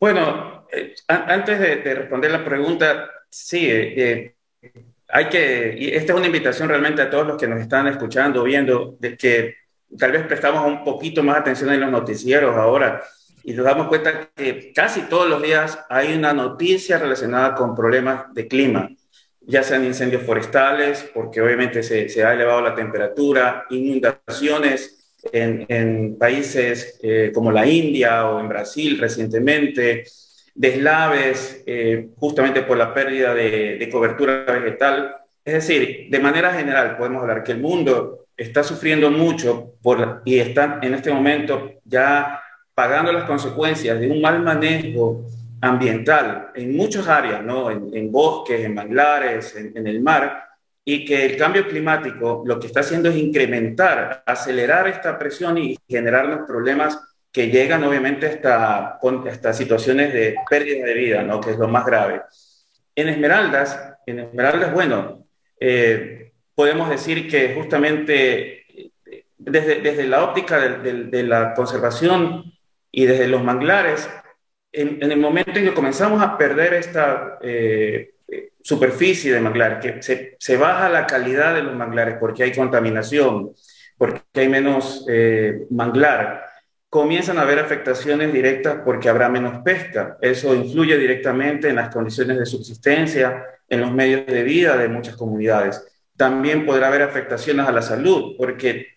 Bueno, 0.00 0.66
eh, 0.72 0.94
antes 1.06 1.60
de, 1.60 1.94
responder 1.94 2.30
la 2.30 2.44
pregunta, 2.44 3.10
sí, 3.28 3.70
hay 5.08 5.28
que, 5.28 5.74
y 5.78 5.94
esta 5.94 6.12
es 6.14 6.18
una 6.18 6.26
invitación 6.26 6.68
realmente 6.68 7.02
a 7.02 7.10
todos 7.10 7.26
los 7.26 7.36
que 7.36 7.46
nos 7.46 7.60
están 7.60 7.86
escuchando, 7.88 8.42
viendo, 8.42 8.96
de 8.98 9.18
que 9.18 9.56
tal 9.98 10.12
vez 10.12 10.26
prestamos 10.26 10.66
un 10.66 10.82
poquito 10.82 11.22
más 11.22 11.38
atención 11.38 11.70
en 11.72 11.80
los 11.80 11.90
noticieros 11.90 12.56
ahora 12.56 13.04
y 13.44 13.52
nos 13.52 13.66
damos 13.66 13.88
cuenta 13.88 14.30
que 14.34 14.72
casi 14.72 15.02
todos 15.02 15.28
los 15.28 15.42
días 15.42 15.78
hay 15.90 16.14
una 16.14 16.32
noticia 16.32 16.98
relacionada 16.98 17.54
con 17.54 17.74
problemas 17.74 18.32
de 18.32 18.48
clima, 18.48 18.88
ya 19.42 19.62
sean 19.62 19.84
incendios 19.84 20.22
forestales, 20.22 21.10
porque 21.12 21.42
obviamente 21.42 21.82
se, 21.82 22.08
se 22.08 22.24
ha 22.24 22.32
elevado 22.32 22.62
la 22.62 22.74
temperatura, 22.74 23.66
inundaciones 23.68 25.18
en, 25.30 25.66
en 25.68 26.16
países 26.18 26.98
eh, 27.02 27.30
como 27.34 27.52
la 27.52 27.66
India 27.66 28.26
o 28.26 28.40
en 28.40 28.48
Brasil 28.48 28.98
recientemente, 28.98 30.04
deslaves 30.54 31.62
eh, 31.66 32.08
justamente 32.16 32.62
por 32.62 32.78
la 32.78 32.94
pérdida 32.94 33.34
de, 33.34 33.76
de 33.76 33.90
cobertura 33.90 34.44
vegetal. 34.44 35.16
Es 35.44 35.54
decir, 35.54 36.06
de 36.08 36.18
manera 36.18 36.54
general 36.54 36.96
podemos 36.96 37.20
hablar 37.20 37.42
que 37.42 37.52
el 37.52 37.60
mundo 37.60 38.26
está 38.36 38.62
sufriendo 38.62 39.10
mucho 39.10 39.74
por, 39.82 40.22
y 40.24 40.38
está 40.38 40.78
en 40.82 40.94
este 40.94 41.12
momento 41.12 41.72
ya 41.84 42.40
pagando 42.74 43.12
las 43.12 43.24
consecuencias 43.24 43.98
de 44.00 44.10
un 44.10 44.20
mal 44.20 44.42
manejo 44.42 45.24
ambiental 45.60 46.50
en 46.54 46.76
muchas 46.76 47.08
áreas, 47.08 47.42
¿no? 47.42 47.70
en, 47.70 48.12
bosques, 48.12 48.64
en 48.64 48.74
manglares, 48.74 49.56
en, 49.56 49.86
el 49.86 50.00
mar, 50.00 50.44
y 50.84 51.04
que 51.04 51.24
el 51.24 51.36
cambio 51.36 51.66
climático 51.66 52.42
lo 52.44 52.58
que 52.58 52.66
está 52.66 52.80
haciendo 52.80 53.08
es 53.08 53.16
incrementar, 53.16 54.22
acelerar 54.26 54.88
esta 54.88 55.18
presión 55.18 55.56
y 55.56 55.78
generar 55.88 56.26
los 56.26 56.40
problemas 56.46 57.00
que 57.32 57.48
llegan 57.48 57.82
obviamente 57.84 58.26
hasta, 58.26 58.98
hasta 59.28 59.52
situaciones 59.52 60.12
de 60.12 60.36
pérdida 60.48 60.84
de 60.84 60.94
vida, 60.94 61.22
¿no? 61.22 61.40
que 61.40 61.52
es 61.52 61.58
lo 61.58 61.68
más 61.68 61.86
grave. 61.86 62.22
En 62.94 63.08
Esmeraldas, 63.08 63.96
en 64.06 64.20
Esmeraldas, 64.20 64.72
bueno, 64.72 65.26
eh, 65.58 66.32
podemos 66.54 66.90
decir 66.90 67.28
que 67.28 67.54
justamente 67.54 68.64
desde, 69.38 69.80
desde 69.80 70.06
la 70.06 70.24
óptica 70.24 70.58
de, 70.58 71.22
la 71.22 71.54
conservación 71.54 72.53
y 72.96 73.06
desde 73.06 73.26
los 73.26 73.42
manglares, 73.42 74.08
en, 74.72 75.02
el 75.02 75.18
momento 75.18 75.52
en 75.58 75.64
que 75.64 75.74
comenzamos 75.74 76.22
a 76.22 76.38
perder 76.38 76.74
esta 76.74 77.38
eh, 77.42 78.14
superficie 78.62 79.32
de 79.32 79.40
manglares, 79.40 79.78
que 79.80 80.02
se, 80.02 80.36
se, 80.38 80.56
baja 80.56 80.88
la 80.88 81.06
calidad 81.06 81.54
de 81.54 81.62
los 81.62 81.74
manglares 81.74 82.16
porque 82.20 82.44
hay 82.44 82.52
contaminación, 82.52 83.52
porque 83.98 84.22
hay 84.34 84.48
menos 84.48 85.04
eh, 85.08 85.66
manglar, 85.70 86.44
comienzan 86.88 87.38
a 87.38 87.42
haber 87.42 87.58
afectaciones 87.58 88.32
directas 88.32 88.78
porque 88.84 89.08
habrá 89.08 89.28
menos 89.28 89.62
pesca. 89.64 90.16
Eso 90.20 90.54
influye 90.54 90.96
directamente 90.96 91.68
en 91.68 91.76
las 91.76 91.92
condiciones 91.92 92.38
de 92.38 92.46
subsistencia, 92.46 93.44
en 93.68 93.80
los 93.80 93.92
medios 93.92 94.24
de 94.26 94.44
vida 94.44 94.76
de 94.76 94.88
muchas 94.88 95.16
comunidades. 95.16 95.84
También 96.16 96.64
podrá 96.64 96.86
haber 96.86 97.02
afectaciones 97.02 97.66
a 97.66 97.72
la 97.72 97.82
salud 97.82 98.36
porque 98.38 98.93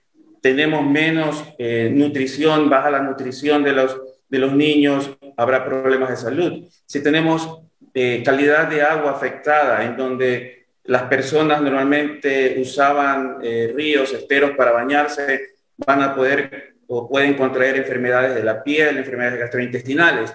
tenemos 0.48 0.86
menos 0.86 1.44
eh, 1.58 1.90
nutrición, 1.94 2.70
baja 2.70 2.90
la 2.90 3.02
nutrición 3.02 3.64
de 3.64 3.74
los, 3.74 4.00
de 4.30 4.40
los 4.40 4.54
niños, 4.54 5.12
habrá 5.36 5.66
problemas 5.66 6.10
de 6.10 6.16
salud. 6.16 6.70
Si 6.86 7.04
tenemos 7.04 7.64
eh, 7.94 8.24
calidad 8.24 8.70
de 8.70 8.82
agua 8.82 9.12
afectada, 9.12 9.84
en 9.84 9.98
donde 9.98 10.68
las 10.86 11.04
personas 11.04 11.62
normalmente 11.62 12.56
usaban 12.62 13.40
eh, 13.44 13.74
ríos, 13.76 14.14
esteros 14.14 14.52
para 14.52 14.72
bañarse, 14.72 15.56
van 15.76 16.02
a 16.02 16.16
poder 16.16 16.76
o 16.88 17.10
pueden 17.10 17.34
contraer 17.34 17.76
enfermedades 17.76 18.34
de 18.34 18.44
la 18.44 18.64
piel, 18.64 18.98
enfermedades 18.98 19.42
gastrointestinales. 19.42 20.34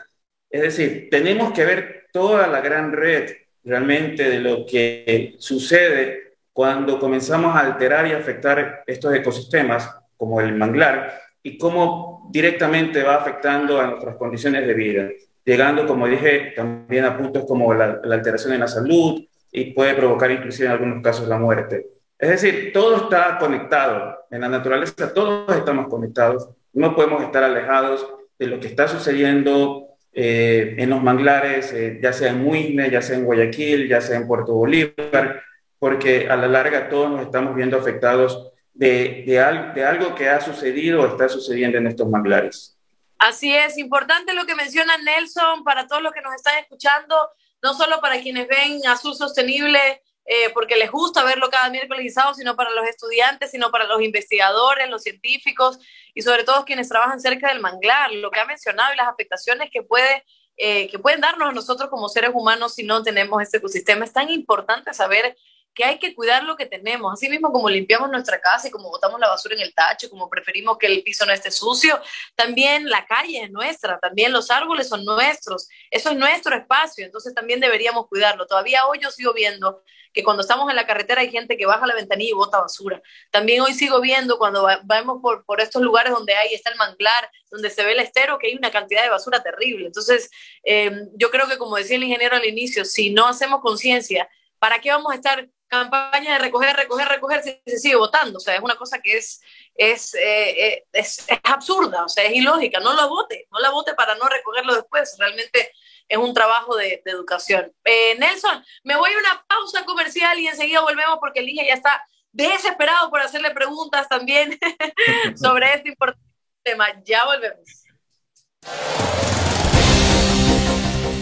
Es 0.51 0.61
decir, 0.61 1.09
tenemos 1.11 1.55
que 1.55 1.65
ver 1.65 2.09
toda 2.13 2.47
la 2.49 2.61
gran 2.61 2.93
red 2.93 3.33
realmente 3.65 4.29
de 4.29 4.41
lo 4.41 4.67
que 4.67 5.37
sucede 5.39 6.35
cuando 6.53 6.99
comenzamos 6.99 7.57
a 7.57 7.61
alterar 7.61 8.07
y 8.07 8.13
afectar 8.13 8.85
estos 8.87 9.15
ecosistemas, 9.15 10.02
como 10.23 10.41
el 10.41 10.55
manglar, 10.55 11.21
y 11.43 11.59
cómo 11.59 12.29
directamente 12.31 13.03
va 13.03 13.17
afectando 13.17 13.81
a 13.81 13.89
nuestras 13.89 14.15
condiciones 14.15 14.65
de 14.65 14.73
vida, 14.73 15.09
llegando, 15.45 15.85
como 15.85 16.07
dije, 16.07 16.53
también 16.55 17.05
a 17.07 17.19
puntos 17.19 17.45
como 17.45 17.75
la, 17.75 18.01
la 18.05 18.15
alteración 18.15 18.53
en 18.53 18.61
la 18.61 18.69
salud 18.69 19.21
y 19.51 19.73
puede 19.73 19.95
provocar 19.95 20.31
inclusive 20.31 20.67
en 20.67 20.73
algunos 20.75 21.03
casos 21.03 21.27
la 21.27 21.39
muerte. 21.39 21.89
Es 22.17 22.29
decir, 22.29 22.71
todo 22.73 22.99
está 22.99 23.37
conectado. 23.37 24.17
En 24.31 24.43
la 24.43 24.49
naturaleza 24.49 25.13
todos 25.13 25.57
estamos 25.57 25.89
conectados. 25.89 26.51
No 26.73 26.95
podemos 26.95 27.21
estar 27.25 27.43
alejados 27.43 28.07
de 28.39 28.47
lo 28.47 28.61
que 28.61 28.69
está 28.69 28.87
sucediendo 28.87 29.89
eh, 30.13 30.77
en 30.79 30.89
los 30.89 31.03
manglares, 31.03 31.73
eh, 31.73 31.99
ya 32.01 32.13
sea 32.13 32.31
en 32.31 32.45
Muisne, 32.45 32.93
ya 32.93 33.03
sea 33.03 33.17
en 33.17 33.25
Guayaquil, 33.25 33.89
ya 33.89 34.01
sea 34.01 34.19
en 34.19 34.29
Puerto 34.29 34.55
Bolívar, 34.55 35.43
porque 35.81 36.29
a 36.31 36.37
la 36.37 36.47
larga 36.47 36.89
todos 36.89 37.11
nos 37.11 37.23
estamos 37.23 37.57
viendo 37.57 37.77
afectados 37.77 38.52
de, 38.75 39.25
de, 39.27 39.73
de 39.75 39.85
algo 39.85 40.15
que 40.15 40.29
ha 40.29 40.41
sucedido 40.41 41.03
o 41.03 41.07
está 41.07 41.29
sucediendo 41.29 41.79
en 41.79 41.87
estos 41.87 42.09
manglares. 42.09 42.77
Así 43.19 43.55
es, 43.55 43.79
importante 43.79 44.35
lo 44.35 44.47
que 44.47 44.55
menciona 44.55 44.97
Nelson 44.99 45.63
para 45.65 45.87
todos 45.87 46.03
los 46.03 46.13
que 46.13 46.23
nos 46.23 46.35
están 46.35 46.59
escuchando, 46.59 47.17
no 47.63 47.75
solo 47.75 48.01
para 48.01 48.21
quienes 48.21 48.49
ven 48.49 48.81
Azul 48.87 49.15
Sostenible 49.15 50.03
eh, 50.25 50.51
porque 50.55 50.77
les 50.77 50.91
gusta 50.91 51.25
verlo 51.25 51.51
cada 51.51 51.69
miércoles 51.69 52.07
y 52.07 52.11
sábado, 52.11 52.35
sino 52.35 52.55
para 52.55 52.71
los 52.71 52.87
estudiantes, 52.87 53.51
sino 53.51 53.71
para 53.73 53.87
los 53.87 54.01
investigadores, 54.03 54.89
los 54.89 55.03
científicos 55.03 55.79
y 56.15 56.23
sobre 56.23 56.45
todo 56.45 56.65
quienes 56.65 56.89
trabajan 56.89 57.21
cerca 57.21 57.49
del 57.49 57.61
manglar, 57.61 58.13
lo 58.13 58.31
que 58.31 58.39
ha 58.39 58.45
mencionado 58.45 58.93
y 58.95 58.97
las 58.97 59.09
afectaciones 59.09 59.71
que 59.71 59.83
puede 59.83 60.25
eh, 60.59 60.89
que 60.91 60.99
pueden 60.99 61.23
darnos 61.23 61.49
a 61.49 61.53
nosotros 61.53 61.89
como 61.89 62.09
seres 62.09 62.31
humanos 62.35 62.75
si 62.75 62.85
no 62.85 63.03
tenemos 63.03 63.43
este 63.43 63.57
ecosistema. 63.57 64.05
Es 64.05 64.13
tan 64.13 64.31
importante 64.31 64.93
saber 64.93 65.37
que 65.75 65.85
hay 65.85 65.99
que 65.99 66.15
cuidar 66.15 66.45
lo 66.45 66.57
que 66.57 66.67
tenemos, 66.67 67.13
así 67.13 67.29
mismo 67.29 67.53
como 67.53 67.69
limpiamos 67.69 68.11
nuestra 68.11 68.41
casa 68.41 68.69
y 68.69 68.71
como 68.71 68.91
botamos 68.91 69.19
la 69.21 69.29
basura 69.29 69.55
en 69.55 69.63
el 69.63 69.75
tacho, 69.75 70.11
como 70.11 70.29
preferimos 70.29 70.79
que 70.79 70.87
el 70.87 71.03
piso 71.03 71.25
no 71.25 71.33
esté 71.33 71.51
sucio, 71.51 72.01
también 72.35 72.89
la 72.89 73.07
calle 73.07 73.43
es 73.45 73.51
nuestra, 73.51 73.99
también 73.99 74.33
los 74.33 74.51
árboles 74.51 74.89
son 74.89 75.05
nuestros, 75.05 75.69
eso 75.91 76.11
es 76.11 76.17
nuestro 76.17 76.57
espacio, 76.57 77.05
entonces 77.05 77.35
también 77.35 77.61
deberíamos 77.61 78.07
cuidarlo. 78.09 78.47
Todavía 78.47 78.87
hoy 78.87 78.99
yo 79.01 79.11
sigo 79.11 79.33
viendo 79.33 79.83
que 80.13 80.23
cuando 80.23 80.43
estamos 80.43 80.69
en 80.69 80.77
la 80.77 80.87
carretera 80.87 81.23
hay 81.23 81.31
gente 81.31 81.57
que 81.57 81.67
baja 81.67 81.87
la 81.87 81.95
ventanilla 81.95 82.31
y 82.31 82.35
bota 82.35 82.61
basura. 82.61 83.01
También 83.31 83.63
hoy 83.63 83.73
sigo 83.73 84.01
viendo 84.01 84.39
cuando 84.39 84.67
vamos 84.85 85.21
por, 85.23 85.45
por 85.45 85.61
estos 85.61 85.83
lugares 85.83 86.13
donde 86.13 86.35
hay, 86.35 86.53
está 86.55 86.71
el 86.71 86.77
manglar, 86.77 87.31
donde 87.51 87.71
se 87.71 87.85
ve 87.85 87.93
el 87.93 88.01
estero, 88.01 88.39
que 88.39 88.49
hay 88.49 88.57
una 88.57 88.71
cantidad 88.71 89.03
de 89.03 89.11
basura 89.11 89.43
terrible. 89.43 89.87
Entonces, 89.87 90.31
eh, 90.65 90.91
yo 91.15 91.31
creo 91.31 91.49
que 91.49 91.59
como 91.59 91.77
decía 91.77 91.97
el 91.97 92.05
ingeniero 92.05 92.37
al 92.37 92.45
inicio, 92.45 92.85
si 92.85 93.11
no 93.11 93.27
hacemos 93.27 93.61
conciencia, 93.61 94.29
¿para 94.59 94.81
qué 94.81 94.91
vamos 94.91 95.13
a 95.13 95.17
estar 95.17 95.49
campaña 95.73 96.35
de 96.35 96.39
recoger, 96.39 96.77
recoger, 96.77 97.09
recoger, 97.09 97.43
si 97.43 97.63
se 97.67 97.79
sigue 97.79 97.97
votando. 97.97 98.37
O 98.37 98.41
sea, 98.41 98.55
es 98.55 98.61
una 98.61 98.77
cosa 98.77 99.01
que 99.01 99.17
es, 99.17 99.41
eh, 99.75 99.97
eh, 100.15 100.85
es, 100.93 101.25
es, 101.27 101.41
absurda, 101.45 102.05
o 102.05 102.09
sea, 102.09 102.25
es 102.25 102.35
ilógica. 102.35 102.79
No 102.79 102.93
la 102.93 103.07
vote, 103.07 103.49
no 103.51 103.59
la 103.59 103.71
vote 103.71 103.95
para 103.95 104.15
no 104.17 104.29
recogerlo 104.29 104.75
después. 104.75 105.17
Realmente 105.19 105.73
es 106.09 106.19
un 106.19 106.35
trabajo 106.35 106.77
de, 106.77 107.03
educación. 107.07 107.73
Eh, 107.85 108.17
Nelson, 108.19 108.63
me 108.85 108.97
voy 108.97 109.11
a 109.13 109.19
una 109.19 109.45
pausa 109.49 109.85
comercial 109.87 110.39
y 110.39 110.47
enseguida 110.47 110.83
volvemos 110.83 111.19
porque 111.19 111.41
el 111.41 111.55
ya 111.55 111.75
está 111.75 112.05
desesperado 112.33 113.09
por 113.09 113.21
hacerle 113.21 113.51
preguntas 113.53 114.09
también 114.09 114.59
sobre 115.43 115.73
este 115.73 115.89
importante 115.89 116.29
tema. 116.63 116.89
Ya 117.03 117.25
volvemos. 117.25 117.67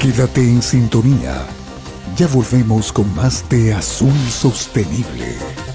Quédate 0.01 0.41
en 0.41 0.61
sintonía 0.61 1.47
ya 2.21 2.27
volvemos 2.27 2.93
con 2.93 3.15
más 3.15 3.49
de 3.49 3.73
Azul 3.73 4.13
Sostenible. 4.29 5.70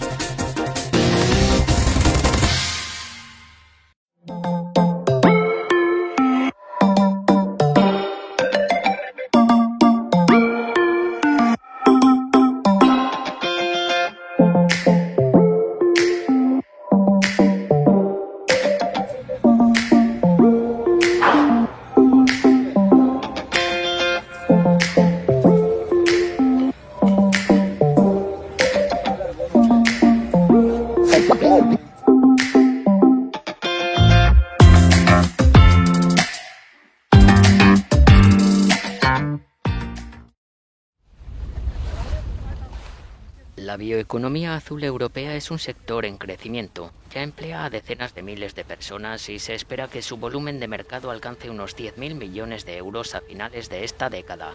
Economía 44.55 44.65
azul 44.65 44.83
europea 44.83 45.35
es 45.35 45.51
un 45.51 45.59
sector 45.59 46.05
en 46.05 46.17
crecimiento. 46.17 46.91
Ya 47.13 47.23
emplea 47.23 47.65
a 47.65 47.69
decenas 47.69 48.15
de 48.15 48.23
miles 48.23 48.55
de 48.55 48.63
personas 48.63 49.29
y 49.29 49.39
se 49.39 49.53
espera 49.53 49.89
que 49.89 50.01
su 50.01 50.17
volumen 50.17 50.59
de 50.59 50.67
mercado 50.67 51.11
alcance 51.11 51.49
unos 51.49 51.75
10.000 51.75 52.15
millones 52.15 52.65
de 52.65 52.77
euros 52.77 53.15
a 53.15 53.21
finales 53.21 53.69
de 53.69 53.83
esta 53.83 54.09
década. 54.09 54.53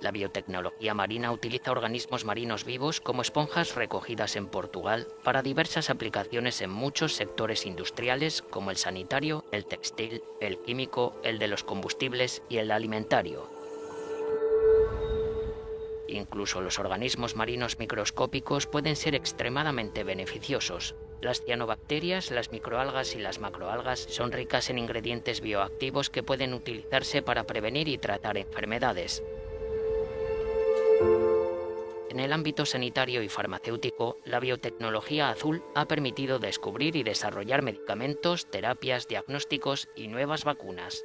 La 0.00 0.12
biotecnología 0.12 0.94
marina 0.94 1.32
utiliza 1.32 1.72
organismos 1.72 2.24
marinos 2.24 2.64
vivos 2.64 3.00
como 3.00 3.22
esponjas 3.22 3.74
recogidas 3.74 4.36
en 4.36 4.46
Portugal 4.46 5.08
para 5.24 5.42
diversas 5.42 5.90
aplicaciones 5.90 6.60
en 6.60 6.70
muchos 6.70 7.14
sectores 7.14 7.66
industriales 7.66 8.42
como 8.42 8.70
el 8.70 8.76
sanitario, 8.76 9.44
el 9.50 9.66
textil, 9.66 10.22
el 10.40 10.58
químico, 10.58 11.20
el 11.24 11.38
de 11.38 11.48
los 11.48 11.64
combustibles 11.64 12.42
y 12.48 12.58
el 12.58 12.70
alimentario. 12.70 13.55
Incluso 16.08 16.60
los 16.60 16.78
organismos 16.78 17.36
marinos 17.36 17.78
microscópicos 17.78 18.66
pueden 18.66 18.96
ser 18.96 19.14
extremadamente 19.14 20.04
beneficiosos. 20.04 20.94
Las 21.20 21.42
cianobacterias, 21.42 22.30
las 22.30 22.52
microalgas 22.52 23.14
y 23.14 23.18
las 23.18 23.40
macroalgas 23.40 24.00
son 24.00 24.32
ricas 24.32 24.70
en 24.70 24.78
ingredientes 24.78 25.40
bioactivos 25.40 26.10
que 26.10 26.22
pueden 26.22 26.54
utilizarse 26.54 27.22
para 27.22 27.44
prevenir 27.44 27.88
y 27.88 27.98
tratar 27.98 28.36
enfermedades. 28.36 29.22
En 32.10 32.20
el 32.20 32.32
ámbito 32.32 32.64
sanitario 32.64 33.22
y 33.22 33.28
farmacéutico, 33.28 34.18
la 34.24 34.40
biotecnología 34.40 35.28
azul 35.28 35.62
ha 35.74 35.86
permitido 35.86 36.38
descubrir 36.38 36.96
y 36.96 37.02
desarrollar 37.02 37.60
medicamentos, 37.60 38.46
terapias, 38.46 39.06
diagnósticos 39.06 39.88
y 39.94 40.08
nuevas 40.08 40.44
vacunas. 40.44 41.04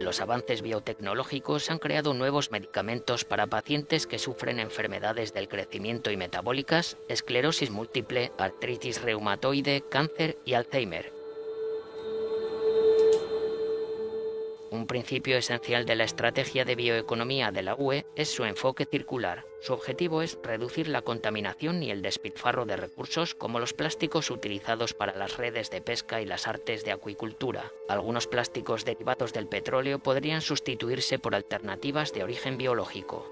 Los 0.00 0.20
avances 0.20 0.60
biotecnológicos 0.60 1.70
han 1.70 1.78
creado 1.78 2.14
nuevos 2.14 2.50
medicamentos 2.50 3.24
para 3.24 3.46
pacientes 3.46 4.06
que 4.06 4.18
sufren 4.18 4.58
enfermedades 4.58 5.32
del 5.32 5.48
crecimiento 5.48 6.10
y 6.10 6.16
metabólicas, 6.16 6.96
esclerosis 7.08 7.70
múltiple, 7.70 8.32
artritis 8.36 9.02
reumatoide, 9.02 9.84
cáncer 9.88 10.36
y 10.44 10.54
Alzheimer. 10.54 11.13
Un 14.74 14.88
principio 14.88 15.36
esencial 15.36 15.86
de 15.86 15.94
la 15.94 16.02
estrategia 16.02 16.64
de 16.64 16.74
bioeconomía 16.74 17.52
de 17.52 17.62
la 17.62 17.76
UE 17.76 18.06
es 18.16 18.28
su 18.28 18.44
enfoque 18.44 18.86
circular. 18.86 19.46
Su 19.60 19.72
objetivo 19.72 20.20
es 20.20 20.36
reducir 20.42 20.88
la 20.88 21.02
contaminación 21.02 21.80
y 21.80 21.92
el 21.92 22.02
despilfarro 22.02 22.64
de 22.64 22.76
recursos 22.76 23.36
como 23.36 23.60
los 23.60 23.72
plásticos 23.72 24.32
utilizados 24.32 24.92
para 24.92 25.14
las 25.14 25.36
redes 25.36 25.70
de 25.70 25.80
pesca 25.80 26.20
y 26.20 26.26
las 26.26 26.48
artes 26.48 26.84
de 26.84 26.90
acuicultura. 26.90 27.70
Algunos 27.88 28.26
plásticos 28.26 28.84
derivados 28.84 29.32
del 29.32 29.46
petróleo 29.46 30.00
podrían 30.00 30.40
sustituirse 30.40 31.20
por 31.20 31.36
alternativas 31.36 32.12
de 32.12 32.24
origen 32.24 32.58
biológico 32.58 33.30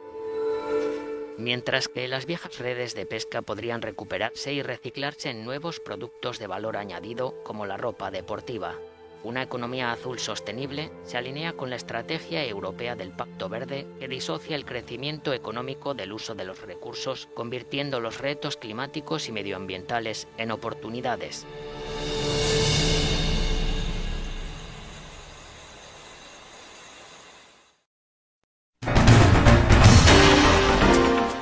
mientras 1.38 1.88
que 1.88 2.06
las 2.06 2.26
viejas 2.26 2.58
redes 2.58 2.94
de 2.94 3.04
pesca 3.04 3.42
podrían 3.42 3.82
recuperarse 3.82 4.52
y 4.52 4.62
reciclarse 4.62 5.30
en 5.30 5.44
nuevos 5.44 5.80
productos 5.80 6.38
de 6.38 6.46
valor 6.46 6.76
añadido 6.76 7.42
como 7.42 7.66
la 7.66 7.76
ropa 7.76 8.12
deportiva. 8.12 8.78
Una 9.24 9.42
economía 9.42 9.92
azul 9.92 10.18
sostenible 10.18 10.90
se 11.04 11.16
alinea 11.16 11.52
con 11.52 11.70
la 11.70 11.76
estrategia 11.76 12.44
europea 12.44 12.96
del 12.96 13.12
Pacto 13.12 13.48
Verde 13.48 13.86
que 14.00 14.08
disocia 14.08 14.56
el 14.56 14.64
crecimiento 14.64 15.32
económico 15.32 15.94
del 15.94 16.12
uso 16.12 16.34
de 16.34 16.44
los 16.44 16.60
recursos, 16.60 17.28
convirtiendo 17.34 18.00
los 18.00 18.18
retos 18.18 18.56
climáticos 18.56 19.28
y 19.28 19.32
medioambientales 19.32 20.26
en 20.38 20.50
oportunidades. 20.50 21.46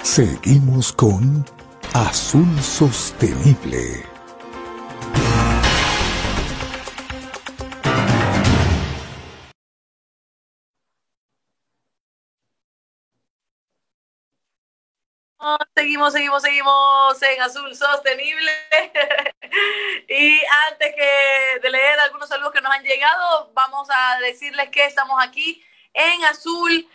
Seguimos 0.02 0.92
con 0.92 1.46
Azul 1.94 2.60
Sostenible. 2.60 4.09
Seguimos, 15.74 16.12
seguimos, 16.12 16.42
seguimos 16.42 17.22
en 17.22 17.40
Azul 17.40 17.74
Sostenible. 17.74 18.52
y 20.08 20.38
antes 20.68 20.94
que 20.94 21.60
de 21.62 21.70
leer 21.70 21.98
algunos 22.00 22.28
saludos 22.28 22.52
que 22.52 22.60
nos 22.60 22.70
han 22.70 22.82
llegado, 22.82 23.50
vamos 23.54 23.88
a 23.90 24.20
decirles 24.20 24.68
que 24.68 24.84
estamos 24.84 25.18
aquí 25.22 25.64
en 25.94 26.24
Azul 26.24 26.86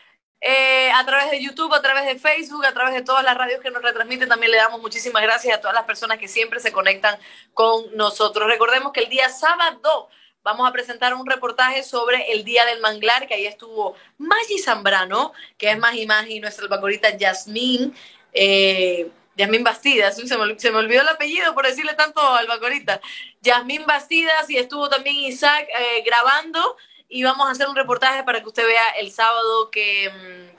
eh, 0.42 0.92
a 0.92 1.04
través 1.06 1.32
de 1.32 1.42
YouTube, 1.42 1.74
a 1.74 1.82
través 1.82 2.06
de 2.06 2.20
Facebook, 2.20 2.64
a 2.66 2.74
través 2.74 2.94
de 2.94 3.02
todas 3.02 3.24
las 3.24 3.36
radios 3.36 3.62
que 3.62 3.72
nos 3.72 3.82
retransmiten. 3.82 4.30
También 4.30 4.52
le 4.52 4.58
damos 4.58 4.80
muchísimas 4.80 5.24
gracias 5.24 5.58
a 5.58 5.62
todas 5.62 5.74
las 5.74 5.86
personas 5.86 6.20
que 6.20 6.28
siempre 6.28 6.60
se 6.60 6.72
conectan 6.72 7.18
con 7.56 7.98
nosotros. 7.98 8.48
Recordemos 8.48 8.94
que 8.94 9.02
el 9.02 9.10
día 9.10 9.28
sábado 9.30 10.10
vamos 10.44 10.70
a 10.70 10.72
presentar 10.72 11.16
un 11.16 11.26
reportaje 11.26 11.82
sobre 11.82 12.32
el 12.32 12.44
Día 12.44 12.64
del 12.66 12.80
Manglar, 12.80 13.28
que 13.28 13.34
ahí 13.34 13.48
estuvo 13.48 13.96
Maggi 14.20 14.60
Zambrano, 14.60 15.34
que 15.58 15.72
es 15.72 15.80
más 15.80 15.96
y 15.96 16.06
más, 16.06 16.28
y 16.30 16.40
nuestra 16.40 16.66
albacorita 16.66 17.18
Yasmín. 17.18 17.96
Eh, 18.36 19.10
Yasmín 19.38 19.64
Bastidas, 19.64 20.16
se 20.16 20.38
me, 20.72 20.78
olvidó 20.78 21.02
el 21.02 21.10
apellido 21.10 21.54
por 21.54 21.66
decirle 21.66 21.94
tanto 21.94 22.22
albacorita. 22.22 23.02
Yasmín 23.42 23.86
Bastidas 23.86 24.50
y 24.50 24.58
estuvo 24.58 24.90
también 24.90 25.16
Isaac 25.18 25.68
eh, 25.70 26.04
grabando 26.06 26.78
y 27.10 27.24
vamos 27.24 27.48
a 27.48 27.52
hacer 27.52 27.68
un 27.68 27.76
reportaje 27.76 28.24
para 28.24 28.42
que 28.42 28.48
usted 28.48 28.66
vea 28.66 28.90
el 29.00 29.12
sábado 29.12 29.72
qué 29.72 30.12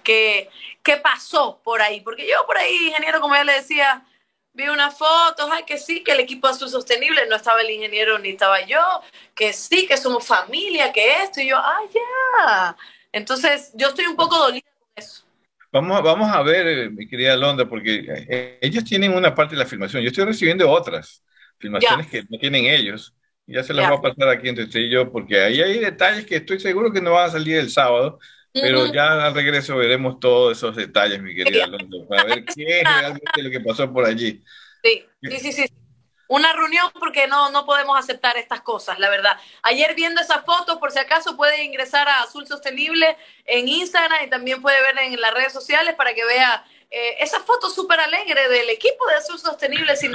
que, 0.02 0.50
que 0.82 0.96
pasó 0.96 1.60
por 1.62 1.82
ahí. 1.82 2.00
Porque 2.00 2.26
yo 2.26 2.46
por 2.46 2.58
ahí, 2.58 2.88
ingeniero, 2.88 3.20
como 3.20 3.34
ya 3.34 3.44
le 3.44 3.54
decía, 3.54 4.04
vi 4.56 4.68
unas 4.68 4.96
fotos, 4.96 5.48
ay, 5.52 5.64
que 5.64 5.78
sí, 5.78 6.02
que 6.02 6.12
el 6.12 6.20
equipo 6.20 6.48
Azul 6.48 6.70
Sostenible, 6.70 7.26
no 7.26 7.36
estaba 7.36 7.60
el 7.60 7.70
ingeniero 7.70 8.18
ni 8.18 8.30
estaba 8.30 8.62
yo, 8.62 9.02
que 9.34 9.52
sí, 9.52 9.86
que 9.86 9.98
somos 9.98 10.24
familia, 10.26 10.92
que 10.92 11.22
esto, 11.22 11.40
y 11.40 11.48
yo, 11.48 11.58
ah, 11.58 11.82
ya. 11.92 12.76
Entonces, 13.12 13.70
yo 13.74 13.88
estoy 13.88 14.06
un 14.06 14.16
poco 14.16 14.38
dolida 14.38 14.66
con 14.78 14.88
eso. 14.96 15.25
Vamos, 15.76 16.02
vamos 16.02 16.34
a 16.34 16.42
ver, 16.42 16.66
eh, 16.66 16.90
mi 16.90 17.06
querida 17.06 17.36
Londa, 17.36 17.68
porque 17.68 18.02
eh, 18.30 18.58
ellos 18.62 18.82
tienen 18.82 19.12
una 19.12 19.34
parte 19.34 19.54
de 19.54 19.58
la 19.58 19.66
filmación, 19.66 20.02
yo 20.02 20.08
estoy 20.08 20.24
recibiendo 20.24 20.70
otras 20.70 21.22
filmaciones 21.58 22.06
que 22.06 22.22
no 22.30 22.38
tienen 22.38 22.64
ellos. 22.64 23.14
Ya 23.46 23.62
se 23.62 23.74
las 23.74 23.86
voy 23.86 23.98
a 23.98 24.00
pasar 24.00 24.30
aquí 24.30 24.48
entre 24.48 24.64
usted 24.64 24.80
y 24.80 24.90
yo, 24.90 25.12
porque 25.12 25.38
ahí 25.38 25.60
hay 25.60 25.78
detalles 25.78 26.24
que 26.24 26.36
estoy 26.36 26.58
seguro 26.60 26.90
que 26.90 27.02
no 27.02 27.12
van 27.12 27.28
a 27.28 27.32
salir 27.32 27.58
el 27.58 27.68
sábado, 27.68 28.18
pero 28.54 28.90
ya 28.90 29.26
al 29.26 29.34
regreso 29.34 29.76
veremos 29.76 30.18
todos 30.18 30.56
esos 30.56 30.74
detalles, 30.74 31.20
mi 31.20 31.34
querida 31.34 31.64
Alonso, 31.64 32.08
para 32.08 32.24
ver 32.24 32.44
qué 32.46 32.80
es 32.80 32.84
realmente 32.84 33.42
lo 33.42 33.50
que 33.50 33.60
pasó 33.60 33.92
por 33.92 34.06
allí. 34.06 34.42
Sí, 34.82 35.04
sí, 35.38 35.52
sí, 35.52 35.66
Una 36.28 36.52
reunión 36.52 36.90
porque 36.98 37.28
no, 37.28 37.50
no 37.50 37.64
podemos 37.64 37.98
aceptar 37.98 38.36
estas 38.36 38.60
cosas, 38.60 38.98
la 38.98 39.08
verdad. 39.08 39.38
Ayer 39.62 39.94
viendo 39.94 40.20
esa 40.20 40.42
foto, 40.42 40.80
por 40.80 40.90
si 40.90 40.98
acaso 40.98 41.36
puede 41.36 41.62
ingresar 41.62 42.08
a 42.08 42.22
Azul 42.22 42.46
Sostenible 42.46 43.16
en 43.44 43.68
Instagram 43.68 44.24
y 44.24 44.30
también 44.30 44.60
puede 44.60 44.80
ver 44.82 44.98
en 44.98 45.20
las 45.20 45.32
redes 45.32 45.52
sociales 45.52 45.94
para 45.94 46.14
que 46.14 46.24
vea 46.24 46.64
eh, 46.90 47.16
esa 47.20 47.40
foto 47.40 47.70
súper 47.70 48.00
alegre 48.00 48.48
del 48.48 48.70
equipo 48.70 49.06
de 49.06 49.14
Azul 49.14 49.38
Sostenible. 49.38 49.96
Sin 49.96 50.12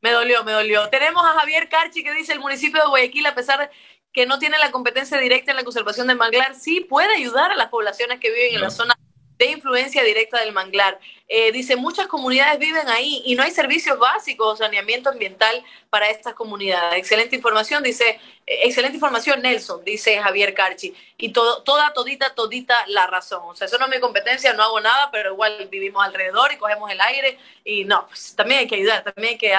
Me 0.00 0.12
dolió, 0.12 0.44
me 0.44 0.52
dolió. 0.52 0.88
Tenemos 0.88 1.24
a 1.24 1.38
Javier 1.40 1.68
Carchi 1.68 2.02
que 2.02 2.14
dice 2.14 2.32
el 2.32 2.40
municipio 2.40 2.80
de 2.80 2.88
Guayaquil, 2.88 3.26
a 3.26 3.34
pesar 3.34 3.58
de 3.58 3.70
que 4.12 4.26
no 4.26 4.38
tiene 4.38 4.58
la 4.58 4.70
competencia 4.70 5.18
directa 5.18 5.50
en 5.50 5.56
la 5.56 5.64
conservación 5.64 6.06
del 6.06 6.16
manglar, 6.16 6.54
sí 6.54 6.80
puede 6.80 7.14
ayudar 7.14 7.50
a 7.50 7.56
las 7.56 7.68
poblaciones 7.68 8.20
que 8.20 8.30
viven 8.30 8.54
en 8.54 8.60
la 8.62 8.70
zona 8.70 8.98
de 9.36 9.46
influencia 9.46 10.02
directa 10.02 10.40
del 10.40 10.52
manglar. 10.52 10.98
Eh, 11.30 11.52
dice, 11.52 11.76
muchas 11.76 12.06
comunidades 12.06 12.58
viven 12.58 12.88
ahí 12.88 13.20
y 13.26 13.34
no 13.34 13.42
hay 13.42 13.50
servicios 13.50 13.98
básicos, 13.98 14.60
saneamiento 14.60 15.10
ambiental 15.10 15.62
para 15.90 16.08
estas 16.08 16.32
comunidades. 16.32 16.98
Excelente 16.98 17.36
información, 17.36 17.82
dice, 17.82 18.18
eh, 18.46 18.60
excelente 18.64 18.96
información, 18.96 19.42
Nelson, 19.42 19.84
dice 19.84 20.18
Javier 20.18 20.54
Carchi. 20.54 20.94
Y 21.18 21.28
todo, 21.30 21.62
toda, 21.64 21.92
todita, 21.92 22.34
todita 22.34 22.82
la 22.86 23.06
razón. 23.06 23.42
O 23.44 23.54
sea, 23.54 23.66
eso 23.66 23.76
no 23.76 23.84
es 23.84 23.90
mi 23.90 24.00
competencia, 24.00 24.54
no 24.54 24.62
hago 24.62 24.80
nada, 24.80 25.10
pero 25.10 25.32
igual 25.32 25.68
vivimos 25.70 26.02
alrededor 26.02 26.50
y 26.50 26.56
cogemos 26.56 26.90
el 26.90 27.00
aire. 27.02 27.38
Y 27.62 27.84
no, 27.84 28.06
pues 28.06 28.34
también 28.34 28.60
hay 28.60 28.66
que 28.66 28.76
ayudar, 28.76 29.04
también 29.04 29.32
hay 29.32 29.38
que 29.38 29.54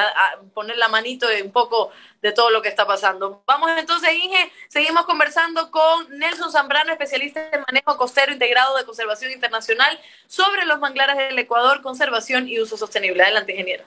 poner 0.56 0.76
la 0.78 0.88
manito 0.88 1.28
un 1.44 1.52
poco 1.52 1.92
de 2.22 2.32
todo 2.32 2.50
lo 2.50 2.62
que 2.62 2.70
está 2.70 2.86
pasando. 2.86 3.44
Vamos 3.46 3.72
entonces, 3.78 4.10
Inge, 4.14 4.52
seguimos 4.68 5.06
conversando 5.06 5.72
con 5.72 6.18
Nelson 6.18 6.52
Zambrano, 6.52 6.92
especialista 6.92 7.50
en 7.52 7.64
manejo 7.68 7.96
costero 7.98 8.32
integrado 8.32 8.76
de 8.78 8.86
conservación 8.86 9.32
internacional, 9.32 10.00
sobre 10.28 10.66
los 10.66 10.80
manglares 10.80 11.18
del 11.18 11.40
Ecuador, 11.40 11.59
conservación 11.82 12.48
y 12.48 12.60
uso 12.60 12.78
sostenible. 12.78 13.24
Adelante, 13.24 13.52
ingeniero. 13.52 13.84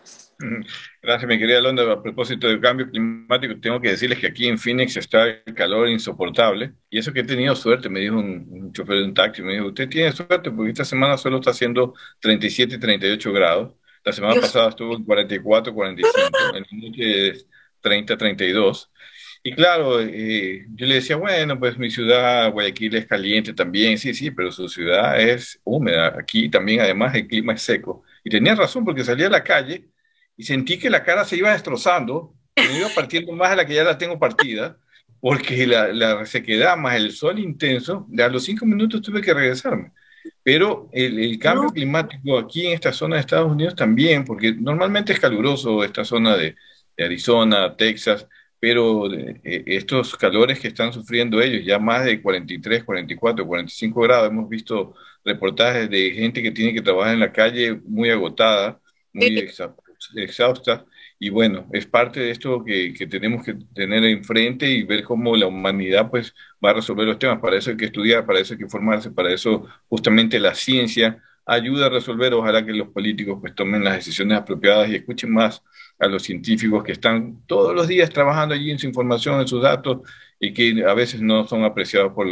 Gracias, 1.03 1.29
mi 1.29 1.39
querida 1.39 1.61
Londra. 1.61 1.93
A 1.93 2.03
propósito 2.03 2.49
del 2.49 2.61
cambio 2.61 2.91
climático, 2.91 3.55
tengo 3.61 3.81
que 3.81 3.91
decirles 3.91 4.19
que 4.19 4.27
aquí 4.27 4.49
en 4.49 4.59
Phoenix 4.59 4.97
está 4.97 5.27
el 5.29 5.55
calor 5.55 5.89
insoportable. 5.89 6.73
Y 6.91 6.99
eso 6.99 7.13
que 7.13 7.21
he 7.21 7.25
tenido 7.25 7.55
suerte, 7.55 7.89
me 7.89 8.01
dijo 8.01 8.17
un, 8.17 8.73
chofer 8.73 8.97
de 8.97 9.05
un 9.05 9.15
taxi, 9.15 9.43
me 9.43 9.55
dijo, 9.55 9.67
usted 9.67 9.89
tiene 9.89 10.13
suerte 10.13 10.51
porque 10.51 10.71
esta 10.71 10.85
semana 10.85 11.17
solo 11.17 11.37
está 11.37 11.51
haciendo 11.51 11.95
37 12.21 12.77
y 12.77 12.79
38 12.79 13.33
grados. 13.33 13.75
La 14.05 14.13
semana 14.13 14.41
pasada 14.41 14.71
estuvo 14.71 14.97
en 14.97 15.05
44, 15.05 15.73
45. 15.73 16.57
En 16.57 16.65
el 16.71 16.91
noche 16.91 17.47
30, 17.81 18.17
32. 18.17 18.92
Y 19.45 19.55
claro, 19.55 20.01
eh, 20.01 20.67
yo 20.75 20.87
le 20.87 20.97
decía, 20.97 21.17
bueno, 21.17 21.59
pues 21.59 21.77
mi 21.77 21.91
ciudad, 21.91 22.53
Guayaquil, 22.53 22.95
es 22.95 23.07
caliente 23.07 23.53
también, 23.53 23.99
sí, 23.99 24.15
sí, 24.15 24.31
pero 24.31 24.53
su 24.53 24.69
ciudad 24.69 25.21
es 25.21 25.61
húmeda. 25.65 26.15
Aquí 26.17 26.49
también, 26.49 26.81
además, 26.81 27.15
el 27.17 27.27
clima 27.27 27.55
es 27.55 27.63
seco. 27.63 28.05
Y 28.23 28.31
tenía 28.31 28.55
razón, 28.55 28.85
porque 28.85 29.03
salí 29.03 29.25
a 29.25 29.31
la 29.31 29.43
calle 29.43 29.89
y 30.37 30.45
sentí 30.45 30.79
que 30.79 30.89
la 30.91 31.03
cara 31.03 31.25
se 31.25 31.37
iba 31.37 31.53
destrozando, 31.53 32.35
me 32.57 32.79
iba 32.79 32.89
partiendo 32.95 33.33
más 33.33 33.51
de 33.51 33.57
la 33.57 33.67
que 33.67 33.75
ya 33.75 33.83
la 33.85 33.99
tengo 33.99 34.17
partida, 34.19 34.79
porque 35.21 35.67
la, 35.67 35.89
la 35.93 36.25
sequedad 36.27 36.77
más 36.77 36.95
el 36.97 37.11
sol 37.13 37.39
intenso, 37.41 38.07
a 38.19 38.29
los 38.29 38.45
cinco 38.45 38.65
minutos 38.65 39.03
tuve 39.03 39.21
que 39.21 39.35
regresarme. 39.35 39.93
Pero 40.45 40.89
el, 40.93 41.19
el 41.19 41.39
cambio 41.39 41.71
climático 41.71 42.39
aquí 42.39 42.67
en 42.67 42.75
esta 42.75 42.93
zona 42.93 43.17
de 43.17 43.21
Estados 43.23 43.51
Unidos 43.51 43.75
también, 43.75 44.25
porque 44.25 44.53
normalmente 44.55 45.13
es 45.13 45.21
caluroso 45.21 45.83
esta 45.83 46.05
zona 46.05 46.37
de, 46.37 46.55
de 46.97 47.05
Arizona, 47.05 47.77
Texas, 47.77 48.29
pero 48.63 49.13
eh, 49.13 49.41
estos 49.67 50.15
calores 50.17 50.61
que 50.61 50.69
están 50.69 50.93
sufriendo 50.93 51.41
ellos, 51.41 51.65
ya 51.67 51.81
más 51.81 52.05
de 52.05 52.23
43, 52.23 52.85
44, 52.85 53.45
45 53.45 54.01
grados, 54.03 54.31
hemos 54.31 54.49
visto 54.49 54.95
reportajes 55.25 55.91
de 55.91 56.13
gente 56.13 56.41
que 56.45 56.53
tiene 56.53 56.73
que 56.73 56.81
trabajar 56.81 57.15
en 57.15 57.19
la 57.21 57.33
calle 57.33 57.75
muy 57.85 58.11
agotada, 58.11 58.81
muy 59.13 59.37
exhausta, 60.15 60.87
y 61.19 61.31
bueno, 61.31 61.67
es 61.73 61.87
parte 61.87 62.21
de 62.21 62.31
esto 62.31 62.65
que, 62.65 62.95
que, 62.95 63.09
tenemos 63.09 63.45
que 63.45 63.55
tener 63.75 64.05
enfrente 64.05 64.71
y 64.71 64.85
ver 64.85 65.03
cómo 65.03 65.37
la 65.37 65.49
humanidad 65.49 66.09
pues 66.09 66.33
va 66.65 66.71
a 66.71 66.75
resolver 66.75 67.07
los 67.07 67.19
temas. 67.19 67.41
Para 67.41 67.57
eso 67.57 67.71
hay 67.71 67.77
que 67.77 67.87
estudiar, 67.87 68.25
para 68.27 68.39
eso 68.39 68.55
hay 68.55 68.61
que 68.61 68.69
formarse, 68.69 69.11
para 69.11 69.33
eso 69.33 69.67
justamente 69.89 70.39
la 70.39 70.55
ciencia 70.55 71.21
ayuda 71.47 71.87
a 71.87 71.91
resolver. 71.91 72.35
Ojalá 72.35 72.65
que 72.65 72.73
los 72.73 72.89
políticos 72.89 73.39
pues 73.41 73.55
tomen 73.55 73.85
las 73.85 73.97
decisiones 73.97 74.39
apropiadas 74.39 74.89
y 74.91 74.97
escuchen 74.97 75.33
más 75.33 75.63
a 75.99 76.07
los 76.07 76.23
científicos 76.23 76.83
que 76.85 76.93
están 76.93 77.45
todos 77.47 77.75
los 77.75 77.89
días 77.89 78.11
trabajando 78.11 78.55
allí 78.55 78.71
en 78.71 78.79
su 78.79 78.87
información, 78.87 79.41
en 79.41 79.49
sus 79.49 79.63
datos 79.63 80.01
y 80.39 80.53
que 80.53 80.85
a 80.85 80.95
veces 80.95 81.21
no 81.21 81.47
son 81.47 81.65
apreciados 81.65 82.13
por 82.13 82.27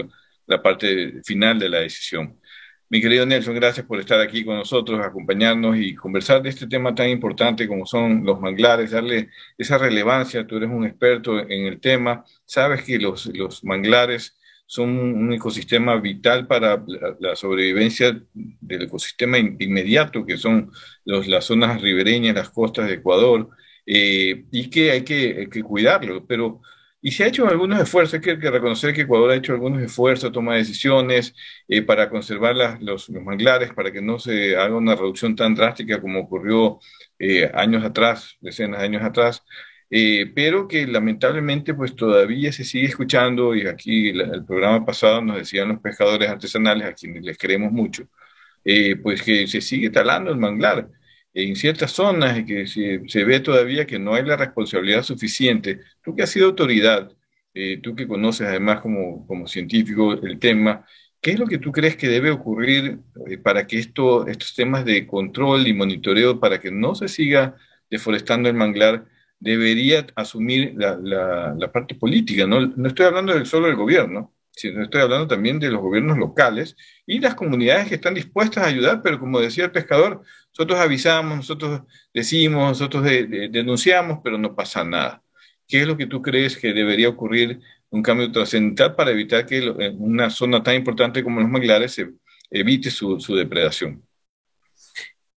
la 0.46 0.62
parte 0.62 1.22
final 1.24 1.58
de 1.58 1.68
la 1.68 1.78
decisión. 1.80 2.40
Mi 2.88 3.00
querido 3.00 3.24
Nelson, 3.24 3.54
gracias 3.54 3.86
por 3.86 4.00
estar 4.00 4.18
aquí 4.20 4.44
con 4.44 4.56
nosotros, 4.56 4.98
acompañarnos 5.00 5.76
y 5.76 5.94
conversar 5.94 6.42
de 6.42 6.48
este 6.48 6.66
tema 6.66 6.92
tan 6.92 7.08
importante 7.08 7.68
como 7.68 7.86
son 7.86 8.24
los 8.24 8.40
manglares, 8.40 8.90
darle 8.90 9.28
esa 9.56 9.78
relevancia. 9.78 10.44
Tú 10.44 10.56
eres 10.56 10.70
un 10.70 10.84
experto 10.84 11.38
en 11.38 11.66
el 11.66 11.78
tema, 11.78 12.24
sabes 12.44 12.82
que 12.82 12.98
los, 12.98 13.26
los 13.26 13.62
manglares 13.62 14.36
son 14.70 14.90
un 15.00 15.32
ecosistema 15.32 15.96
vital 15.96 16.46
para 16.46 16.80
la, 17.18 17.34
sobrevivencia 17.34 18.22
del 18.32 18.82
ecosistema 18.82 19.36
inmediato, 19.36 20.24
que 20.24 20.36
son 20.36 20.70
las 21.04 21.44
zonas 21.44 21.82
ribereñas, 21.82 22.36
las 22.36 22.50
costas 22.50 22.86
de 22.86 22.94
Ecuador, 22.94 23.48
eh, 23.84 24.44
y 24.52 24.70
que 24.70 24.92
hay 24.92 25.02
que, 25.02 25.48
que, 25.50 25.64
cuidarlo. 25.64 26.24
Pero, 26.24 26.62
y 27.02 27.10
se 27.10 27.24
ha 27.24 27.26
hecho 27.26 27.48
algunos 27.48 27.80
esfuerzos, 27.80 28.14
hay 28.14 28.20
que, 28.20 28.36
reconocer 28.48 28.94
que 28.94 29.00
Ecuador 29.00 29.32
ha 29.32 29.36
hecho 29.36 29.54
algunos 29.54 29.82
esfuerzos, 29.82 30.30
toma 30.30 30.54
decisiones 30.54 31.34
eh, 31.66 31.82
para 31.82 32.08
conservar 32.08 32.54
los, 32.80 33.08
los, 33.08 33.24
manglares, 33.24 33.74
para 33.74 33.90
que 33.90 34.00
no 34.00 34.20
se 34.20 34.56
haga 34.56 34.76
una 34.76 34.94
reducción 34.94 35.34
tan 35.34 35.56
drástica 35.56 36.00
como 36.00 36.20
ocurrió 36.20 36.78
eh, 37.18 37.50
años 37.54 37.84
atrás, 37.84 38.36
decenas 38.40 38.78
de 38.78 38.86
años 38.86 39.02
atrás. 39.02 39.42
Eh, 39.92 40.30
pero 40.34 40.68
que 40.68 40.86
lamentablemente 40.86 41.74
pues 41.74 41.96
todavía 41.96 42.52
se 42.52 42.64
sigue 42.64 42.86
escuchando 42.86 43.56
y 43.56 43.66
aquí 43.66 44.10
el 44.10 44.44
programa 44.46 44.86
pasado 44.86 45.20
nos 45.20 45.38
decían 45.38 45.68
los 45.68 45.80
pescadores 45.80 46.28
artesanales 46.28 46.86
a 46.86 46.94
quienes 46.94 47.24
les 47.24 47.36
queremos 47.36 47.72
mucho, 47.72 48.04
eh, 48.64 48.96
pues 48.96 49.22
que 49.22 49.46
se 49.48 49.60
sigue 49.60 49.90
talando 49.90 50.30
el 50.30 50.38
manglar 50.38 50.88
en 51.34 51.56
ciertas 51.56 51.92
zonas 51.92 52.38
y 52.38 52.44
que 52.46 52.66
se, 52.66 53.24
ve 53.24 53.40
todavía 53.40 53.86
que 53.86 53.98
no 53.98 54.14
hay 54.14 54.24
la 54.24 54.36
responsabilidad 54.36 55.02
suficiente. 55.02 55.80
Tú 56.02 56.14
que 56.16 56.22
has 56.24 56.30
sido 56.30 56.46
autoridad, 56.46 57.10
eh, 57.54 57.78
tú 57.82 57.94
que 57.96 58.06
conoces 58.08 58.46
además 58.48 58.80
como, 58.80 59.26
como 59.26 59.46
científico 59.48 60.12
el 60.14 60.38
tema, 60.38 60.86
¿qué 61.20 61.32
es 61.32 61.38
lo 61.38 61.46
que 61.46 61.58
tú 61.58 61.72
crees 61.72 61.96
que 61.96 62.08
debe 62.08 62.30
ocurrir 62.30 63.00
para 63.42 63.66
que 63.66 63.78
esto, 63.78 64.26
estos 64.28 64.54
temas 64.54 64.84
de 64.84 65.06
control 65.06 65.66
y 65.66 65.74
monitoreo, 65.74 66.40
para 66.40 66.60
que 66.60 66.70
no 66.70 66.94
se 66.94 67.08
siga 67.08 67.56
deforestando 67.90 68.48
el 68.48 68.54
manglar, 68.54 69.06
debería 69.40 70.06
asumir 70.14 70.74
la, 70.76 71.72
parte 71.72 71.94
política. 71.94 72.46
¿no? 72.46 72.72
estoy 72.86 73.06
hablando 73.06 73.44
solo 73.46 73.66
del 73.66 73.76
gobierno, 73.76 74.32
sino 74.52 74.82
estoy 74.82 75.00
hablando 75.00 75.26
también 75.26 75.58
de 75.58 75.70
los 75.70 75.80
gobiernos 75.80 76.18
locales 76.18 76.76
y 77.06 77.18
las 77.18 77.34
comunidades 77.34 77.88
que 77.88 77.94
están 77.94 78.14
dispuestas 78.14 78.64
a 78.64 78.66
ayudar, 78.68 79.00
pero 79.02 79.18
como 79.18 79.40
decía 79.40 79.64
el 79.64 79.72
pescador, 79.72 80.22
nosotros 80.52 80.78
avisamos, 80.78 81.36
nosotros 81.38 81.82
decimos, 82.12 82.68
nosotros 82.68 83.02
denunciamos, 83.04 84.20
pero 84.22 84.36
no 84.36 84.54
pasa 84.54 84.84
nada. 84.84 85.22
¿Qué 85.66 85.82
es 85.82 85.86
lo 85.86 85.96
que 85.96 86.06
tú 86.06 86.20
crees 86.20 86.56
que 86.56 86.72
debería 86.72 87.08
ocurrir 87.08 87.60
un 87.90 88.02
cambio 88.02 88.30
trascendental 88.30 88.94
para 88.94 89.12
evitar 89.12 89.46
que 89.46 89.58
en 89.58 89.96
una 89.98 90.28
zona 90.28 90.62
tan 90.62 90.74
importante 90.74 91.22
como 91.22 91.40
los 91.40 91.48
manglares 91.48 91.92
se 91.92 92.10
evite 92.50 92.90
su, 92.90 93.18
su 93.20 93.34
depredación? 93.34 94.02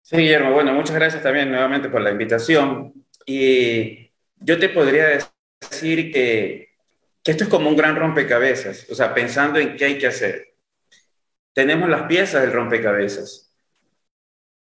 Sí, 0.00 0.16
Guillermo, 0.16 0.52
bueno, 0.52 0.72
muchas 0.72 0.96
gracias 0.96 1.22
también 1.22 1.50
nuevamente 1.50 1.88
por 1.88 2.00
la 2.00 2.10
invitación. 2.10 3.01
Y 3.26 4.10
yo 4.36 4.58
te 4.58 4.68
podría 4.68 5.18
decir 5.60 6.12
que, 6.12 6.70
esto 7.24 7.44
es 7.44 7.50
como 7.50 7.68
un 7.68 7.76
gran 7.76 7.96
rompecabezas, 7.96 8.88
o 8.90 8.94
sea, 8.94 9.14
pensando 9.14 9.58
en 9.58 9.76
qué 9.76 9.84
hay 9.84 9.98
que 9.98 10.08
hacer. 10.08 10.54
Tenemos 11.52 11.88
las 11.88 12.02
piezas 12.04 12.42
del 12.42 12.52
rompecabezas. 12.52 13.52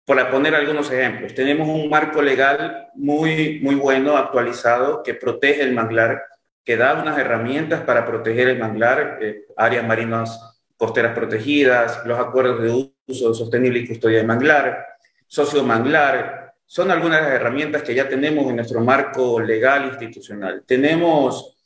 Por 0.05 0.29
poner 0.31 0.55
algunos 0.55 0.89
ejemplos, 0.89 1.35
tenemos 1.35 1.67
un 1.67 1.89
marco 1.89 2.21
legal 2.21 2.87
muy, 2.95 3.59
muy 3.61 3.75
bueno, 3.75 4.15
actualizado, 4.17 5.03
que 5.03 5.13
protege 5.13 5.61
el 5.61 5.73
manglar, 5.73 6.23
que 6.63 6.77
da 6.77 6.95
unas 7.01 7.17
herramientas 7.19 7.81
para 7.81 8.05
proteger 8.05 8.47
el 8.47 8.59
manglar, 8.59 9.19
eh, 9.21 9.45
áreas 9.55 9.85
marinas 9.85 10.57
costeras 10.77 11.13
protegidas, 11.13 12.05
los 12.05 12.19
acuerdos 12.19 12.61
de 12.61 12.91
uso 13.07 13.33
sostenible 13.33 13.79
y 13.79 13.87
custodia 13.87 14.19
de 14.19 14.23
manglar, 14.23 14.85
socio 15.25 15.63
manglar, 15.63 16.46
son 16.69 16.91
algunas 16.91 17.21
de 17.21 17.27
las 17.27 17.35
herramientas 17.35 17.81
que 17.81 17.95
ya 17.95 18.09
tenemos 18.09 18.45
en 18.49 18.57
nuestro 18.57 18.81
marco 18.81 19.39
legal 19.39 19.85
institucional. 19.85 20.63
Tenemos, 20.67 21.57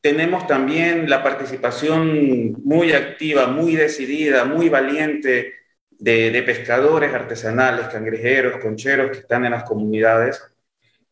tenemos 0.00 0.46
también 0.46 1.10
la 1.10 1.22
participación 1.22 2.62
muy 2.64 2.92
activa, 2.92 3.48
muy 3.48 3.76
decidida, 3.76 4.46
muy 4.46 4.70
valiente 4.70 5.52
de, 5.90 6.42
pescadores 6.44 7.12
artesanales, 7.12 7.88
cangrejeros, 7.88 8.56
concheros 8.62 9.10
que 9.10 9.18
están 9.18 9.44
en 9.44 9.50
las 9.50 9.64
comunidades. 9.64 10.42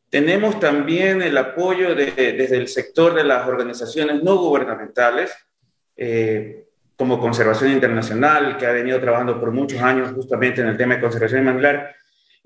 Tenemos 0.08 0.58
también 0.58 1.20
el 1.20 1.36
apoyo 1.36 1.94
desde 1.94 2.56
el 2.56 2.66
sector 2.66 3.12
de 3.12 3.24
las 3.24 3.46
organizaciones 3.46 4.22
no 4.22 4.38
gubernamentales, 4.38 5.34
eh, 5.96 6.64
como 6.96 7.20
Conservación 7.20 7.72
Internacional, 7.72 8.56
que 8.56 8.66
ha 8.66 8.72
venido 8.72 8.98
trabajando 9.00 9.38
por 9.38 9.50
muchos 9.50 9.82
años 9.82 10.12
justamente 10.12 10.62
en 10.62 10.68
el 10.68 10.78
tema 10.78 10.94
de 10.94 11.02
conservación 11.02 11.44
manglar, 11.44 11.94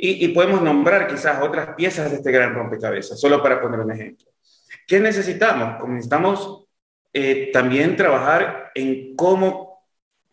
y, 0.00 0.28
podemos 0.28 0.62
nombrar 0.62 1.08
quizás 1.08 1.42
otras 1.42 1.74
piezas 1.74 2.08
de 2.08 2.18
este 2.18 2.30
gran 2.30 2.54
rompecabezas, 2.54 3.20
solo 3.20 3.42
para 3.42 3.60
poner 3.60 3.80
un 3.80 3.90
ejemplo. 3.90 4.26
¿Qué 4.86 5.00
necesitamos? 5.00 5.86
Necesitamos 5.88 6.66
eh, 7.12 7.50
también 7.52 7.96
trabajar 7.96 8.70
en 8.76 9.16
cómo 9.16 9.82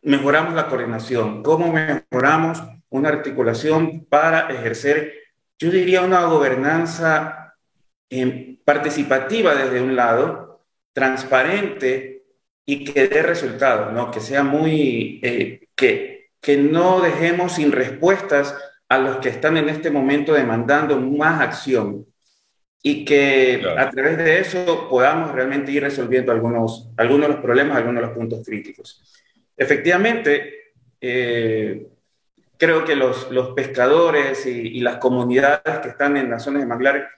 mejoramos 0.03 0.53
la 0.53 0.67
coordinación, 0.67 1.41
cómo 1.41 1.73
mejoramos 1.73 2.61
una 2.91 3.09
articulación 3.09 4.05
para 4.05 4.49
ejercer, 4.53 5.13
yo 5.57 5.71
diría, 5.71 6.03
una 6.03 6.25
gobernanza 6.25 7.55
eh, 8.11 8.59
participativa 8.63 9.55
desde 9.55 9.81
un 9.81 9.95
lado, 9.95 10.63
transparente 10.93 12.23
y 12.67 12.83
que 12.83 13.07
dé 13.07 13.23
resultados, 13.23 13.91
¿no? 13.91 14.11
que 14.11 14.19
sea 14.19 14.43
muy, 14.43 15.19
eh, 15.23 15.69
que, 15.75 16.29
que 16.39 16.55
no 16.55 17.01
dejemos 17.01 17.53
sin 17.53 17.71
respuestas 17.71 18.55
a 18.89 18.97
los 18.97 19.17
que 19.17 19.29
están 19.29 19.57
en 19.57 19.69
este 19.69 19.89
momento 19.89 20.33
demandando 20.33 20.99
más 20.99 21.41
acción 21.41 22.05
y 22.87 23.03
que 23.03 23.63
a 23.77 23.89
través 23.89 24.17
de 24.17 24.39
eso 24.39 24.87
podamos 24.87 25.31
realmente 25.31 25.71
ir 25.71 25.81
resolviendo 25.81 26.31
algunos, 26.31 26.91
algunos 26.97 27.27
de 27.27 27.33
los 27.33 27.41
problemas, 27.41 27.77
algunos 27.77 28.01
de 28.01 28.07
los 28.07 28.15
puntos 28.15 28.45
críticos. 28.45 29.03
Efectivamente, 29.57 30.73
eh, 31.01 31.87
creo 32.57 32.85
que 32.85 32.95
los, 32.95 33.31
los 33.31 33.55
pescadores 33.55 34.45
y, 34.45 34.79
las 34.81 34.97
comunidades 34.97 35.79
que 35.81 35.89
están 35.89 36.15
en 36.15 36.29
las 36.29 36.43
zonas 36.43 36.61
de 36.61 36.67
manglar 36.67 37.09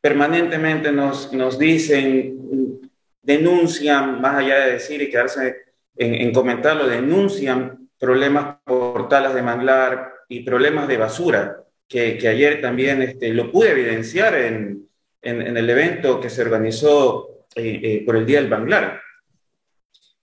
permanentemente 0.00 0.90
nos, 0.90 1.32
nos 1.32 1.56
dicen, 1.56 2.80
denuncian, 3.22 4.20
más 4.20 4.36
allá 4.38 4.58
de 4.58 4.72
decir 4.72 5.00
y 5.02 5.10
quedarse 5.10 5.66
en, 5.94 6.14
en 6.14 6.32
comentarlo, 6.32 6.88
denuncian 6.88 7.90
problemas 7.96 8.56
por 8.64 9.08
talas 9.08 9.34
de 9.34 9.42
manglar, 9.42 10.15
y 10.28 10.40
problemas 10.40 10.88
de 10.88 10.96
basura, 10.96 11.62
que, 11.88 12.18
que 12.18 12.28
ayer 12.28 12.60
también 12.60 13.02
este, 13.02 13.32
lo 13.32 13.50
pude 13.50 13.70
evidenciar 13.70 14.34
en, 14.34 14.88
en, 15.22 15.56
el 15.56 15.70
evento 15.70 16.20
que 16.20 16.30
se 16.30 16.42
organizó 16.42 17.46
eh, 17.54 17.80
eh, 17.82 18.02
por 18.04 18.16
el 18.16 18.26
Día 18.26 18.40
del 18.40 18.50
Banglar. 18.50 19.00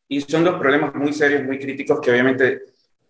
Y 0.07 0.21
son 0.21 0.43
dos 0.43 0.59
problemas 0.59 0.93
muy 0.95 1.13
serios, 1.13 1.43
muy 1.43 1.59
críticos, 1.59 1.99
que 2.01 2.11
obviamente 2.11 2.61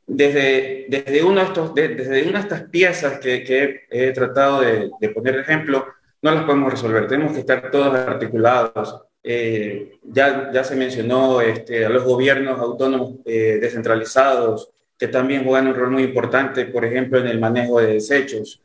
desde, 0.05 0.85
desde, 0.89 1.23
uno 1.23 1.41
de 1.41 1.47
estos, 1.47 1.73
desde 1.73 2.23
una 2.27 2.39
de 2.39 2.43
estas 2.43 2.69
piezas 2.69 3.19
que, 3.19 3.43
que 3.43 3.81
he, 3.89 4.11
tratado 4.11 4.61
de, 4.61 4.89
de, 4.99 5.09
poner 5.09 5.39
ejemplo, 5.39 5.85
no 6.21 6.31
las 6.31 6.43
podemos 6.45 6.71
resolver. 6.71 7.07
Tenemos 7.07 7.33
que 7.33 7.39
estar 7.39 7.69
todos 7.71 7.93
articulados. 7.95 9.01
Eh, 9.23 9.99
ya, 10.03 10.51
ya 10.53 10.63
se 10.63 10.75
mencionó 10.75 11.41
este, 11.41 11.85
a 11.85 11.89
los 11.89 12.03
gobiernos 12.03 12.59
autónomos 12.59 13.23
descentralizados, 13.23 14.69
que 14.97 15.07
también 15.07 15.43
juegan 15.43 15.67
un 15.67 15.75
rol 15.75 15.91
muy 15.91 16.03
importante, 16.03 16.65
por 16.65 16.85
ejemplo, 16.85 17.19
en 17.19 17.27
el 17.27 17.39
manejo 17.39 17.79
de 17.79 17.93
desechos. 17.93 18.61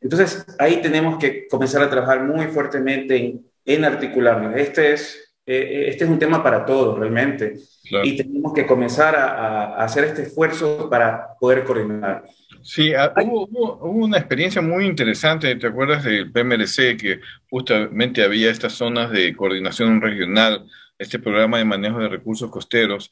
Entonces, 0.00 0.46
ahí 0.58 0.80
tenemos 0.80 1.18
que 1.18 1.46
comenzar 1.48 1.82
a 1.82 1.90
trabajar 1.90 2.24
muy 2.24 2.46
fuertemente 2.46 3.16
en, 3.16 3.46
en 3.64 3.84
articularnos. 3.84 4.56
Este 4.56 4.92
es, 4.92 5.34
eh, 5.46 5.86
este 5.88 6.04
es 6.04 6.10
un 6.10 6.18
tema 6.18 6.42
para 6.42 6.64
todos, 6.64 6.98
realmente. 6.98 7.54
Y 8.02 8.16
tenemos 8.16 8.52
que 8.54 8.66
comenzar 8.66 9.14
a, 9.16 9.74
a, 9.74 9.84
hacer 9.84 10.04
este 10.04 10.22
esfuerzo 10.22 10.88
para 10.88 11.34
poder 11.38 11.64
coordinar. 11.64 12.24
Sí, 12.62 12.92
ah, 12.94 13.12
hubo, 13.24 13.46
hubo, 13.48 14.04
una 14.04 14.18
experiencia 14.18 14.60
muy 14.60 14.86
interesante, 14.86 15.54
¿te 15.56 15.66
acuerdas 15.66 16.04
del 16.04 16.30
PMRC 16.30 16.96
que 16.96 17.20
justamente 17.48 18.22
había 18.22 18.50
estas 18.50 18.74
zonas 18.74 19.10
de 19.10 19.34
coordinación 19.34 20.00
regional, 20.00 20.66
este 20.98 21.18
programa 21.18 21.58
de 21.58 21.64
manejo 21.64 21.98
de 22.00 22.08
recursos 22.08 22.50
costeros, 22.50 23.10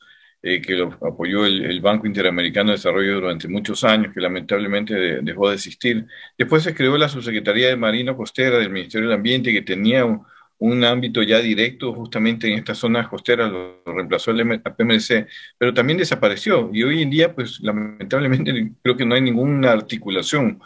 eh, 0.54 0.62
que 0.62 0.74
lo 0.74 0.86
apoyó 1.06 1.44
el, 1.44 1.80
Banco 1.82 2.06
Interamericano 2.06 2.70
de 2.70 2.76
Desarrollo 2.76 3.20
durante 3.20 3.48
muchos 3.48 3.84
años, 3.84 4.14
que 4.14 4.20
lamentablemente 4.20 4.94
dejó 5.22 5.48
de 5.48 5.56
existir. 5.56 6.06
Después 6.38 6.62
se 6.62 6.74
creó 6.74 6.96
la 6.96 7.08
Subsecretaría 7.08 7.68
de 7.68 7.76
Marino 7.76 8.16
Costera 8.16 8.58
del 8.58 8.70
Ministerio 8.70 9.08
del 9.08 9.16
Ambiente, 9.16 9.52
que 9.52 9.62
tenía 9.62 10.04
un, 10.04 10.84
ámbito 10.84 11.22
ya 11.22 11.38
directo 11.40 11.92
justamente 11.92 12.48
en 12.48 12.58
estas 12.58 12.78
zonas 12.78 13.08
costeras, 13.08 13.50
lo, 13.52 13.82
reemplazó 13.84 14.30
el 14.30 14.60
PMC, 14.60 15.26
pero 15.58 15.74
también 15.74 15.98
desapareció. 15.98 16.70
Y 16.72 16.82
hoy 16.82 17.02
en 17.02 17.10
día, 17.10 17.34
pues 17.34 17.60
lamentablemente 17.60 18.72
creo 18.82 18.96
que 18.96 19.04
no 19.04 19.14
hay 19.14 19.20
ninguna 19.20 19.72
articulación 19.72 20.60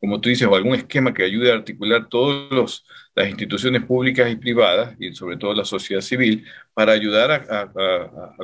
como 0.00 0.20
tú 0.20 0.28
dices, 0.28 0.46
o 0.46 0.54
algún 0.54 0.74
esquema 0.74 1.14
que 1.14 1.24
ayude 1.24 1.50
a 1.50 1.54
articular 1.54 2.08
todas 2.08 2.82
las 3.14 3.28
instituciones 3.28 3.82
públicas 3.84 4.30
y 4.30 4.36
privadas, 4.36 4.94
y 4.98 5.12
sobre 5.14 5.36
todo 5.36 5.54
la 5.54 5.64
sociedad 5.64 6.02
civil, 6.02 6.44
para 6.74 6.92
ayudar 6.92 7.30
a, 7.30 7.72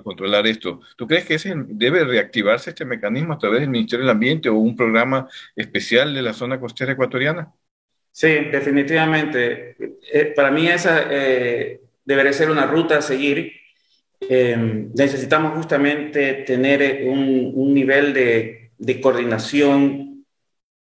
controlar 0.03 0.47
esto. 0.47 0.81
¿Tú 0.97 1.07
crees 1.07 1.27
que 1.27 1.35
ese, 1.35 1.53
debe 1.57 2.05
reactivarse 2.05 2.71
este 2.71 2.85
mecanismo 2.85 3.35
a 3.35 3.39
través 3.39 3.61
del 3.61 3.71
Ministerio 3.71 4.05
del 4.05 4.11
Ambiente 4.15 4.49
o 4.49 4.55
un 4.55 4.77
programa 4.77 5.29
especial 5.57 6.15
de 6.15 6.23
la 6.23 6.33
zona 6.33 6.59
costera 6.59 6.93
ecuatoriana? 6.93 7.53
Sí, 8.13 8.29
definitivamente. 8.29 9.77
Eh, 10.13 10.33
para 10.35 10.51
mí 10.51 10.69
esa 10.69 11.07
eh, 11.11 11.81
debería 12.05 12.33
ser 12.33 12.51
una 12.51 12.67
ruta 12.67 12.99
a 12.99 13.03
seguir 13.03 13.53
em, 14.21 14.93
necesitamos 14.95 15.55
justamente 15.55 16.35
tener 16.47 17.09
un, 17.09 17.53
un 17.55 17.73
nivel 17.73 18.13
de, 18.13 18.73
de, 18.79 19.01
coordinación 19.01 20.10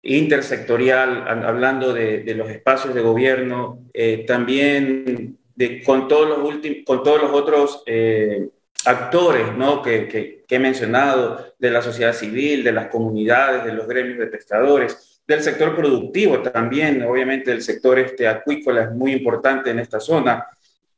intersectorial, 0.02 1.24
hablando 1.26 1.92
de, 1.92 2.24
los 2.34 2.50
espacios 2.50 2.94
de 2.94 3.00
gobierno, 3.00 3.78
eh, 3.94 4.24
también 4.26 5.38
de, 5.54 5.82
con, 5.82 6.08
todos 6.08 6.28
los 6.28 6.60
con 6.84 7.02
todos 7.02 7.22
los 7.22 7.32
otros 7.32 7.82
eh, 7.86 8.48
actores 8.84 9.54
¿no? 9.56 9.80
que 9.80 10.44
he 10.48 10.58
mencionado, 10.58 11.54
de 11.58 11.70
la 11.70 11.80
sociedad 11.82 12.12
civil, 12.12 12.64
de 12.64 12.72
las 12.72 12.88
comunidades, 12.88 13.64
de 13.64 13.72
los 13.72 13.86
gremios 13.86 14.18
de 14.18 14.26
pescadores 14.26 15.12
del 15.26 15.42
sector 15.42 15.74
productivo 15.74 16.42
también, 16.42 17.02
obviamente 17.02 17.52
el 17.52 17.62
sector 17.62 17.98
este 17.98 18.26
acuícola 18.26 18.82
es 18.82 18.92
muy 18.92 19.12
importante 19.12 19.70
en 19.70 19.78
esta 19.78 20.00
zona. 20.00 20.46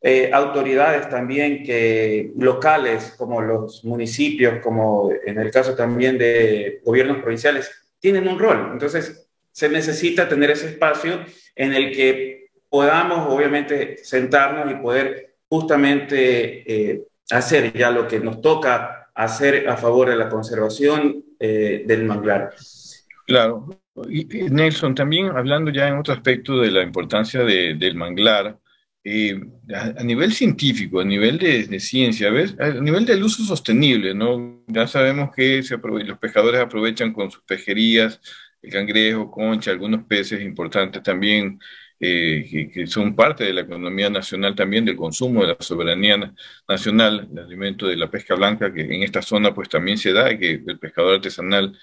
Eh, 0.00 0.30
autoridades 0.32 1.08
también 1.08 1.62
que 1.62 2.32
locales, 2.36 3.14
como 3.16 3.40
los 3.40 3.84
municipios, 3.84 4.60
como 4.62 5.10
en 5.24 5.38
el 5.38 5.50
caso 5.50 5.74
también 5.74 6.18
de 6.18 6.80
gobiernos 6.84 7.18
provinciales, 7.18 7.70
tienen 8.04 8.28
un 8.28 8.38
rol. 8.38 8.68
Entonces, 8.70 9.30
se 9.50 9.66
necesita 9.70 10.28
tener 10.28 10.50
ese 10.50 10.68
espacio 10.68 11.24
en 11.56 11.72
el 11.72 11.90
que 11.90 12.50
podamos, 12.68 13.32
obviamente, 13.32 13.96
sentarnos 13.96 14.70
y 14.70 14.74
poder 14.74 15.36
justamente 15.48 16.10
eh, 16.70 17.04
hacer 17.30 17.72
ya 17.72 17.90
lo 17.90 18.06
que 18.06 18.20
nos 18.20 18.42
toca 18.42 19.08
hacer 19.14 19.66
a 19.70 19.78
favor 19.78 20.10
de 20.10 20.16
la 20.16 20.28
conservación 20.28 21.24
eh, 21.40 21.84
del 21.86 22.04
manglar. 22.04 22.54
Claro, 23.26 23.70
Nelson, 24.50 24.94
también 24.94 25.28
hablando 25.28 25.70
ya 25.70 25.88
en 25.88 25.96
otro 25.96 26.12
aspecto 26.12 26.60
de 26.60 26.70
la 26.70 26.82
importancia 26.82 27.42
de, 27.42 27.72
del 27.72 27.94
manglar, 27.94 28.58
eh, 29.06 29.38
a, 29.74 30.02
nivel 30.02 30.32
científico, 30.32 31.00
a 31.00 31.04
nivel 31.04 31.38
de, 31.38 31.78
ciencia, 31.78 32.30
¿ves? 32.30 32.56
a 32.58 32.70
nivel 32.70 33.04
del 33.04 33.22
uso 33.22 33.44
sostenible, 33.44 34.14
¿no? 34.14 34.64
Ya 34.66 34.86
sabemos 34.86 35.30
que 35.34 35.62
se 35.62 35.76
los 35.76 36.18
pescadores 36.18 36.60
aprovechan 36.60 37.12
con 37.12 37.30
sus 37.30 37.42
pejerías, 37.42 38.18
el 38.62 38.72
cangrejo, 38.72 39.30
concha, 39.30 39.72
algunos 39.72 40.04
peces 40.04 40.40
importantes 40.40 41.02
también, 41.02 41.60
eh, 42.00 42.70
que, 42.72 42.86
son 42.86 43.14
parte 43.14 43.44
de 43.44 43.52
la 43.52 43.60
economía 43.62 44.08
nacional 44.08 44.54
también, 44.54 44.86
del 44.86 44.96
consumo 44.96 45.42
de 45.42 45.48
la 45.48 45.56
soberanía 45.60 46.32
nacional, 46.66 47.28
el 47.30 47.38
alimento 47.40 47.86
de 47.86 47.96
la 47.96 48.10
pesca 48.10 48.34
blanca, 48.34 48.72
que 48.72 48.82
en 48.82 49.02
esta 49.02 49.20
zona 49.20 49.54
pues 49.54 49.68
también 49.68 49.98
se 49.98 50.12
da, 50.14 50.32
y 50.32 50.38
que 50.38 50.62
el 50.66 50.78
pescador 50.78 51.16
artesanal 51.16 51.78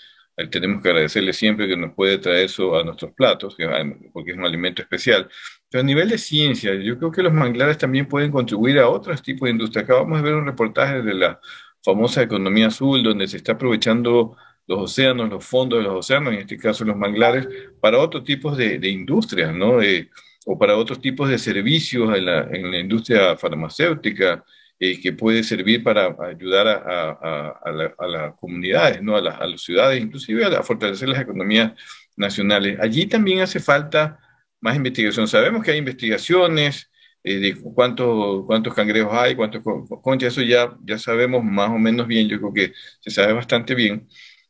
tenemos 0.50 0.82
que 0.82 0.90
agradecerle 0.90 1.34
siempre 1.34 1.68
que 1.68 1.78
nos 1.78 1.94
puede 1.94 2.18
traer 2.18 2.46
eso 2.46 2.78
a 2.80 2.84
nuestros 2.84 3.14
platos, 3.14 3.56
porque 4.14 4.32
es 4.32 4.38
un 4.38 4.46
alimento 4.46 4.82
especial. 4.82 5.30
Pero 5.72 5.82
a 5.82 5.86
nivel 5.86 6.10
de 6.10 6.18
ciencia, 6.18 6.76
yo 6.76 6.98
creo 7.00 7.12
que 7.12 7.24
los 7.24 7.34
manglares 7.34 7.78
también 7.78 8.08
pueden 8.08 8.30
contribuir 8.30 8.80
a 8.80 8.90
otros 8.90 9.22
tipos 9.24 9.48
de 9.48 9.52
industria. 9.52 9.84
Acabamos 9.84 10.18
de 10.18 10.24
ver 10.24 10.36
un 10.36 10.46
reportaje 10.46 11.02
de 11.02 11.14
la 11.14 11.40
famosa 11.82 12.22
economía 12.22 12.68
azul, 12.68 13.02
donde 13.02 13.28
se 13.28 13.38
está 13.38 13.54
aprovechando 13.54 14.36
los 14.68 14.80
océanos, 14.80 15.30
los 15.30 15.46
fondos 15.46 15.80
de 15.80 15.84
los 15.84 16.00
océanos, 16.00 16.34
en 16.34 16.40
este 16.40 16.58
caso 16.58 16.84
los 16.84 16.98
manglares, 16.98 17.48
para 17.80 18.00
otros 18.00 18.24
tipos 18.26 18.58
de, 18.58 18.80
de 18.80 18.90
industrias, 18.90 19.54
¿no? 19.54 19.80
o 20.46 20.58
para 20.60 20.76
otros 20.76 21.00
tipos 21.00 21.30
de 21.30 21.38
servicios 21.38 22.18
en 22.18 22.26
la, 22.26 22.42
en 22.52 22.70
la 22.70 22.80
industria 22.80 23.38
farmacéutica, 23.38 24.44
eh, 24.80 25.00
que 25.00 25.14
puede 25.14 25.44
servir 25.44 25.84
para 25.84 26.16
ayudar 26.28 26.68
a, 26.68 28.08
las 28.08 28.34
comunidades, 28.40 29.02
¿no? 29.02 29.16
a, 29.16 29.22
las 29.22 29.62
ciudades, 29.62 30.02
inclusive 30.02 30.44
a, 30.44 30.64
fortalecer 30.64 31.08
las 31.08 31.22
economías 31.22 31.74
nacionales. 32.18 32.80
Allí 32.80 33.06
también 33.06 33.42
hace 33.42 33.60
falta 33.60 34.20
más 34.62 34.76
investigación. 34.78 35.28
Sabemos 35.28 35.64
que 35.64 35.72
hay 35.72 35.78
investigaciones 35.80 36.89
eh, 37.24 37.38
de 37.39 37.55
cuántos, 37.55 38.45
cuántos 38.45 38.74
cangrejos 38.74 39.14
hay, 39.14 39.36
cuántos 39.36 39.62
conchas, 40.01 40.34
eso 40.34 40.41
ya, 40.41 40.76
ya 40.84 40.97
sabemos 40.97 41.43
más 41.43 41.70
o 41.70 41.78
menos 41.78 42.07
bien, 42.07 42.28
yo 42.28 42.39
creo 42.39 42.53
que 42.53 42.74
se 42.99 43.12
sabe 43.12 43.34
bastante 43.34 43.76
bien, 43.76 44.07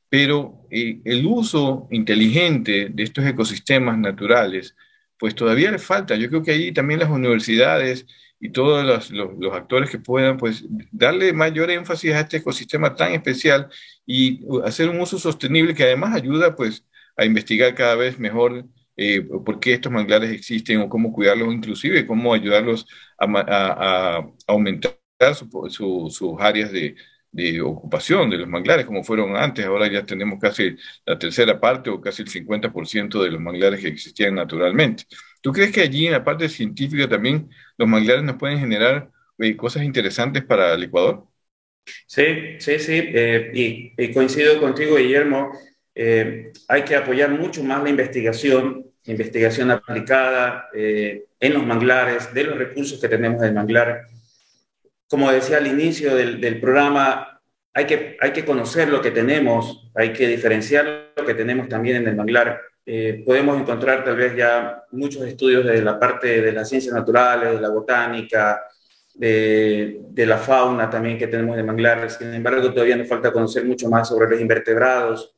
pero 0.10 0.68
eh, 0.72 1.02
el 1.06 1.26
uso 1.26 1.88
inteligente 1.92 2.90
de 2.90 3.04
estos 3.04 3.26
ecosistemas 3.26 3.98
naturales, 3.98 4.76
pues 5.18 5.36
todavía 5.36 5.72
le 5.72 5.80
falta. 5.80 6.16
Yo 6.16 6.30
creo 6.30 6.44
que 6.44 6.52
ahí 6.52 6.72
también 6.74 7.00
las 7.00 7.10
universidades 7.10 8.06
y 8.40 8.50
todos 8.52 8.84
los, 8.86 9.12
los, 9.12 9.54
actores 9.54 9.90
que 9.90 10.00
puedan, 10.00 10.38
pues 10.38 10.66
darle 10.92 11.32
mayor 11.34 11.70
énfasis 11.72 12.14
a 12.14 12.22
este 12.22 12.38
ecosistema 12.38 12.96
tan 12.96 13.14
especial 13.14 13.70
y 14.06 14.42
hacer 14.66 14.90
un 14.90 15.00
uso 15.00 15.20
sostenible 15.20 15.76
que 15.76 15.84
además 15.84 16.16
ayuda 16.16 16.56
pues 16.56 16.86
a 17.18 17.26
investigar 17.26 17.76
cada 17.76 17.96
vez 17.96 18.18
mejor 18.20 18.66
eh, 19.02 19.22
por 19.22 19.60
qué 19.60 19.74
estos 19.74 19.92
manglares 19.92 20.32
existen 20.32 20.80
o 20.82 20.90
cómo 20.90 21.12
cuidarlos, 21.12 21.54
inclusive 21.54 22.06
cómo 22.06 22.34
ayudarlos 22.34 22.86
a, 23.18 23.26
a, 24.18 24.32
aumentar 24.48 24.98
sus 25.70 26.22
áreas 26.40 26.72
de, 26.72 26.96
de 27.32 27.62
ocupación 27.62 28.30
de 28.30 28.38
los 28.38 28.48
manglares 28.48 28.86
como 28.86 29.04
fueron 29.04 29.36
antes. 29.36 29.66
Ahora 29.66 29.92
ya 29.92 30.06
tenemos 30.06 30.40
casi 30.40 30.76
la 31.06 31.18
tercera 31.18 31.60
parte 31.60 31.90
o 31.90 32.02
casi 32.02 32.24
el 32.24 32.30
50% 32.30 33.24
de 33.24 33.32
los 33.32 33.42
manglares 33.42 33.82
que 33.82 33.88
existían 33.88 34.36
naturalmente. 34.36 35.06
¿Tú 35.42 35.52
crees 35.52 35.72
que 35.72 35.82
allí 35.82 36.06
en 36.06 36.14
la 36.14 36.24
parte 36.24 36.50
científica 36.50 37.08
también 37.08 37.50
los 37.78 37.88
manglares 37.88 38.24
nos 38.24 38.36
pueden 38.38 38.60
generar 38.60 39.10
eh, 39.40 39.56
cosas 39.56 39.84
interesantes 39.84 40.44
para 40.44 40.74
el 40.74 40.84
Ecuador? 40.84 41.26
Sí, 42.06 42.60
sí, 42.60 42.80
sí, 42.80 43.02
eh, 43.14 43.94
y, 43.98 44.14
coincido 44.14 44.60
contigo, 44.60 44.98
Guillermo. 44.98 45.52
Eh, 45.96 46.52
hay 46.68 46.84
que 46.84 46.96
apoyar 46.96 47.32
mucho 47.32 47.64
más 47.64 47.82
la 47.84 47.90
investigación, 47.90 48.86
investigación 49.06 49.72
aplicada 49.72 50.70
en 50.74 51.54
los 51.54 51.66
manglares, 51.66 52.34
de 52.34 52.44
los 52.44 52.58
recursos 52.58 53.00
que 53.00 53.10
tenemos 53.10 53.42
del 53.42 53.54
manglar. 53.54 54.04
Como 55.08 55.32
decía 55.32 55.58
al 55.58 55.68
inicio 55.68 56.16
del, 56.16 56.60
programa, 56.60 57.42
hay 57.74 57.86
que, 57.86 58.18
hay 58.22 58.32
que 58.32 58.46
conocer 58.46 58.90
lo 58.90 59.02
que 59.02 59.12
tenemos, 59.12 59.90
hay 59.96 60.14
que 60.14 60.28
diferenciar 60.28 61.14
lo 61.16 61.26
que 61.26 61.34
tenemos 61.34 61.68
también 61.68 61.98
en 61.98 62.08
el 62.08 62.16
manglar 62.16 62.62
eh, 62.86 63.22
podemos 63.26 63.60
encontrar 63.60 64.04
tal 64.04 64.16
vez 64.16 64.36
ya 64.36 64.84
muchos 64.92 65.24
estudios 65.26 65.66
de 65.66 65.82
la 65.84 66.00
parte 66.00 66.42
de 66.42 66.52
las 66.52 66.68
ciencias 66.68 66.94
naturales, 66.94 67.54
de 67.54 67.62
la 67.62 67.70
botánica, 67.70 68.64
de, 69.14 70.00
de, 70.10 70.26
la 70.26 70.38
fauna 70.38 70.90
también 70.90 71.18
que 71.18 71.28
tenemos 71.28 71.56
de 71.56 71.64
manglares. 71.64 72.14
Sin 72.14 72.34
embargo, 72.34 72.74
todavía 72.74 72.96
nos 72.96 73.08
falta 73.08 73.32
conocer 73.32 73.66
mucho 73.66 73.88
más 73.90 74.08
sobre 74.08 74.30
los 74.30 74.42
invertebrados 74.42 75.34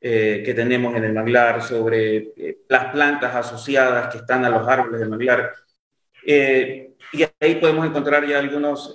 eh, 0.00 0.42
que 0.44 0.54
tenemos 0.54 0.94
en 0.96 1.04
el 1.04 1.12
manglar, 1.12 1.62
sobre 1.62 2.16
eh, 2.36 2.58
las 2.68 2.86
plantas 2.92 3.34
asociadas 3.34 4.12
que 4.12 4.18
están 4.18 4.44
a 4.44 4.50
los 4.50 4.66
árboles 4.66 5.00
del 5.00 5.08
manglar. 5.08 5.52
y 6.24 7.22
ahí 7.40 7.54
podemos 7.60 7.86
encontrar 7.86 8.26
ya 8.26 8.38
algunos 8.38 8.92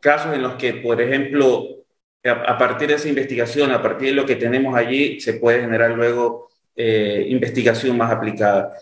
casos 0.00 0.34
en 0.34 0.42
los 0.42 0.54
que, 0.54 0.74
por 0.74 1.00
ejemplo, 1.00 1.84
a, 2.24 2.30
a 2.30 2.58
partir 2.58 2.88
de 2.88 2.94
esa 2.94 3.08
investigación, 3.08 3.70
a 3.70 3.82
partir 3.82 4.08
de 4.08 4.14
lo 4.14 4.26
que 4.26 4.36
tenemos 4.36 4.74
allí, 4.76 5.20
se 5.20 5.34
puede 5.34 5.60
generar 5.60 5.90
luego 5.90 6.48
eh, 6.74 7.26
investigación 7.28 7.98
más 7.98 8.10
aplicada. 8.10 8.72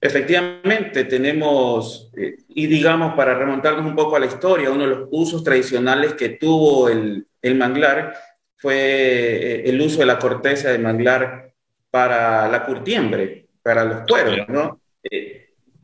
Efectivamente, 0.00 1.04
tenemos, 1.04 2.10
eh, 2.16 2.36
y 2.48 2.66
digamos, 2.66 3.14
para 3.14 3.34
remontarnos 3.34 3.84
un 3.84 3.96
poco 3.96 4.14
a 4.14 4.20
la 4.20 4.26
historia, 4.26 4.70
uno 4.70 4.84
de 4.84 4.94
los 4.94 5.08
usos 5.10 5.42
tradicionales 5.42 6.14
que 6.14 6.30
tuvo 6.30 6.88
el, 6.88 7.26
el 7.40 7.54
manglar 7.56 8.14
fue 8.62 8.76
eh, 8.76 9.68
el 9.68 9.80
uso 9.80 9.98
de 9.98 10.06
la 10.06 10.18
corteza 10.18 10.70
de 10.70 10.78
manglar 10.78 11.52
para 11.90 12.48
la 12.48 12.64
curtiembre, 12.64 13.48
para 13.62 13.84
los 13.84 14.06
cueros, 14.08 14.48
¿no? 14.48 14.80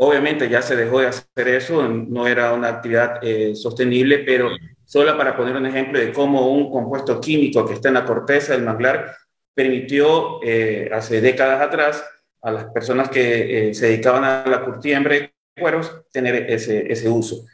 obviamente 0.00 0.48
ya 0.48 0.62
se 0.62 0.76
dejó 0.76 1.00
de 1.00 1.08
hacer 1.08 1.48
eso, 1.48 1.86
no 1.88 2.26
era 2.28 2.52
una 2.52 2.68
actividad 2.68 3.20
sostenible, 3.54 4.20
pero 4.20 4.48
solo 4.84 5.16
para 5.18 5.36
poner 5.36 5.56
un 5.56 5.66
ejemplo 5.66 5.98
de 5.98 6.12
cómo 6.12 6.52
un 6.52 6.70
compuesto 6.70 7.20
químico 7.20 7.66
que 7.66 7.74
está 7.74 7.88
en 7.88 7.94
la 7.94 8.04
corteza 8.04 8.52
del 8.52 8.62
manglar 8.62 9.14
permitió 9.58 10.40
eh, 10.44 10.88
hace 10.92 11.20
décadas 11.20 11.60
atrás 11.60 12.04
a 12.42 12.52
las 12.52 12.66
personas 12.66 13.10
que 13.10 13.70
eh, 13.70 13.74
se 13.74 13.86
dedicaban 13.86 14.22
a 14.22 14.46
la 14.46 14.64
curtiembre 14.64 15.18
de 15.18 15.32
cueros 15.60 16.02
tener 16.12 16.48
ese, 16.48 16.90
ese 16.90 17.08
uso. 17.08 17.44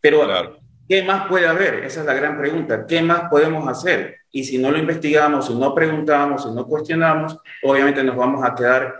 Pero, 0.00 0.58
¿qué 0.88 1.02
más 1.02 1.28
puede 1.28 1.46
haber? 1.46 1.84
Esa 1.84 2.00
es 2.00 2.06
la 2.06 2.14
gran 2.14 2.38
pregunta. 2.38 2.86
¿Qué 2.86 3.02
más 3.02 3.28
podemos 3.30 3.68
hacer? 3.68 4.16
Y 4.30 4.44
si 4.44 4.58
no 4.58 4.70
lo 4.70 4.78
investigamos, 4.78 5.46
si 5.46 5.54
no 5.54 5.74
preguntamos, 5.74 6.42
si 6.42 6.50
no 6.50 6.66
cuestionamos, 6.66 7.38
obviamente 7.62 8.02
nos 8.02 8.16
vamos 8.16 8.44
a 8.44 8.54
quedar 8.54 8.94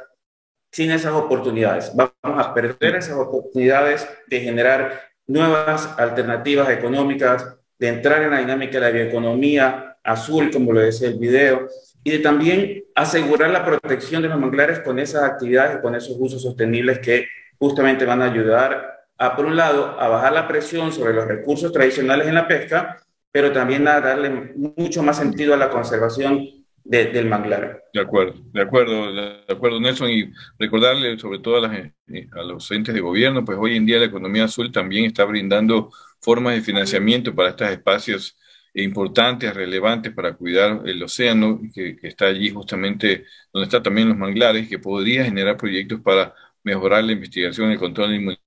sin 0.73 0.91
esas 0.91 1.13
oportunidades. 1.13 1.93
Vamos 1.95 2.13
a 2.47 2.55
perder 2.55 2.97
esas 2.97 3.17
oportunidades 3.17 4.09
de 4.27 4.41
generar 4.41 5.01
nuevas 5.27 5.95
alternativas 5.99 6.71
económicas, 6.71 7.57
de 7.79 7.89
entrar 7.89 8.23
en 8.23 8.31
la 8.31 8.39
dinámica 8.39 8.75
de 8.75 8.81
la 8.81 8.91
bioeconomía 8.91 9.97
azul, 10.03 10.51
como 10.51 10.73
lo 10.73 10.81
decía 10.81 11.09
el 11.09 11.19
video, 11.19 11.69
y 12.05 12.13
de 12.13 12.19
también 12.21 12.85
asegurar 12.95 13.51
la 13.51 13.65
protección 13.65 14.23
de 14.23 14.29
los 14.29 14.39
manglares 14.39 14.81
con 14.81 14.99
esas 14.99 15.25
actividades, 15.25 15.79
con 15.79 15.95
esos 15.95 16.17
usos 16.19 16.41
sostenibles 16.41 17.01
que 17.01 17.27
justamente 17.59 18.05
van 18.05 18.23
a 18.23 18.27
ayudar 18.27 18.96
a, 19.19 19.37
por 19.37 19.47
un 19.47 19.57
lado, 19.57 19.99
a 19.99 20.09
bajar 20.09 20.33
la 20.33 20.49
presión 20.49 20.93
sobre 20.93 21.15
los 21.15 21.27
recursos 21.27 21.73
tradicionales 21.73 22.27
en 22.27 22.35
la 22.35 22.49
pesca, 22.49 23.03
pero 23.31 23.53
también 23.53 23.87
a 23.89 24.01
darle 24.01 24.31
mucho 24.31 25.03
más 25.03 25.19
sentido 25.19 25.55
a 25.55 25.57
la 25.57 25.71
conservación 25.71 26.47
del 26.85 27.27
manglar. 27.27 27.83
De 27.93 28.01
acuerdo, 28.01 28.35
de 28.53 28.63
acuerdo, 28.63 29.13
de 29.13 29.43
acuerdo, 29.49 29.81
Nelson, 29.81 30.09
y 30.09 30.33
recordarle 30.59 31.19
sobre 31.19 31.41
todo 31.41 31.57
a, 31.57 31.69
las, 31.69 31.93
a 32.33 32.43
los 32.43 32.71
entes 32.71 32.95
de 32.95 33.01
gobierno, 33.01 33.45
pues 33.45 33.59
hoy 33.61 33.77
en 33.77 33.87
día 33.87 33.99
la 33.99 34.05
economía 34.07 34.45
azul 34.45 34.71
también 34.71 35.07
está 35.07 35.25
brindando 35.25 35.91
formas 36.21 36.55
de 36.55 36.63
financiamiento 36.63 37.35
para 37.35 37.51
estos 37.51 37.71
espacios 37.71 38.37
importantes, 38.75 39.55
relevantes 39.55 40.13
para 40.13 40.35
cuidar 40.35 40.83
el 40.87 41.03
océano, 41.03 41.61
que, 41.75 41.97
está 42.03 42.27
allí 42.27 42.51
justamente 42.51 43.25
donde 43.53 43.65
están 43.67 43.83
también 43.83 44.09
los 44.09 44.19
manglares, 44.19 44.69
que 44.69 44.79
podría 44.79 45.25
generar 45.25 45.57
proyectos 45.57 46.01
para 46.01 46.35
mejorar 46.63 47.05
la 47.05 47.13
investigación, 47.13 47.71
el 47.71 47.79
control 47.79 48.15
y 48.15 48.39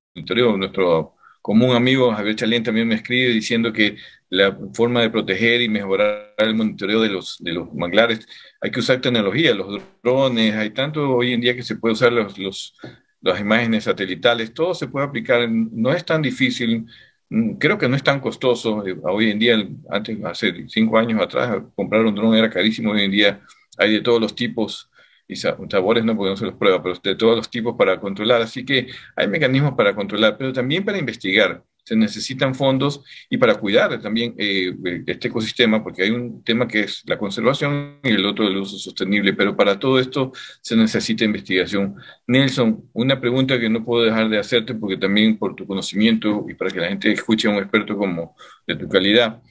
Nuestro 0.57 1.15
común 1.41 1.75
amigo 1.75 2.11
Javier 2.13 2.35
Chalén 2.35 2.63
también 2.63 2.87
me 2.87 2.95
escribe 2.95 3.29
diciendo 3.33 3.71
que 3.73 3.97
la 4.29 4.57
forma 4.73 5.01
de 5.01 5.09
proteger 5.09 5.61
y 5.61 5.69
mejorar 5.69 6.33
el 6.37 6.55
monitoreo 6.55 7.01
de 7.01 7.09
los, 7.09 7.37
de 7.39 7.53
los 7.53 7.73
manglares, 7.73 8.27
hay 8.61 8.71
que 8.71 8.79
usar 8.79 9.01
tecnología, 9.01 9.53
los 9.53 9.81
drones, 10.03 10.55
hay 10.55 10.69
tanto 10.69 11.15
hoy 11.15 11.33
en 11.33 11.41
día 11.41 11.55
que 11.55 11.63
se 11.63 11.75
puede 11.75 11.93
usar 11.93 12.13
los, 12.13 12.37
los, 12.37 12.75
las 13.21 13.39
imágenes 13.39 13.85
satelitales, 13.85 14.53
todo 14.53 14.73
se 14.73 14.87
puede 14.87 15.07
aplicar, 15.07 15.49
no 15.49 15.91
es 15.91 16.05
tan 16.05 16.21
difícil, 16.21 16.85
mm, 17.29 17.53
creo 17.53 17.77
que 17.77 17.89
no 17.89 17.95
es 17.95 18.03
tan 18.03 18.19
costoso, 18.19 18.85
eh, 18.85 18.95
hoy 19.03 19.31
en 19.31 19.39
día, 19.39 19.67
antes, 19.89 20.17
hace 20.23 20.67
cinco 20.67 20.97
años 20.97 21.21
atrás, 21.21 21.61
comprar 21.75 22.05
un 22.05 22.15
dron 22.15 22.35
era 22.35 22.49
carísimo, 22.49 22.91
hoy 22.91 23.03
en 23.03 23.11
día 23.11 23.41
hay 23.77 23.93
de 23.93 24.01
todos 24.01 24.21
los 24.21 24.35
tipos, 24.35 24.89
y 25.29 25.35
sabores 25.35 26.03
no 26.03 26.17
porque 26.17 26.31
no 26.31 26.37
se 26.37 26.45
los 26.45 26.55
prueba, 26.55 26.81
pero 26.81 26.95
de 27.01 27.15
todos 27.15 27.37
los 27.37 27.49
tipos 27.49 27.75
para 27.77 27.99
controlar, 27.99 28.41
así 28.41 28.65
que 28.65 28.87
hay 29.15 29.27
mecanismos 29.27 29.75
para 29.75 29.95
controlar, 29.95 30.37
pero 30.37 30.51
también 30.51 30.83
para 30.83 30.97
investigar. 30.97 31.63
Se 31.83 31.95
necesitan 31.95 32.53
fondos 32.53 33.03
y 33.29 33.37
para 33.37 33.55
cuidar 33.55 33.99
también 34.01 34.35
eh, 34.37 34.75
este 35.07 35.27
ecosistema, 35.27 35.83
porque 35.83 36.03
hay 36.03 36.09
un 36.09 36.43
tema 36.43 36.67
que 36.67 36.81
es 36.81 37.03
la 37.05 37.17
conservación 37.17 37.99
y 38.03 38.09
el 38.09 38.25
otro 38.25 38.47
el 38.47 38.57
uso 38.57 38.77
sostenible, 38.77 39.33
pero 39.33 39.55
para 39.55 39.79
todo 39.79 39.99
esto 39.99 40.31
se 40.61 40.75
necesita 40.75 41.25
investigación. 41.25 41.95
Nelson, 42.27 42.89
una 42.93 43.19
pregunta 43.21 43.59
que 43.59 43.69
no 43.69 43.85
puedo 43.85 44.05
dejar 44.05 44.29
de 44.29 44.39
hacerte, 44.39 44.73
porque 44.75 44.97
también 44.97 45.37
por 45.37 45.55
tu 45.55 45.65
conocimiento 45.65 46.45
y 46.49 46.55
para 46.55 46.71
que 46.71 46.79
la 46.79 46.89
gente 46.89 47.11
escuche 47.11 47.47
a 47.47 47.51
un 47.51 47.57
experto 47.57 47.95
como 47.97 48.35
de 48.67 48.75
tu 48.75 48.87
calidad, 48.89 49.41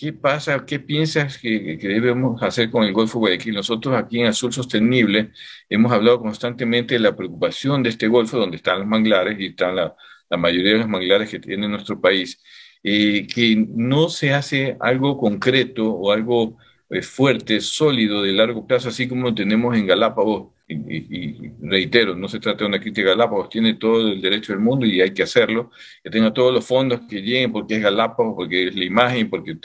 ¿qué 0.00 0.14
pasa, 0.14 0.64
qué 0.64 0.80
piensas 0.80 1.36
que, 1.38 1.76
debemos 1.78 2.42
hacer 2.42 2.70
con 2.70 2.84
el 2.84 2.92
Golfo 2.94 3.18
Guayaquil? 3.18 3.54
Nosotros 3.54 3.94
aquí 3.94 4.20
en 4.20 4.28
Azul 4.28 4.52
Sostenible 4.52 5.32
hemos 5.68 5.92
hablado 5.92 6.20
constantemente 6.20 6.94
de 6.94 7.00
la 7.00 7.14
preocupación 7.14 7.82
de 7.82 7.90
este 7.90 8.08
Golfo, 8.08 8.38
donde 8.38 8.56
están 8.56 8.78
los 8.78 8.88
manglares 8.88 9.38
y 9.38 9.46
están 9.46 9.76
la 9.76 9.94
mayoría 10.38 10.72
de 10.72 10.78
los 10.78 10.88
manglares 10.88 11.28
que 11.28 11.38
tiene 11.38 11.68
nuestro 11.68 12.00
país, 12.00 12.42
eh, 12.82 13.26
que 13.26 13.56
no 13.68 14.08
se 14.08 14.32
hace 14.32 14.76
algo 14.80 15.18
concreto 15.18 15.92
o 15.92 16.12
algo 16.12 16.56
eh, 16.88 17.02
fuerte, 17.02 17.60
sólido, 17.60 18.22
de 18.22 18.32
largo 18.32 18.66
plazo, 18.66 18.88
así 18.88 19.06
como 19.06 19.24
lo 19.24 19.34
tenemos 19.34 19.76
en 19.76 19.86
Galápagos. 19.86 20.52
Y, 20.66 21.50
reitero, 21.60 22.14
no 22.14 22.28
se 22.28 22.38
trata 22.38 22.60
de 22.60 22.66
una 22.66 22.80
crítica 22.80 23.08
de 23.08 23.16
Galápagos, 23.16 23.48
tiene 23.50 23.74
todo 23.74 24.08
el 24.12 24.20
derecho 24.22 24.52
del 24.52 24.60
mundo 24.60 24.86
y 24.86 25.00
hay 25.00 25.12
que 25.12 25.24
hacerlo, 25.24 25.70
que 26.02 26.10
tenga 26.10 26.32
todos 26.32 26.54
los 26.54 26.64
fondos 26.64 27.00
que 27.08 27.20
lleguen 27.20 27.52
porque 27.52 27.74
es 27.76 27.82
Galápagos, 27.82 28.34
porque 28.36 28.68
es 28.68 28.76
la 28.76 28.84
imagen, 28.84 29.28
porque 29.28 29.56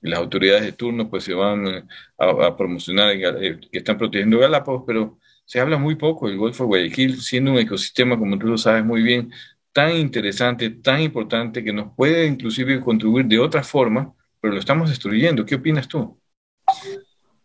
las 0.00 0.18
autoridades 0.18 0.62
de 0.62 0.72
turno 0.72 1.10
pues 1.10 1.24
se 1.24 1.34
van 1.34 1.66
eh, 1.66 1.84
a, 2.18 2.56
promocionar 2.56 3.16
que 3.18 3.58
están 3.72 3.98
protegiendo 3.98 4.38
Galápagos, 4.38 4.84
pero 4.86 5.18
se 5.44 5.60
habla 5.60 5.78
muy 5.78 5.94
poco 5.94 6.28
del 6.28 6.36
Golfo 6.36 6.64
de 6.64 6.68
Guayaquil, 6.68 7.20
siendo 7.20 7.52
un 7.52 7.58
ecosistema, 7.58 8.18
como 8.18 8.38
tú 8.38 8.46
lo 8.46 8.58
sabes 8.58 8.84
muy 8.84 9.02
bien, 9.02 9.32
tan 9.72 9.96
interesante, 9.96 10.70
tan 10.70 11.00
importante, 11.00 11.64
que 11.64 11.72
nos 11.72 11.94
puede 11.94 12.26
inclusive 12.26 12.80
contribuir 12.80 13.26
de 13.26 13.38
otra 13.38 13.62
forma, 13.62 14.14
pero 14.40 14.52
lo 14.52 14.60
estamos 14.60 14.90
destruyendo. 14.90 15.46
¿Qué 15.46 15.54
opinas 15.54 15.88
tú? 15.88 16.20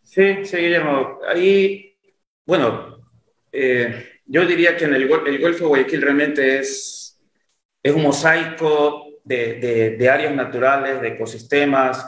Sí, 0.03 0.43
sí, 0.43 0.57
Guillermo. 0.57 1.19
Ahí, 1.27 1.97
bueno, 2.45 3.09
eh, 3.51 4.19
yo 4.25 4.45
diría 4.45 4.75
que 4.75 4.85
en 4.85 4.95
el, 4.95 5.07
Golfo 5.07 5.63
de 5.63 5.67
Guayaquil 5.67 6.01
realmente 6.01 6.59
es, 6.59 7.19
es 7.81 7.93
un 7.93 8.03
mosaico 8.03 9.07
de, 9.23 9.95
de, 9.97 10.09
áreas 10.09 10.35
naturales, 10.35 11.01
de 11.01 11.09
ecosistemas, 11.09 12.05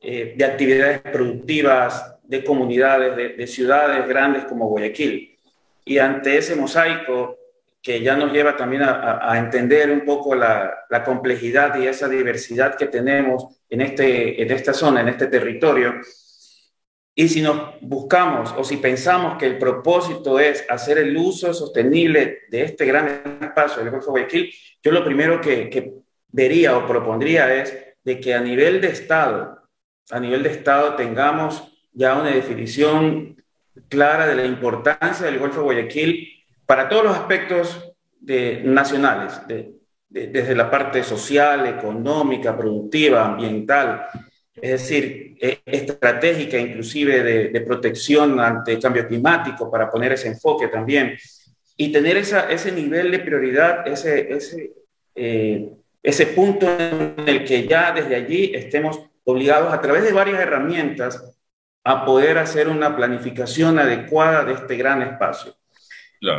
eh, 0.00 0.34
de 0.36 0.44
actividades 0.44 1.00
productivas, 1.00 2.16
de 2.22 2.44
comunidades, 2.44 3.16
de, 3.16 3.28
de 3.30 3.46
ciudades 3.46 4.06
grandes 4.06 4.44
como 4.44 4.68
Guayaquil. 4.68 5.36
Y 5.84 5.98
ante 5.98 6.36
ese 6.36 6.54
mosaico, 6.54 7.38
que 7.82 8.02
ya 8.02 8.16
nos 8.16 8.32
lleva 8.32 8.56
también 8.56 8.82
a, 8.82 9.38
entender 9.38 9.90
un 9.90 10.04
poco 10.04 10.34
la, 10.34 10.86
complejidad 11.04 11.80
y 11.80 11.86
esa 11.86 12.08
diversidad 12.08 12.76
que 12.76 12.86
tenemos 12.86 13.46
en, 13.68 13.80
este, 13.80 14.42
en 14.42 14.50
esta 14.50 14.74
zona, 14.74 15.00
en 15.00 15.08
este 15.08 15.28
territorio. 15.28 15.94
Y 17.14 17.28
si 17.28 17.40
nos 17.40 17.80
buscamos 17.80 18.54
o 18.56 18.64
si 18.64 18.76
pensamos 18.76 19.38
que 19.38 19.46
el 19.46 19.58
propósito 19.58 20.38
es 20.38 20.64
hacer 20.68 20.98
el 20.98 21.16
uso 21.16 21.54
sostenible 21.54 22.40
de 22.50 22.62
este 22.62 22.84
gran 22.84 23.38
espacio 23.40 23.82
del 23.82 23.90
Golfo 23.92 24.10
Guayaquil, 24.10 24.52
yo 24.82 24.92
lo 24.92 25.04
primero 25.04 25.40
que 25.40 25.94
vería 26.28 26.76
o 26.76 26.86
propondría 26.86 27.54
es 27.54 27.76
de 28.04 28.20
que 28.20 28.34
a 28.34 28.40
nivel 28.40 28.80
de 28.80 28.88
Estado, 28.88 29.57
a 30.10 30.20
nivel 30.20 30.42
de 30.42 30.50
Estado 30.50 30.94
tengamos 30.94 31.72
ya 31.92 32.14
una 32.14 32.30
definición 32.30 33.36
clara 33.88 34.26
de 34.26 34.34
la 34.34 34.44
importancia 34.44 35.26
del 35.26 35.38
Golfo 35.38 35.62
Guayaquil 35.62 36.28
para 36.66 36.88
todos 36.88 37.04
los 37.04 37.16
aspectos 37.16 37.94
de, 38.20 38.62
nacionales, 38.64 39.40
desde 40.08 40.54
la 40.54 40.70
parte 40.70 41.02
social, 41.02 41.66
económica, 41.66 42.56
productiva, 42.56 43.24
ambiental, 43.24 44.06
es 44.54 44.70
decir, 44.72 45.36
e, 45.40 45.60
estratégica 45.64 46.58
inclusive 46.58 47.22
de, 47.50 47.60
protección 47.60 48.40
ante 48.40 48.72
el 48.72 48.80
cambio 48.80 49.06
climático, 49.06 49.70
para 49.70 49.90
poner 49.90 50.12
ese 50.12 50.28
enfoque 50.28 50.68
también, 50.68 51.16
y 51.76 51.92
tener 51.92 52.16
esa, 52.16 52.50
ese 52.50 52.72
nivel 52.72 53.10
de 53.10 53.20
prioridad, 53.20 53.86
ese, 53.86 54.32
ese, 54.32 54.72
eh, 55.14 55.70
ese 56.02 56.26
punto 56.26 56.66
en 56.78 57.14
el 57.26 57.44
que 57.44 57.66
ya 57.66 57.92
desde 57.92 58.16
allí 58.16 58.52
estemos 58.54 59.07
obligados 59.30 59.74
a 59.74 59.80
través 59.82 60.04
de 60.04 60.12
varias 60.12 60.40
herramientas 60.40 61.22
a 61.84 62.06
poder 62.06 62.38
hacer 62.38 62.66
una 62.66 62.96
planificación 62.96 63.78
adecuada 63.78 64.42
de 64.42 64.54
este 64.54 64.74
gran 64.74 65.02
espacio. 65.02 65.54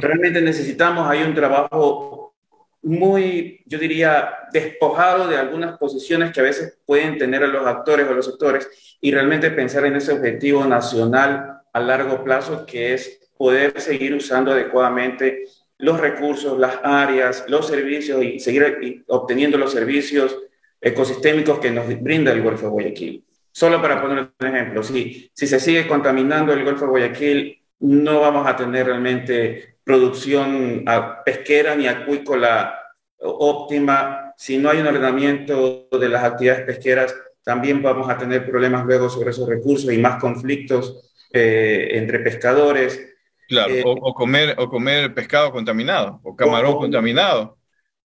Realmente 0.02 0.42
necesitamos, 0.42 1.08
hay 1.08 1.22
un 1.22 1.36
trabajo 1.36 2.36
muy, 2.82 3.62
yo 3.68 3.78
diría, 3.78 4.32
despojado 4.52 5.28
de 5.28 5.38
algunas 5.38 5.78
posiciones 5.78 6.32
que 6.32 6.40
a 6.40 6.44
veces 6.44 6.80
pueden 6.84 7.20
tener 7.20 7.48
los 7.48 7.68
actores 7.68 8.08
o 8.08 8.14
los 8.14 8.26
sectores 8.26 8.68
y 9.00 9.12
realmente 9.12 9.52
pensar 9.52 9.86
en 9.86 9.96
ese 9.96 10.12
objetivo 10.12 10.66
nacional 10.66 11.62
a 11.72 11.80
largo 11.80 12.24
plazo 12.24 12.66
que 12.66 12.96
es 12.96 13.30
poder 13.38 13.80
seguir 13.80 14.16
usando 14.16 14.52
adecuadamente 14.52 15.44
los 15.78 16.00
recursos, 16.00 16.58
las 16.58 16.80
áreas, 16.84 17.46
los 17.50 17.68
servicios 17.68 18.24
y 18.24 18.40
seguir 18.40 19.06
obteniendo 19.08 19.60
los 19.60 19.72
servicios 19.72 20.36
ecosistémicos 20.82 21.60
que 21.60 21.72
nos 21.72 21.88
brinda 22.02 22.32
el 22.32 22.42
Golfo 22.42 22.66
de 22.66 22.72
Guayaquil. 22.72 23.26
Solo 23.52 23.82
para 23.82 24.02
poner 24.02 24.30
un 24.40 24.48
ejemplo, 24.48 24.84
si, 24.84 25.30
si 25.34 25.48
se 25.48 25.60
sigue 25.60 25.88
contaminando 25.88 26.54
el 26.54 26.64
Golfo 26.64 26.86
de 26.86 26.92
Guayaquil, 26.92 27.62
no 27.80 28.22
vamos 28.22 28.48
a 28.48 28.56
tener 28.56 28.86
realmente 28.86 29.78
producción 29.84 30.86
pesquera 31.26 31.76
ni 31.76 31.88
acuícola 31.88 32.78
óptima. 33.18 34.34
Si 34.38 34.58
no 34.58 34.70
hay 34.70 34.80
un 34.80 34.88
ordenamiento 34.88 35.88
de 35.92 36.10
las 36.10 36.24
actividades 36.24 36.66
pesqueras, 36.66 37.16
también 37.44 37.82
vamos 37.82 38.10
a 38.10 38.18
tener 38.18 38.46
problemas 38.46 38.86
luego 38.86 39.10
sobre 39.10 39.32
esos 39.32 39.50
recursos 39.50 39.92
y 39.92 39.98
más 39.98 40.22
conflictos 40.22 41.12
eh, 41.34 41.90
entre 41.94 42.20
pescadores. 42.20 43.02
Claro, 43.48 43.74
eh, 43.74 43.84
o, 43.84 44.14
comer, 44.14 44.56
o 44.60 44.70
comer 44.70 45.14
pescado 45.14 45.52
contaminado, 45.52 46.20
o 46.24 46.36
camarón 46.36 46.78
contaminado. 46.78 47.58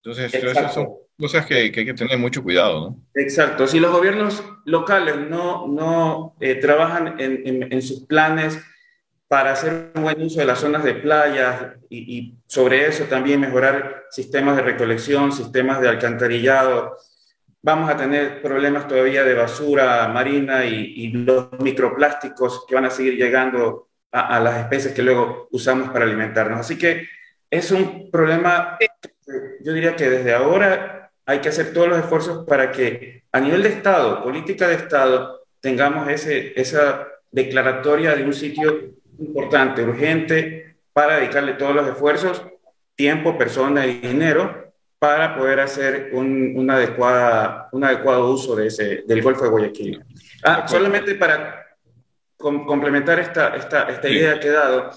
Entonces, 0.02 0.32
esas 0.32 0.72
son 0.72 0.88
cosas 1.18 1.46
que, 1.46 1.54
hay 1.54 1.70
que 1.72 1.94
tener 1.94 2.18
mucho 2.18 2.42
cuidado, 2.42 2.80
¿no? 2.80 2.96
Exacto. 3.14 3.66
Si 3.66 3.80
los 3.80 3.92
gobiernos 3.92 4.44
locales 4.64 5.16
no, 5.28 5.68
no 5.68 6.36
eh, 6.40 6.56
trabajan 6.56 7.16
en, 7.18 7.72
en 7.72 7.82
sus 7.82 8.04
planes 8.06 8.58
para 9.34 9.50
hacer 9.50 9.90
un 9.96 10.02
buen 10.04 10.22
uso 10.22 10.38
de 10.38 10.46
las 10.46 10.60
zonas 10.60 10.84
de 10.84 10.94
playas 10.94 11.72
y, 11.90 12.36
sobre 12.46 12.86
eso 12.86 13.04
también 13.06 13.40
mejorar 13.40 14.04
sistemas 14.08 14.54
de 14.54 14.62
recolección, 14.62 15.32
sistemas 15.32 15.80
de 15.80 15.88
alcantarillado. 15.88 16.96
Vamos 17.60 17.90
a 17.90 17.96
tener 17.96 18.40
problemas 18.40 18.86
todavía 18.86 19.24
de 19.24 19.34
basura 19.34 20.06
marina 20.06 20.64
y, 20.64 21.08
los 21.08 21.48
microplásticos 21.58 22.64
que 22.68 22.76
van 22.76 22.84
a 22.84 22.90
seguir 22.90 23.16
llegando 23.16 23.88
a, 24.12 24.38
las 24.38 24.58
especies 24.58 24.94
que 24.94 25.02
luego 25.02 25.48
usamos 25.50 25.88
para 25.90 26.04
alimentarnos. 26.04 26.60
Así 26.60 26.78
que 26.78 27.08
es 27.50 27.72
un 27.72 28.12
problema, 28.12 28.78
yo 29.60 29.72
diría 29.72 29.96
que 29.96 30.10
desde 30.10 30.32
ahora 30.32 30.93
hay 31.26 31.40
que 31.40 31.48
hacer 31.48 31.72
todos 31.72 31.88
los 31.88 31.98
esfuerzos 31.98 32.44
para 32.46 32.70
que 32.70 33.22
a 33.32 33.40
nivel 33.40 33.62
de 33.62 33.70
Estado, 33.70 34.22
política 34.22 34.68
de 34.68 34.74
Estado, 34.74 35.42
tengamos 35.60 36.08
ese, 36.08 36.52
esa 36.60 37.08
declaratoria 37.30 38.14
de 38.14 38.24
un 38.24 38.32
sitio 38.32 38.94
importante, 39.18 39.82
urgente, 39.82 40.76
para 40.92 41.16
dedicarle 41.16 41.54
todos 41.54 41.74
los 41.74 41.88
esfuerzos, 41.88 42.44
tiempo, 42.94 43.36
persona 43.36 43.86
y 43.86 43.98
dinero 43.98 44.72
para 44.98 45.36
poder 45.36 45.60
hacer 45.60 46.10
un, 46.12 46.54
una 46.56 46.76
adecuada, 46.76 47.68
un 47.72 47.84
adecuado 47.84 48.30
uso 48.30 48.56
de 48.56 48.68
ese, 48.68 49.02
del 49.06 49.20
Golfo 49.20 49.44
de 49.44 49.50
Guayaquil. 49.50 50.04
Ah, 50.44 50.66
solamente 50.66 51.14
para 51.16 51.66
complementar 52.36 53.18
esta, 53.18 53.56
esta, 53.56 53.82
esta 53.88 54.08
idea 54.08 54.38
que 54.38 54.48
he 54.48 54.52
dado, 54.52 54.90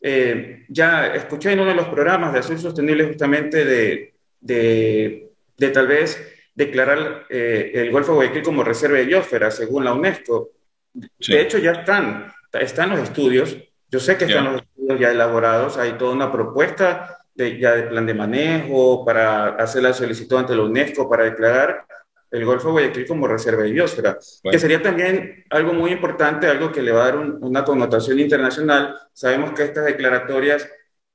eh, 0.00 0.64
ya 0.68 1.06
escuché 1.06 1.52
en 1.52 1.60
uno 1.60 1.70
de 1.70 1.76
los 1.76 1.88
programas 1.88 2.32
de 2.32 2.40
Azul 2.40 2.58
Sostenible 2.58 3.06
justamente 3.06 3.64
de, 3.64 4.14
de, 4.40 5.31
de 5.62 5.70
tal 5.70 5.86
vez 5.86 6.20
declarar 6.54 7.26
eh, 7.30 7.70
el 7.74 7.92
Golfo 7.92 8.12
de 8.12 8.16
Guayaquil 8.16 8.42
como 8.42 8.64
reserva 8.64 8.98
de 8.98 9.04
biosfera, 9.04 9.50
según 9.50 9.84
la 9.84 9.94
UNESCO. 9.94 10.50
De 10.92 11.40
hecho, 11.40 11.58
ya 11.58 11.70
están, 11.70 12.32
están 12.52 12.90
los 12.90 12.98
estudios, 12.98 13.56
yo 13.88 14.00
sé 14.00 14.16
que 14.16 14.24
están 14.24 14.52
los 14.52 14.62
estudios 14.62 15.00
ya 15.00 15.10
elaborados, 15.10 15.78
hay 15.78 15.92
toda 15.92 16.12
una 16.12 16.32
propuesta 16.32 17.18
de, 17.34 17.58
ya 17.58 17.76
de 17.76 17.84
plan 17.84 18.04
de 18.04 18.14
manejo 18.14 19.04
para 19.04 19.50
hacer 19.50 19.84
la 19.84 19.92
solicitud 19.92 20.36
ante 20.36 20.56
la 20.56 20.62
UNESCO 20.62 21.08
para 21.08 21.24
declarar 21.24 21.86
el 22.30 22.44
Golfo 22.44 22.68
de 22.68 22.72
Guayaquil 22.72 23.06
como 23.06 23.28
reserva 23.28 23.62
de 23.62 23.70
biosfera, 23.70 24.18
que 24.50 24.58
sería 24.58 24.82
también 24.82 25.44
algo 25.48 25.72
muy 25.72 25.92
importante, 25.92 26.48
algo 26.48 26.72
que 26.72 26.82
le 26.82 26.90
va 26.90 27.02
a 27.02 27.06
dar 27.06 27.18
una 27.18 27.64
connotación 27.64 28.18
internacional. 28.18 28.96
Sabemos 29.12 29.52
que 29.52 29.64
estas 29.64 29.84
declaratorias 29.84 30.68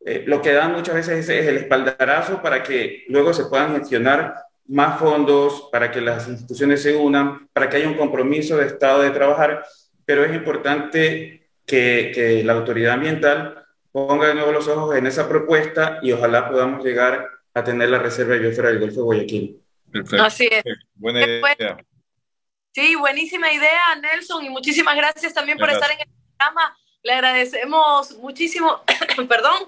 eh, 0.05 0.23
lo 0.25 0.41
que 0.41 0.53
dan 0.53 0.73
muchas 0.73 0.95
veces 0.95 1.29
es, 1.29 1.47
el 1.47 1.57
espaldarazo 1.57 2.41
para 2.41 2.63
que 2.63 3.03
luego 3.07 3.33
se 3.33 3.45
puedan 3.45 3.75
gestionar 3.77 4.35
más 4.67 4.99
fondos, 4.99 5.69
para 5.71 5.91
que 5.91 6.01
las 6.01 6.27
instituciones 6.27 6.81
se 6.81 6.95
unan, 6.95 7.47
para 7.53 7.69
que 7.69 7.77
haya 7.77 7.87
un 7.87 7.97
compromiso 7.97 8.57
de 8.57 8.67
Estado 8.67 9.01
de 9.01 9.11
trabajar, 9.11 9.65
pero 10.05 10.25
es 10.25 10.33
importante 10.33 11.49
que, 11.65 12.11
que 12.13 12.43
la 12.43 12.53
autoridad 12.53 12.93
ambiental 12.93 13.65
ponga 13.91 14.27
de 14.27 14.35
nuevo 14.35 14.51
los 14.51 14.67
ojos 14.67 14.95
en 14.95 15.07
esa 15.07 15.27
propuesta 15.27 15.99
y 16.01 16.11
ojalá 16.11 16.49
podamos 16.49 16.83
llegar 16.83 17.29
a 17.53 17.63
tener 17.63 17.89
la 17.89 17.99
reserva 17.99 18.33
de 18.33 18.39
biosfera 18.39 18.69
del 18.69 18.79
Golfo 18.79 18.97
de 18.97 19.03
Guayaquil. 19.03 19.61
Perfecto. 19.91 20.23
Así 20.23 20.47
es. 20.51 20.63
Buena 20.95 21.25
idea. 21.25 21.77
Sí, 22.73 22.95
buenísima 22.95 23.51
idea, 23.51 23.95
Nelson, 23.99 24.45
y 24.45 24.49
muchísimas 24.49 24.95
gracias 24.95 25.33
también 25.33 25.57
por 25.57 25.69
estar 25.69 25.89
en 25.89 26.01
el 26.01 26.07
programa. 26.37 26.77
Le 27.01 27.13
agradecemos 27.13 28.17
muchísimo, 28.17 28.83
perdón. 29.27 29.63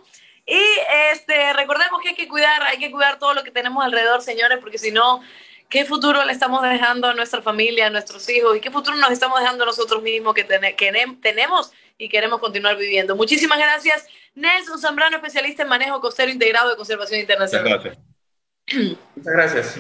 Y 0.50 0.66
este, 1.12 1.54
recordemos 1.54 2.02
que 2.02 2.10
hay 2.10 2.16
que 2.16 2.28
cuidar, 2.28 2.64
hay 2.64 2.80
que 2.80 2.90
cuidar 2.90 3.20
todo 3.20 3.36
lo 3.36 3.44
que 3.44 3.52
tenemos 3.52 3.86
alrededor, 3.86 4.24
señores, 4.24 4.58
porque 4.60 4.80
si 4.80 4.92
no, 4.92 5.22
¿qué 5.70 5.86
futuro 5.86 6.26
le 6.26 6.34
estamos 6.34 6.64
dejando 6.64 7.08
a 7.08 7.14
nuestra 7.14 7.44
familia, 7.44 7.86
a 7.86 7.90
nuestros 7.92 8.28
hijos? 8.30 8.58
¿Y 8.58 8.60
qué 8.60 8.72
futuro 8.72 8.98
nos 8.98 9.12
estamos 9.12 9.40
dejando 9.40 9.64
a 9.64 9.68
nosotros 9.68 10.02
mismos 10.02 10.34
que, 10.34 10.48
que 10.76 11.18
tenemos 11.22 11.72
y 12.00 12.10
queremos 12.10 12.40
continuar 12.40 12.78
viviendo? 12.78 13.16
Muchísimas 13.16 13.60
gracias, 13.60 14.08
Nelson 14.34 14.80
Zambrano, 14.80 15.18
especialista 15.18 15.62
en 15.62 15.70
manejo 15.70 16.02
costero 16.02 16.32
integrado 16.32 16.72
de 16.72 16.78
conservación 16.78 17.20
internacional. 17.20 17.70
Muchas 17.70 17.84
gracias. 17.84 18.98
Muchas 19.16 19.34
gracias. 19.34 19.80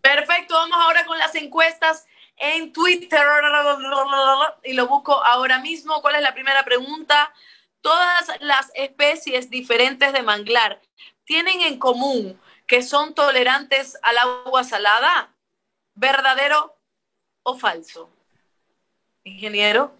Perfecto, 0.00 0.54
vamos 0.54 0.78
ahora 0.80 1.04
con 1.06 1.18
las 1.18 1.34
encuestas 1.34 2.06
en 2.36 2.72
Twitter 2.72 3.20
y 4.62 4.74
lo 4.74 4.86
busco 4.86 5.24
ahora 5.24 5.58
mismo. 5.58 6.00
¿Cuál 6.02 6.14
es 6.16 6.22
la 6.22 6.34
primera 6.34 6.64
pregunta? 6.64 7.32
Todas 7.82 8.30
las 8.40 8.70
especies 8.74 9.50
diferentes 9.50 10.12
de 10.12 10.22
manglar 10.22 10.80
tienen 11.24 11.60
en 11.60 11.78
común 11.78 12.40
que 12.66 12.82
son 12.82 13.14
tolerantes 13.14 13.98
al 14.02 14.18
agua 14.18 14.64
salada. 14.64 15.34
¿Verdadero 15.94 16.78
o 17.42 17.58
falso? 17.58 18.08
Ingeniero. 19.24 19.94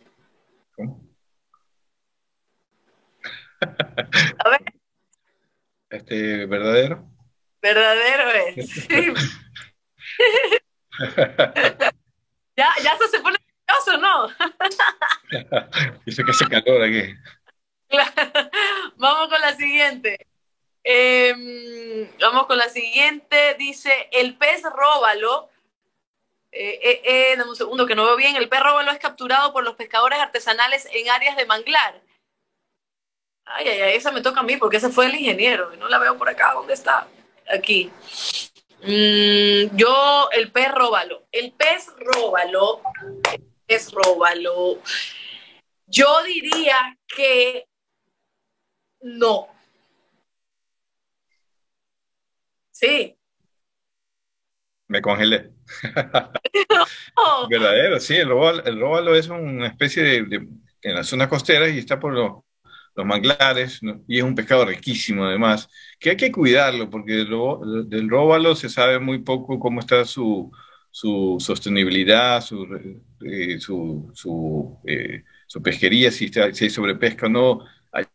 A 4.38 4.48
ver. 4.48 4.62
Este, 5.90 6.46
¿verdadero? 6.46 7.06
Verdadero 7.60 8.30
es. 8.30 8.88
ya, 12.56 12.68
ya 12.82 12.98
se 13.10 13.20
pone 13.20 13.36
nervioso, 13.66 13.98
¿no? 13.98 14.28
Dice 16.06 16.24
que 16.24 16.30
hace 16.30 16.46
calor 16.46 16.82
aquí. 16.82 17.14
Vamos 18.96 19.28
con 19.28 19.40
la 19.40 19.54
siguiente. 19.54 20.26
Em, 20.84 22.08
vamos 22.18 22.46
con 22.46 22.58
la 22.58 22.68
siguiente. 22.68 23.54
Dice, 23.58 24.08
el 24.12 24.36
pez 24.36 24.62
róbalo. 24.62 25.48
Eh, 26.50 26.80
eh, 26.82 27.02
eh, 27.04 27.36
dame 27.36 27.50
un 27.50 27.56
segundo 27.56 27.86
que 27.86 27.94
no 27.94 28.04
veo 28.04 28.16
bien. 28.16 28.36
El 28.36 28.48
pez 28.48 28.60
róbalo 28.60 28.90
es 28.90 28.98
capturado 28.98 29.52
por 29.52 29.64
los 29.64 29.76
pescadores 29.76 30.18
artesanales 30.18 30.88
en 30.92 31.08
áreas 31.10 31.36
de 31.36 31.46
manglar. 31.46 32.00
Ay, 33.44 33.68
ay, 33.68 33.80
ay, 33.80 33.96
esa 33.96 34.12
me 34.12 34.22
toca 34.22 34.40
a 34.40 34.44
mí 34.44 34.56
porque 34.56 34.78
ese 34.78 34.88
fue 34.88 35.06
el 35.06 35.14
ingeniero. 35.14 35.74
No 35.76 35.88
la 35.88 35.98
veo 35.98 36.16
por 36.18 36.28
acá. 36.28 36.52
¿Dónde 36.54 36.74
está? 36.74 37.06
aquí. 37.48 37.90
Mm, 38.82 39.76
yo, 39.76 40.28
el 40.32 40.50
pez 40.50 40.72
róbalo. 40.72 41.26
El 41.30 41.52
pez 41.52 41.86
róbalo. 41.98 42.82
El 43.32 43.42
pez 43.66 43.92
róbalo. 43.92 44.78
Yo 45.86 46.22
diría 46.22 46.96
que 47.06 47.66
no. 49.02 49.48
Sí. 52.70 53.16
Me 54.88 55.00
congelé. 55.00 55.52
Verdadero, 57.50 58.00
sí, 58.00 58.16
el 58.16 58.28
róbalo, 58.28 58.64
el 58.64 58.80
róbalo 58.80 59.14
es 59.14 59.28
una 59.28 59.66
especie 59.68 60.02
de, 60.02 60.22
de, 60.24 60.48
en 60.82 60.94
la 60.94 61.04
zona 61.04 61.28
costera 61.28 61.68
y 61.68 61.78
está 61.78 61.98
por 61.98 62.12
los 62.12 62.42
los 62.94 63.06
manglares, 63.06 63.80
y 64.06 64.18
es 64.18 64.24
un 64.24 64.34
pescado 64.34 64.64
riquísimo 64.66 65.24
además, 65.24 65.68
que 65.98 66.10
hay 66.10 66.16
que 66.16 66.32
cuidarlo, 66.32 66.90
porque 66.90 67.12
del, 67.14 68.08
róbalo 68.08 68.54
se 68.54 68.68
sabe 68.68 68.98
muy 68.98 69.20
poco 69.20 69.58
cómo 69.58 69.80
está 69.80 70.04
su, 70.04 70.50
su 70.90 71.36
sostenibilidad, 71.40 72.42
su, 72.42 72.66
eh, 73.24 73.58
su, 73.58 74.10
su, 74.14 74.78
eh, 74.86 75.24
su, 75.46 75.62
pesquería, 75.62 76.10
si, 76.10 76.26
está, 76.26 76.52
si 76.52 76.64
hay 76.64 76.70
sobrepesca 76.70 77.26
o 77.26 77.30
no. 77.30 77.64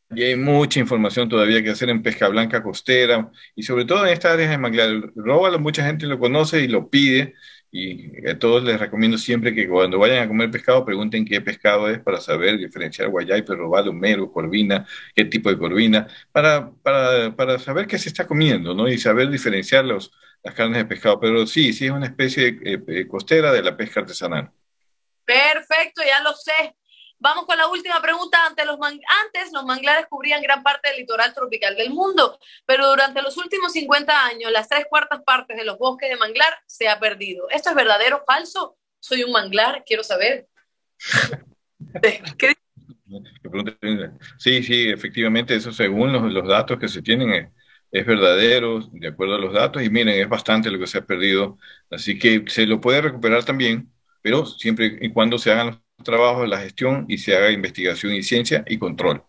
Hay, 0.10 0.24
hay, 0.24 0.36
mucha 0.36 0.80
información 0.80 1.28
todavía 1.30 1.62
que 1.62 1.70
hacer 1.72 1.90
en 1.90 2.02
pesca 2.02 2.30
blanca 2.30 2.64
costera 2.64 3.30
y 3.56 3.64
sobre 3.64 3.86
todo 3.86 4.06
en 4.06 4.14
estas 4.14 4.34
áreas 4.34 4.50
de 4.50 4.58
manglar. 4.58 5.12
Róbalo 5.16 5.60
mucha 5.60 5.86
gente 5.86 6.06
lo 6.06 6.20
conoce 6.20 6.62
y 6.62 6.68
lo 6.68 6.90
pide, 6.90 7.36
y 7.72 8.28
a 8.28 8.40
todos 8.40 8.64
les 8.64 8.80
recomiendo 8.80 9.18
siempre 9.18 9.54
que 9.54 9.68
cuando 9.68 10.00
vayan 10.00 10.24
a 10.24 10.28
comer 10.28 10.50
pescado 10.50 10.86
pregunten 10.86 11.26
qué 11.26 11.42
pescado 11.42 11.90
es 11.90 12.00
para 12.00 12.20
saber 12.22 12.58
diferenciar 12.58 13.10
guayay, 13.10 13.42
robalo, 13.42 13.92
mero, 13.94 14.32
corvina, 14.32 14.88
qué 15.14 15.26
tipo 15.26 15.50
de 15.50 15.58
corvina, 15.58 16.08
para, 16.32 16.72
para, 16.82 17.36
para, 17.36 17.60
saber 17.60 17.86
qué 17.88 17.98
se 18.00 18.10
está 18.10 18.26
comiendo, 18.26 18.74
¿no? 18.74 18.88
Y 18.88 18.98
saber 18.98 19.30
diferenciar 19.30 19.86
los, 19.86 20.12
las 20.44 20.54
carnes 20.56 20.78
de 20.78 20.86
pescado. 20.86 21.20
Pero 21.20 21.46
sí, 21.46 21.74
sí 21.74 21.86
es 21.86 21.92
una 21.92 22.06
especie 22.08 22.58
eh, 22.64 22.84
eh, 22.88 23.08
costera 23.08 23.52
de 23.52 23.62
la 23.62 23.76
pesca 23.76 24.00
artesanal. 24.00 24.52
Perfecto, 25.26 26.02
ya 26.06 26.24
lo 26.24 26.34
sé. 26.34 26.77
Vamos 27.20 27.46
con 27.46 27.58
la 27.58 27.68
última 27.68 28.02
pregunta. 28.02 28.38
Antes 28.46 28.66
los, 28.66 28.78
Antes 28.82 29.52
los 29.52 29.66
manglares 29.66 30.06
cubrían 30.10 30.42
gran 30.42 30.62
parte 30.64 30.90
del 30.90 31.00
litoral 31.00 31.34
tropical 31.34 31.76
del 31.76 31.90
mundo, 31.90 32.40
pero 32.66 32.88
durante 32.90 33.22
los 33.22 33.38
últimos 33.38 33.72
50 33.74 34.26
años 34.26 34.52
las 34.52 34.70
tres 34.70 34.86
cuartas 34.90 35.22
partes 35.24 35.58
de 35.58 35.66
los 35.66 35.78
bosques 35.78 36.10
de 36.10 36.18
manglar 36.18 36.54
se 36.66 36.88
ha 36.88 37.00
perdido. 37.00 37.50
¿Esto 37.50 37.70
es 37.70 37.76
verdadero 37.76 38.18
o 38.18 38.26
falso? 38.26 38.78
Soy 39.00 39.24
un 39.24 39.32
manglar, 39.32 39.84
quiero 39.86 40.04
saber. 40.04 40.48
Sí, 44.38 44.64
sí, 44.64 44.90
efectivamente, 44.90 45.56
eso 45.56 45.72
según 45.72 46.12
los, 46.12 46.32
los 46.32 46.48
datos 46.48 46.78
que 46.78 46.90
se 46.90 47.02
tienen 47.02 47.32
es, 47.32 47.50
es, 47.92 48.06
verdadero, 48.06 48.82
de 48.92 49.08
acuerdo 49.08 49.36
a 49.36 49.40
los 49.40 49.54
datos, 49.54 49.82
y 49.82 49.90
miren, 49.90 50.20
es 50.20 50.28
bastante 50.28 50.70
lo 50.70 50.78
que 50.78 50.88
se 50.88 50.98
ha 50.98 51.06
perdido, 51.06 51.58
así 51.90 52.20
que 52.20 52.44
se 52.48 52.66
lo 52.66 52.82
puede 52.82 53.02
recuperar 53.02 53.46
también, 53.46 53.92
pero 54.22 54.46
siempre 54.46 54.98
y 55.02 55.12
cuando 55.14 55.38
se 55.38 55.52
hagan 55.52 55.68
los 55.68 55.87
trabajo 56.04 56.42
de 56.42 56.48
la 56.48 56.60
gestión 56.60 57.06
y 57.08 57.18
se 57.18 57.36
haga 57.36 57.52
investigación 57.52 58.14
y 58.14 58.24
ciencia 58.24 58.64
y 58.68 58.78
control. 58.78 59.24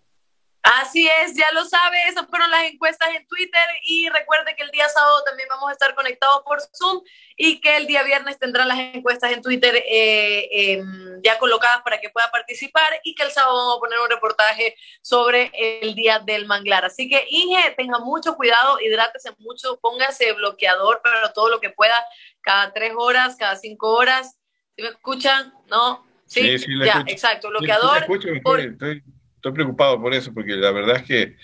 Así 0.63 1.09
es, 1.23 1.35
ya 1.35 1.51
lo 1.53 1.65
sabe, 1.65 1.97
esas 2.09 2.27
fueron 2.27 2.51
las 2.51 2.65
encuestas 2.65 3.09
en 3.15 3.27
Twitter 3.27 3.63
y 3.85 4.09
recuerde 4.11 4.55
que 4.55 4.65
el 4.65 4.71
día 4.71 4.87
sábado 4.89 5.23
también 5.25 5.49
vamos 5.49 5.71
a 5.71 5.73
estar 5.73 5.95
conectados 5.95 6.43
por 6.45 6.61
Zoom 6.61 7.03
y 7.39 7.61
que 7.61 7.77
el 7.77 7.87
día 7.87 8.03
viernes 8.03 8.39
tendrán 8.39 8.69
las 8.69 8.79
encuestas 8.79 9.33
en 9.33 9.41
Twitter 9.41 9.83
eh, 9.89 10.49
em, 10.51 11.23
ya 11.23 11.39
colocadas 11.39 11.81
para 11.83 12.01
que 12.01 12.11
pueda 12.11 12.31
participar 12.31 13.01
y 13.03 13.15
que 13.15 13.23
el 13.23 13.31
sábado 13.31 13.57
vamos 13.57 13.77
a 13.77 13.81
poner 13.81 13.99
un 14.01 14.11
reportaje 14.11 14.75
sobre 15.01 15.53
el 15.55 15.95
día 15.95 16.19
del 16.19 16.47
manglar. 16.47 16.85
Así 16.85 17.09
que 17.09 17.25
Inge, 17.31 17.71
tenga 17.77 18.01
mucho 18.01 18.37
cuidado, 18.37 18.79
hidrátese 18.81 19.31
mucho, 19.39 19.79
póngase 19.81 20.33
bloqueador, 20.35 21.01
pero 21.03 21.33
todo 21.33 21.49
lo 21.49 21.61
que 21.61 21.71
pueda, 21.71 22.05
cada 22.43 22.75
tres 22.75 22.93
horas, 22.95 23.37
cada 23.37 23.57
cinco 23.57 23.93
horas. 23.93 24.37
Si 24.77 24.83
me 24.83 24.89
escuchan, 24.89 25.55
¿no? 25.69 26.08
Sí, 26.29 26.59
sí, 26.59 26.67
ya, 26.85 27.05
exacto, 27.07 27.49
bloqueador. 27.49 28.03
estoy, 28.03 29.03
preocupado 29.41 30.01
por 30.01 30.13
eso, 30.13 30.33
porque 30.35 30.55
la 30.57 30.71
verdad 30.73 30.97
es 30.97 31.03
que 31.05 31.37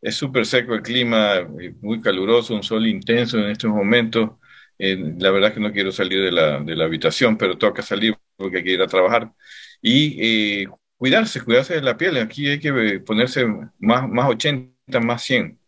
es 0.00 0.16
súper 0.16 0.44
seco 0.44 0.74
el 0.74 0.82
clima, 0.82 1.36
eh, 1.60 1.74
muy 1.80 2.00
caluroso, 2.00 2.54
un 2.54 2.64
sol 2.64 2.86
intenso 2.86 3.38
en 3.38 3.50
estos 3.50 3.70
momentos. 3.70 4.30
Eh, 4.78 4.96
la 5.18 5.30
verdad 5.30 5.50
es 5.50 5.54
que 5.54 5.60
no 5.60 5.72
quiero 5.72 5.92
salir 5.92 6.20
de 6.24 6.32
la, 6.32 6.58
de 6.60 6.74
la, 6.74 6.84
habitación, 6.86 7.38
pero 7.38 7.56
toca 7.56 7.82
salir 7.82 8.16
porque 8.36 8.58
hay 8.58 8.64
que 8.64 8.72
ir 8.72 8.82
a 8.82 8.88
trabajar. 8.88 9.32
Y 9.80 10.62
eh, 10.62 10.66
cuidarse, 10.96 11.40
cuidarse 11.40 11.74
de 11.74 11.82
la 11.82 11.96
piel. 11.96 12.16
Aquí 12.16 12.48
hay 12.48 12.58
que 12.58 13.00
ponerse 13.00 13.46
más, 13.78 14.08
más 14.08 14.28
80, 14.28 15.00
más 15.00 15.22
100. 15.22 15.61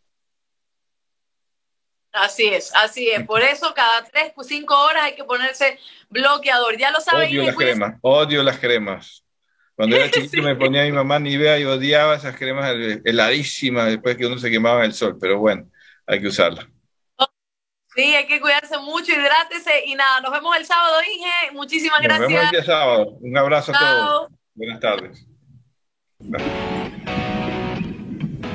Así 2.15 2.47
es, 2.47 2.73
así 2.77 3.11
es. 3.11 3.27
Por 3.27 3.43
eso 3.43 3.75
cada 3.75 4.05
tres, 4.05 4.33
cinco 4.47 4.79
horas 4.85 5.03
hay 5.03 5.17
que 5.17 5.25
ponerse 5.25 5.81
bloqueador. 6.09 6.79
Ya 6.79 6.93
lo 6.93 7.01
saben. 7.01 7.29
Odio 7.29 7.43
las 7.43 7.57
cremas, 7.57 7.95
odio 8.03 8.43
las 8.45 8.59
cremas. 8.59 9.25
Cuando 9.75 9.97
era 9.97 10.09
chiquito 10.13 10.41
me 10.41 10.55
ponía 10.55 10.85
mi 10.85 10.93
mamá 10.93 11.19
Nivea 11.19 11.59
y 11.59 11.65
odiaba 11.65 12.15
esas 12.15 12.37
cremas 12.37 12.73
heladísimas 13.05 13.87
después 13.87 14.17
que 14.17 14.27
uno 14.27 14.39
se 14.39 14.49
quemaba 14.49 14.81
en 14.81 14.87
el 14.87 14.95
sol, 14.95 15.19
pero 15.21 15.41
bueno, 15.41 15.69
hay 16.07 16.21
que 16.21 16.29
usarla. 16.29 16.69
Sí, 17.97 18.15
hay 18.15 18.27
que 18.27 18.41
cuidarse 18.41 18.79
mucho, 18.79 19.13
hidrátese 19.13 19.85
y 19.87 19.97
nada, 19.97 20.21
nos 20.21 20.31
vemos 20.31 20.57
el 20.57 20.67
sábado, 20.67 20.97
Inge. 21.03 21.53
Muchísimas 21.53 21.99
nos 21.99 22.05
gracias. 22.05 22.21
Nos 22.21 22.29
vemos 22.29 22.45
el 22.45 22.51
día 22.51 22.65
sábado. 22.65 23.19
Un 23.21 23.39
abrazo 23.39 23.73
a 23.75 23.79
todos. 23.79 24.29
Buenas 24.55 24.81
tardes. 24.81 25.27